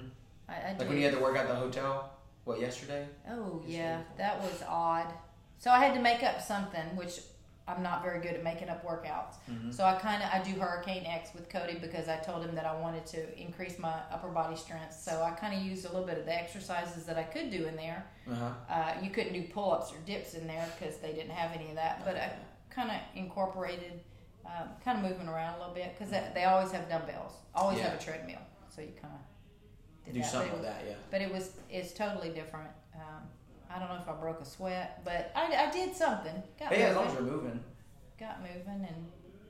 I, 0.49 0.53
I 0.53 0.73
do. 0.73 0.79
Like 0.81 0.89
when 0.89 0.99
you 0.99 1.05
had 1.05 1.15
to 1.15 1.21
work 1.21 1.37
out 1.37 1.49
the 1.49 1.55
hotel, 1.55 2.13
what 2.45 2.61
yesterday? 2.61 3.07
Oh 3.31 3.61
Just 3.63 3.77
yeah, 3.77 3.99
leave. 3.99 4.07
that 4.19 4.41
was 4.41 4.63
odd. 4.67 5.13
So 5.59 5.71
I 5.71 5.79
had 5.85 5.95
to 5.95 6.01
make 6.01 6.23
up 6.23 6.41
something, 6.41 6.85
which 6.97 7.21
I'm 7.69 7.83
not 7.83 8.03
very 8.03 8.21
good 8.21 8.35
at 8.35 8.45
making 8.45 8.69
up 8.69 8.87
workouts. 8.87 9.35
Mm-hmm. 9.51 9.73
So 9.73 9.85
I 9.85 9.95
kind 9.95 10.23
of 10.23 10.31
I 10.33 10.41
do 10.43 10.59
Hurricane 10.59 11.05
X 11.05 11.31
with 11.35 11.49
Cody 11.49 11.79
because 11.81 12.09
I 12.09 12.17
told 12.19 12.45
him 12.45 12.55
that 12.55 12.65
I 12.65 12.79
wanted 12.81 13.05
to 13.07 13.41
increase 13.41 13.79
my 13.79 13.95
upper 14.13 14.29
body 14.29 14.57
strength. 14.57 14.95
So 14.95 15.23
I 15.23 15.31
kind 15.31 15.53
of 15.53 15.67
used 15.67 15.85
a 15.85 15.89
little 15.89 16.07
bit 16.07 16.17
of 16.19 16.27
the 16.27 16.35
exercises 16.35 17.05
that 17.05 17.19
I 17.19 17.25
could 17.25 17.51
do 17.51 17.67
in 17.67 17.75
there. 17.75 18.07
Uh-huh. 18.31 18.51
Uh, 18.71 18.95
you 19.03 19.11
couldn't 19.11 19.33
do 19.33 19.43
pull 19.43 19.73
ups 19.73 19.93
or 19.93 19.97
dips 20.07 20.35
in 20.35 20.47
there 20.47 20.69
because 20.79 20.99
they 20.99 21.13
didn't 21.13 21.33
have 21.33 21.53
any 21.53 21.71
of 21.71 21.75
that. 21.75 22.05
But 22.05 22.17
I 22.17 22.33
kind 22.71 22.91
of 22.91 22.99
incorporated, 23.17 24.01
um, 24.45 24.69
kind 24.85 25.05
of 25.05 25.11
moving 25.11 25.29
around 25.29 25.57
a 25.57 25.59
little 25.59 25.75
bit 25.75 25.97
because 25.99 26.15
they 26.35 26.45
always 26.45 26.71
have 26.71 26.89
dumbbells, 26.89 27.33
always 27.55 27.81
have 27.81 28.01
a 28.01 28.03
treadmill. 28.03 28.39
So 28.75 28.83
you 28.83 28.93
kind 29.01 29.15
of 29.15 30.05
did 30.05 30.15
do 30.15 30.21
that. 30.21 30.27
But 30.27 30.31
something 30.31 30.51
it 30.51 30.55
with 30.55 30.63
that, 30.63 30.85
yeah. 30.87 30.95
but 31.11 31.21
it 31.21 31.33
was 31.33 31.53
it's 31.69 31.93
totally 31.93 32.29
different 32.29 32.71
Um, 32.95 33.23
I 33.75 33.79
don't 33.79 33.89
know 33.89 33.97
if 34.01 34.09
I 34.09 34.13
broke 34.13 34.41
a 34.41 34.45
sweat, 34.45 35.03
but 35.05 35.33
I, 35.35 35.67
I 35.67 35.71
did 35.71 35.95
something. 35.95 36.43
Got 36.59 36.73
Hey, 36.73 36.83
as 36.85 36.97
long 36.97 37.07
moving. 37.07 37.19
as 37.19 37.25
you're 37.27 37.33
moving. 37.37 37.65
got 38.19 38.41
moving, 38.41 38.87
and 38.89 39.07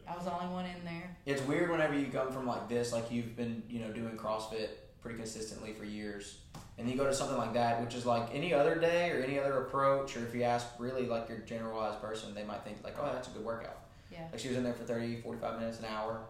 I 0.08 0.14
was 0.16 0.24
the 0.24 0.32
only 0.32 0.52
one 0.52 0.64
in 0.66 0.84
there. 0.84 1.16
It's 1.26 1.42
weird 1.42 1.70
whenever 1.70 1.94
you 1.98 2.06
come 2.06 2.30
from 2.32 2.46
like 2.46 2.68
this, 2.68 2.92
like 2.92 3.10
you've 3.10 3.36
been, 3.36 3.62
you 3.68 3.80
know, 3.80 3.90
doing 3.92 4.16
CrossFit 4.16 4.68
pretty 5.00 5.18
consistently 5.18 5.72
for 5.72 5.84
years, 5.84 6.38
and 6.78 6.88
you 6.88 6.96
go 6.96 7.04
to 7.06 7.14
something 7.14 7.36
like 7.36 7.52
that, 7.54 7.80
which 7.82 7.94
is 7.94 8.04
like 8.06 8.28
any 8.34 8.52
other 8.54 8.74
day 8.76 9.10
or 9.10 9.22
any 9.22 9.38
other 9.38 9.62
approach, 9.62 10.16
or 10.16 10.24
if 10.26 10.34
you 10.34 10.42
ask 10.42 10.66
really 10.78 11.06
like 11.06 11.28
your 11.28 11.38
generalized 11.38 12.00
person, 12.00 12.34
they 12.34 12.44
might 12.44 12.62
think 12.64 12.78
like, 12.82 12.96
oh, 13.00 13.10
that's 13.12 13.28
a 13.28 13.30
good 13.32 13.44
workout. 13.44 13.78
Yeah. 14.10 14.26
Like 14.30 14.40
she 14.40 14.48
was 14.48 14.56
in 14.56 14.64
there 14.64 14.72
for 14.74 14.84
30, 14.84 15.20
45 15.20 15.58
minutes, 15.60 15.78
an 15.80 15.84
hour, 15.86 16.20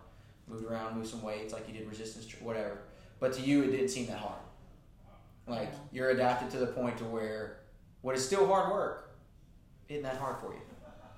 moved 0.49 0.65
around, 0.65 0.97
moved 0.97 1.09
some 1.09 1.23
weights, 1.23 1.53
like 1.53 1.67
you 1.69 1.75
did 1.75 1.89
resistance, 1.89 2.27
whatever. 2.41 2.79
But 3.21 3.33
to 3.35 3.43
you, 3.43 3.63
it 3.63 3.71
didn't 3.71 3.89
seem 3.89 4.07
that 4.09 4.19
hard. 4.19 4.41
Like 5.47 5.69
Yeah. 5.73 5.79
you're 5.93 6.11
adapted 6.11 6.51
to 6.53 6.59
the 6.59 6.67
point 6.67 6.99
to 6.99 7.05
where 7.05 7.59
what 8.03 8.15
is 8.17 8.25
still 8.25 8.47
hard 8.47 8.71
work 8.73 9.11
isn't 9.89 10.03
that 10.03 10.17
hard 10.17 10.39
for 10.39 10.53
you. 10.53 10.61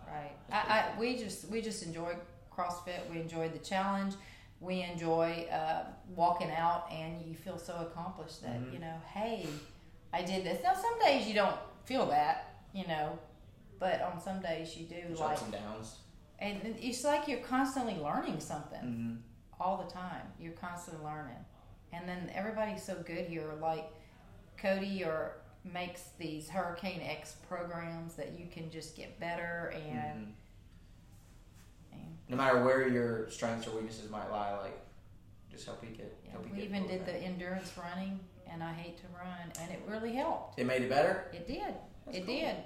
Right. 0.06 0.32
I, 0.50 0.56
I 0.96 0.98
we 0.98 1.16
just 1.16 1.48
we 1.48 1.60
just 1.60 1.82
enjoy 1.82 2.14
CrossFit. 2.54 3.08
We 3.12 3.20
enjoy 3.20 3.48
the 3.50 3.58
challenge. 3.58 4.14
We 4.60 4.82
enjoy 4.82 5.46
uh, 5.52 5.84
walking 6.16 6.50
out, 6.50 6.90
and 6.90 7.22
you 7.24 7.34
feel 7.34 7.58
so 7.58 7.74
accomplished 7.90 8.42
that 8.42 8.58
Mhm. 8.60 8.72
you 8.72 8.78
know, 8.80 8.94
hey, 9.12 9.46
I 10.12 10.22
did 10.22 10.44
this. 10.44 10.62
Now 10.62 10.74
some 10.74 10.98
days 11.00 11.28
you 11.28 11.34
don't 11.34 11.56
feel 11.84 12.06
that, 12.06 12.62
you 12.72 12.86
know, 12.86 13.18
but 13.78 14.00
on 14.02 14.20
some 14.20 14.40
days 14.40 14.76
you 14.76 14.86
do. 14.86 14.96
There's 15.06 15.20
like, 15.20 15.32
ups 15.34 15.42
and 15.42 15.52
downs. 15.52 15.96
and 16.40 16.60
it's 16.80 17.04
like 17.04 17.28
you're 17.28 17.40
constantly 17.40 17.96
learning 17.96 18.40
something 18.40 18.80
Mm-hmm. 18.82 19.16
all 19.60 19.76
the 19.84 19.90
time. 19.92 20.26
You're 20.40 20.54
constantly 20.54 21.04
learning, 21.04 21.44
and 21.92 22.08
then 22.08 22.30
everybody's 22.34 22.82
so 22.82 22.94
good 23.06 23.26
here. 23.26 23.52
Like 23.60 23.84
Cody 24.56 25.04
or 25.04 25.36
makes 25.64 26.02
these 26.18 26.48
Hurricane 26.48 27.00
X 27.02 27.36
programs 27.48 28.14
that 28.14 28.38
you 28.38 28.46
can 28.50 28.70
just 28.70 28.96
get 28.96 29.18
better 29.20 29.72
and. 29.90 30.34
Mhm. 31.94 32.12
No 32.28 32.36
matter 32.36 32.62
where 32.62 32.86
your 32.88 33.28
strengths 33.30 33.66
or 33.66 33.70
weaknesses 33.72 34.10
might 34.10 34.30
lie, 34.30 34.56
like 34.58 34.78
just 35.50 35.64
help 35.66 35.82
you 35.82 35.90
get. 35.90 36.14
Yeah, 36.24 36.32
help 36.32 36.46
you 36.46 36.52
we 36.54 36.62
even 36.62 36.86
did 36.86 37.00
that. 37.00 37.06
the 37.06 37.18
endurance 37.18 37.72
running, 37.76 38.20
and 38.50 38.62
I 38.62 38.72
hate 38.72 38.96
to 38.98 39.04
run, 39.16 39.52
and 39.60 39.70
it 39.70 39.82
really 39.86 40.12
helped. 40.14 40.58
It 40.58 40.64
made 40.66 40.82
it 40.82 40.90
better. 40.90 41.24
It 41.32 41.46
did. 41.46 41.74
That's 42.06 42.18
it 42.18 42.26
cool. 42.26 42.34
did. 42.36 42.56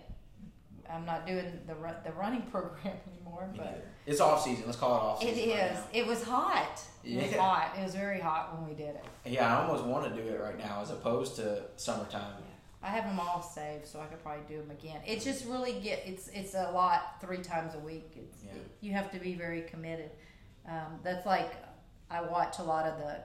I'm 0.90 1.04
not 1.06 1.26
doing 1.26 1.60
the 1.66 1.74
the 2.04 2.12
running 2.12 2.42
program 2.50 2.96
anymore, 3.14 3.48
but. 3.56 3.84
It's 4.04 4.20
off 4.20 4.42
season. 4.42 4.64
Let's 4.66 4.78
call 4.78 4.96
it 4.96 5.00
off 5.00 5.22
it 5.22 5.34
season. 5.36 5.50
right. 5.50 5.78
It 5.92 6.06
was 6.08 6.24
hot. 6.24 6.82
It 7.04 7.22
was 7.22 7.32
hot. 7.36 7.76
It 7.78 7.84
was 7.84 7.94
very 7.94 8.18
hot 8.20 8.52
when 8.58 8.68
we 8.68 8.74
did 8.74 8.96
it. 8.96 9.04
Yeah, 9.24 9.56
I 9.56 9.62
almost 9.64 9.84
want 9.84 10.12
to 10.12 10.20
do 10.22 10.28
it 10.28 10.40
right 10.40 10.58
now 10.58 10.80
as 10.82 10.90
opposed 10.90 11.36
to 11.36 11.62
summertime. 11.76 12.34
I 12.82 12.88
have 12.88 13.04
them 13.04 13.20
all 13.20 13.40
saved, 13.42 13.86
so 13.86 14.00
I 14.00 14.06
could 14.06 14.22
probably 14.22 14.42
do 14.48 14.60
them 14.60 14.70
again. 14.70 15.00
It's 15.06 15.24
just 15.24 15.46
really 15.46 15.74
get. 15.80 16.02
It's 16.04 16.28
it's 16.28 16.54
a 16.54 16.70
lot 16.72 17.20
three 17.20 17.38
times 17.38 17.74
a 17.74 17.78
week. 17.78 18.12
It's, 18.16 18.42
Yeah. 18.44 18.52
You 18.80 18.92
have 18.92 19.10
to 19.12 19.18
be 19.18 19.34
very 19.34 19.62
committed. 19.62 20.10
Um, 20.68 20.98
that's 21.02 21.24
like 21.24 21.52
I 22.10 22.22
watch 22.22 22.58
a 22.58 22.62
lot 22.62 22.86
of 22.86 22.98
the 22.98 23.16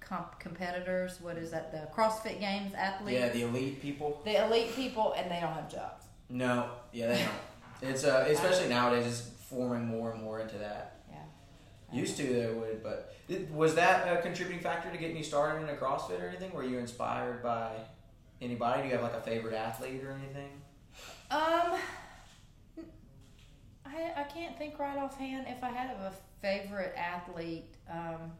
comp- 0.00 0.38
competitors. 0.38 1.20
What 1.20 1.36
is 1.38 1.50
that? 1.50 1.72
The 1.72 1.88
CrossFit 1.94 2.38
Games 2.40 2.72
athletes. 2.74 3.18
Yeah, 3.18 3.28
the 3.30 3.42
elite 3.42 3.82
people. 3.82 4.20
the 4.24 4.44
elite 4.46 4.74
people, 4.76 5.14
and 5.16 5.30
they 5.30 5.40
don't 5.40 5.52
have 5.52 5.70
jobs. 5.70 6.04
No, 6.28 6.70
yeah, 6.92 7.08
they 7.08 7.18
don't. 7.18 7.90
It's 7.90 8.04
uh, 8.04 8.26
especially 8.28 8.68
nowadays, 8.68 9.06
it's 9.06 9.30
forming 9.50 9.86
more 9.86 10.12
and 10.12 10.22
more 10.22 10.40
into 10.40 10.58
that. 10.58 11.00
Yeah. 11.10 11.98
Used 12.00 12.16
to 12.18 12.22
they 12.22 12.52
would, 12.52 12.82
but 12.82 13.14
was 13.52 13.74
that 13.74 14.06
a 14.06 14.22
contributing 14.22 14.62
factor 14.62 14.90
to 14.90 14.96
getting 14.98 15.16
you 15.16 15.22
started 15.24 15.62
in 15.62 15.68
a 15.68 15.76
CrossFit 15.78 16.22
or 16.22 16.28
anything? 16.28 16.52
Were 16.52 16.64
you 16.64 16.78
inspired 16.78 17.42
by 17.42 17.72
anybody? 18.40 18.82
Do 18.82 18.88
you 18.88 18.94
have 18.94 19.02
like 19.02 19.14
a 19.14 19.20
favorite 19.20 19.54
athlete 19.54 20.02
or 20.04 20.12
anything? 20.12 20.50
Um, 21.30 21.78
I 23.84 24.12
I 24.16 24.22
can't 24.24 24.56
think 24.58 24.78
right 24.78 24.98
offhand 24.98 25.46
if 25.48 25.62
I 25.62 25.68
had 25.70 25.90
a 25.90 26.12
favorite 26.40 26.94
athlete. 26.96 27.74
Um, 27.90 28.32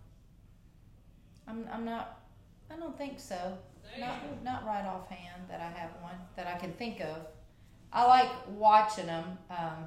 I'm 1.46 1.66
I'm 1.72 1.84
not. 1.84 2.20
I 2.70 2.76
don't 2.76 2.96
think 2.98 3.18
so. 3.20 3.56
Not 3.98 4.42
not 4.42 4.66
right 4.66 4.84
offhand 4.84 5.42
that 5.48 5.60
I 5.60 5.78
have 5.78 5.90
one 6.02 6.16
that 6.36 6.46
I 6.46 6.58
can 6.58 6.72
think 6.72 7.00
of. 7.00 7.26
I 7.92 8.04
like 8.04 8.28
watching 8.50 9.06
them. 9.06 9.38
Um, 9.50 9.86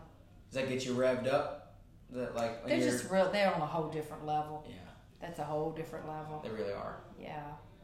Does 0.50 0.62
that 0.62 0.70
get 0.70 0.86
you 0.86 0.94
revved 0.94 1.28
up? 1.32 1.76
That 2.12 2.36
like 2.36 2.66
they're 2.66 2.78
you're- 2.78 2.90
just 2.92 3.10
real. 3.12 3.30
They're 3.32 3.54
on 3.54 3.62
a 3.62 3.66
whole 3.68 3.90
different 3.90 4.26
level. 4.26 4.66
yeah, 4.68 4.76
That's 5.22 5.40
a 5.40 5.44
whole 5.44 5.72
different 5.72 6.08
level. 6.08 6.40
they 6.44 6.50
really 6.50 6.74
are. 6.74 7.02
Yeah, 7.22 7.44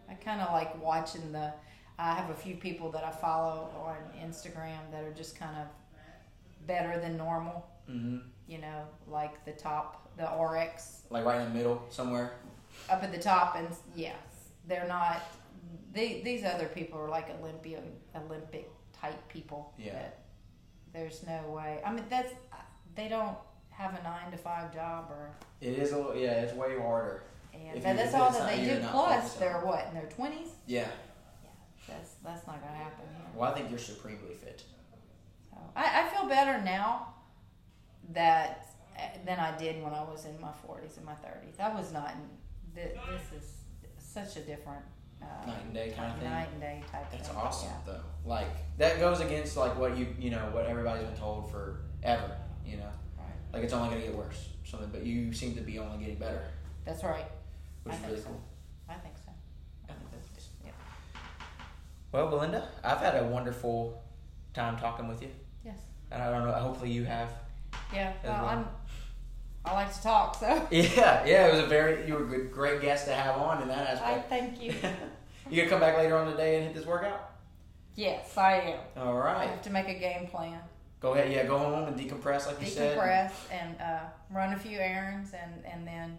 I 0.09 0.13
kind 0.15 0.41
of 0.41 0.51
like 0.53 0.82
watching 0.82 1.32
the. 1.32 1.53
I 1.98 2.14
have 2.14 2.30
a 2.30 2.34
few 2.36 2.56
people 2.56 2.91
that 2.91 3.04
I 3.04 3.12
follow 3.12 3.70
on 3.86 3.96
Instagram 4.22 4.80
that 4.91 5.04
are 5.04 5.14
just 5.14 5.38
kind 5.39 5.56
of 5.58 5.68
better 6.68 7.00
than 7.00 7.18
normal. 7.18 7.66
Mm-hmm. 7.89 8.18
You 8.48 8.58
know, 8.60 8.84
like 9.08 9.43
the 9.46 9.54
top, 9.54 10.10
the 10.18 10.26
RX 10.26 11.02
Like 11.10 11.26
right 11.26 11.41
in 11.41 11.52
the 11.52 11.58
middle 11.58 11.84
somewhere. 11.89 12.34
up 12.89 13.02
at 13.04 13.12
the 13.12 13.20
top, 13.20 13.56
and 13.56 13.68
yes, 13.96 14.16
they're 14.68 14.88
not. 14.88 15.22
They, 15.93 16.22
these 16.24 16.43
other 16.43 16.66
people 16.68 17.00
are 17.00 17.08
like 17.10 17.30
Olympia, 17.39 17.80
Olympic 18.16 18.70
type 18.93 19.16
people. 19.30 19.74
Yeah. 19.80 19.93
That 19.93 20.20
there's 20.93 21.24
no 21.26 21.50
way. 21.52 21.80
I 21.86 21.91
mean, 21.91 22.06
that's 22.10 22.34
they 22.96 23.08
don't 23.08 23.38
have 23.70 23.98
a 24.00 24.04
nine 24.04 24.32
to 24.32 24.38
five 24.38 24.74
job 24.74 25.08
or. 25.10 25.32
It 25.62 25.80
is 25.80 25.91
a 25.93 25.98
little, 25.98 26.16
yeah, 26.16 26.41
it's 26.41 26.54
way 26.54 26.78
harder. 26.78 27.24
And 27.54 27.78
If 27.78 27.84
but 27.84 27.89
you- 27.91 27.96
that's 27.96 28.14
all 28.14 28.32
that 28.32 28.50
they 28.50 28.66
do. 28.66 28.86
Plus, 28.91 29.34
they're 29.36 29.62
what 29.62 29.88
in 29.88 29.93
their 29.96 30.10
twenties. 30.10 30.50
Yeah. 30.68 30.88
That's 31.88 32.12
that's 32.24 32.48
not 32.48 32.62
gonna 32.62 32.76
happen 32.78 33.06
here. 33.16 33.26
Well, 33.36 33.52
I 33.52 33.54
think 33.56 33.70
you're 33.70 33.80
supremely 33.80 34.34
fit. 34.34 34.64
So 35.50 35.58
I, 35.76 36.02
I 36.04 36.10
feel 36.10 36.28
better 36.28 36.62
now 36.64 37.14
that 38.14 38.68
than 39.26 39.40
I 39.40 39.56
did 39.58 39.84
when 39.84 39.94
I 39.94 40.04
was 40.04 40.26
in 40.26 40.40
my 40.40 40.52
forties 40.66 40.98
and 40.98 41.06
my 41.06 41.16
thirties. 41.16 41.56
I 41.60 41.74
was 41.74 41.92
not. 41.92 42.12
In, 42.14 42.30
this 42.74 43.32
is 43.44 43.52
such 43.98 44.36
a 44.38 44.40
different 44.42 44.84
uh, 45.22 45.26
Night 45.48 45.62
and 45.64 45.74
day 45.74 45.94
kind 45.96 46.12
of 46.12 46.20
thing. 46.20 46.30
night 46.30 46.48
and 46.52 46.62
day 46.62 46.84
type. 46.92 47.10
That's 47.12 47.28
thing. 47.30 47.38
awesome 47.38 47.70
Yeah. 47.88 47.94
though. 47.94 48.30
Like 48.30 48.48
that 48.78 49.00
goes 49.00 49.20
against 49.22 49.56
like 49.58 49.78
what 49.78 49.98
you 49.98 50.08
you 50.20 50.30
know 50.32 50.50
what 50.52 50.66
everybody's 50.66 51.06
been 51.06 51.16
told 51.18 51.52
forever. 51.52 52.36
You 52.66 52.78
know, 52.78 52.90
Right. 53.18 53.28
like 53.54 53.64
it's 53.64 53.74
only 53.74 53.90
gonna 53.90 54.02
get 54.02 54.16
worse. 54.16 54.50
Something, 54.66 54.90
but 54.92 55.06
you 55.06 55.32
seem 55.32 55.54
to 55.56 55.62
be 55.62 55.78
only 55.78 56.00
getting 56.00 56.18
better, 56.18 56.44
That's 56.86 57.04
right. 57.04 57.26
which 57.84 57.94
I 57.94 57.98
is 58.00 58.04
really 58.08 58.20
so. 58.22 58.28
cool. 58.30 58.42
I 58.90 58.94
think 58.96 59.14
so. 59.24 59.32
I 59.88 59.94
think 59.94 60.12
that's 60.12 60.50
Yeah. 60.66 60.72
Well, 62.16 62.30
Belinda, 62.30 62.66
I've 62.82 62.99
had 62.99 63.22
a 63.22 63.26
wonderful 63.28 64.01
time 64.53 64.78
talking 64.78 65.09
with 65.09 65.22
you, 65.22 65.28
Yes. 65.66 65.76
and 66.09 66.24
I 66.24 66.32
don't 66.32 66.47
know. 66.47 66.53
Hopefully, 66.53 66.89
you 66.89 67.03
have. 67.03 67.30
Yeah. 67.93 68.13
Well, 68.24 68.32
well. 68.34 68.45
I'm. 68.45 68.68
I 69.66 69.74
like 69.74 69.93
to 69.93 70.01
talk, 70.01 70.36
so 70.36 70.47
Yeah, 70.72 71.26
yeah. 71.26 71.47
It 71.47 71.51
was 71.51 71.63
a 71.63 71.66
very 71.66 72.07
you 72.07 72.13
were 72.13 72.24
a 72.24 72.28
good, 72.28 72.51
great 72.53 72.82
guest 72.82 73.07
to 73.07 73.13
have 73.13 73.36
on 73.36 73.61
in 73.63 73.68
that 73.68 73.80
I 73.86 73.91
aspect. 74.13 74.30
thank 74.30 74.63
you. 74.63 74.74
you 75.49 75.57
gonna 75.57 75.70
come 75.70 75.82
back 75.82 75.97
later 75.97 76.16
on 76.16 76.32
today 76.32 76.55
and 76.55 76.63
hit 76.68 76.74
this 76.74 76.86
workout? 76.86 77.32
yes, 77.95 78.38
I 78.38 78.53
am. 78.61 78.80
All 79.07 79.16
right. 79.16 79.36
I 79.36 79.45
have 79.47 79.61
to 79.63 79.70
make 79.70 79.89
a 79.89 79.99
game 79.99 80.28
plan. 80.28 80.61
Go 81.01 81.16
ahead. 81.16 81.30
Yeah, 81.34 81.45
go 81.45 81.57
home 81.57 81.86
and 81.86 81.99
decompress 81.99 82.47
like 82.47 82.61
you 82.61 82.68
said. 82.68 82.97
decompress 82.97 83.32
and 83.51 83.76
uh, 83.82 83.99
run 84.32 84.53
a 84.53 84.57
few 84.57 84.78
errands 84.80 85.34
and, 85.34 85.66
and 85.66 85.86
then 85.86 86.18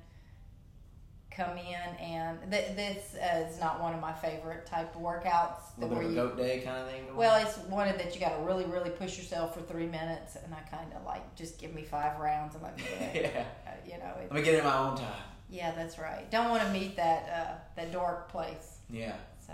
come 1.36 1.58
in 1.58 1.96
and 2.00 2.38
th- 2.50 2.74
this 2.74 3.14
is 3.14 3.60
not 3.60 3.80
one 3.80 3.94
of 3.94 4.00
my 4.00 4.12
favorite 4.14 4.64
type 4.64 4.94
of 4.96 5.02
workouts. 5.02 5.76
A 5.76 5.80
little 5.82 5.96
bit 5.98 6.06
of 6.06 6.14
goat 6.14 6.36
day 6.38 6.60
kind 6.60 6.78
of 6.78 6.88
thing. 6.88 7.14
well 7.14 7.40
it's 7.40 7.58
one 7.68 7.86
of 7.88 7.98
that 7.98 8.14
you 8.14 8.20
got 8.20 8.36
to 8.38 8.42
really 8.42 8.64
really 8.64 8.90
push 8.90 9.18
yourself 9.18 9.54
for 9.54 9.60
three 9.60 9.86
minutes 9.86 10.36
and 10.42 10.54
i 10.54 10.60
kind 10.74 10.90
of 10.94 11.04
like 11.04 11.34
just 11.36 11.58
give 11.58 11.74
me 11.74 11.82
five 11.82 12.18
rounds 12.18 12.54
and 12.54 12.62
like 12.64 12.78
yeah. 13.14 13.44
uh, 13.66 13.70
you 13.86 13.98
know 13.98 14.12
it, 14.20 14.28
Let 14.30 14.32
me 14.32 14.42
get 14.42 14.54
it 14.54 14.58
in 14.58 14.64
my 14.64 14.78
own 14.78 14.96
time. 14.96 15.12
yeah 15.50 15.72
that's 15.72 15.98
right. 15.98 16.30
Don't 16.30 16.48
want 16.48 16.62
to 16.62 16.70
meet 16.70 16.96
that 16.96 17.28
uh, 17.28 17.54
that 17.76 17.92
dark 17.92 18.30
place. 18.30 18.78
Yeah, 18.88 19.16
so 19.46 19.52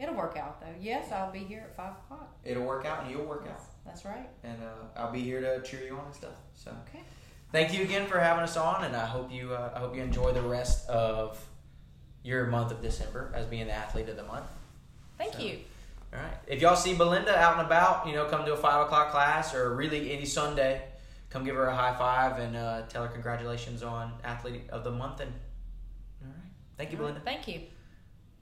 it'll 0.00 0.14
work 0.14 0.36
out 0.36 0.60
though. 0.60 0.74
Yes 0.80 1.12
i'll 1.12 1.30
be 1.32 1.40
here 1.40 1.66
at 1.70 1.76
five 1.76 1.92
o'clock. 2.04 2.34
It'll 2.44 2.64
work 2.64 2.84
out 2.84 3.02
and 3.04 3.10
you'll 3.12 3.24
work 3.26 3.42
out, 3.48 3.60
that's, 3.84 4.02
that's 4.02 4.04
right. 4.04 4.28
And 4.42 4.60
uh, 4.60 5.00
I'll 5.00 5.12
be 5.12 5.20
here 5.20 5.40
to 5.40 5.62
cheer 5.62 5.84
you 5.84 5.96
on 5.96 6.06
and 6.06 6.14
stuff. 6.14 6.34
So. 6.54 6.72
Okay 6.88 7.02
thank 7.52 7.72
you 7.72 7.82
again 7.82 8.06
for 8.06 8.18
having 8.18 8.42
us 8.42 8.56
on, 8.56 8.84
and 8.84 8.96
I 8.96 9.06
hope 9.06 9.30
you 9.30 9.52
uh, 9.54 9.72
I 9.74 9.78
hope 9.78 9.94
you 9.94 10.02
enjoy 10.02 10.32
the 10.32 10.42
rest 10.42 10.88
of 10.88 11.38
your 12.24 12.46
month 12.46 12.70
of 12.72 12.80
December 12.82 13.32
as 13.34 13.46
being 13.46 13.66
the 13.66 13.72
athlete 13.72 14.08
of 14.08 14.16
the 14.16 14.22
month. 14.24 14.46
thank 15.18 15.34
So- 15.34 15.40
you 15.40 15.58
All 16.12 16.20
right. 16.20 16.36
If 16.46 16.60
y'all 16.60 16.76
see 16.76 16.94
Belinda 16.94 17.36
out 17.36 17.54
and 17.58 17.66
about, 17.66 18.06
you 18.06 18.12
know, 18.14 18.26
come 18.26 18.44
to 18.44 18.52
a 18.52 18.56
five 18.56 18.84
o'clock 18.86 19.10
class 19.10 19.54
or 19.54 19.74
really 19.74 20.12
any 20.12 20.26
Sunday, 20.26 20.82
come 21.30 21.42
give 21.44 21.56
her 21.56 21.66
a 21.66 21.74
high 21.74 21.96
five 21.96 22.38
and 22.38 22.54
uh, 22.56 22.82
tell 22.88 23.02
her 23.02 23.08
congratulations 23.08 23.82
on 23.82 24.12
athlete 24.22 24.62
of 24.68 24.84
the 24.84 24.90
month. 24.90 25.20
And 25.20 25.32
all 26.22 26.28
right, 26.28 26.36
thank 26.76 26.92
you, 26.92 26.98
Belinda. 26.98 27.20
thank 27.24 27.48
you 27.48 27.62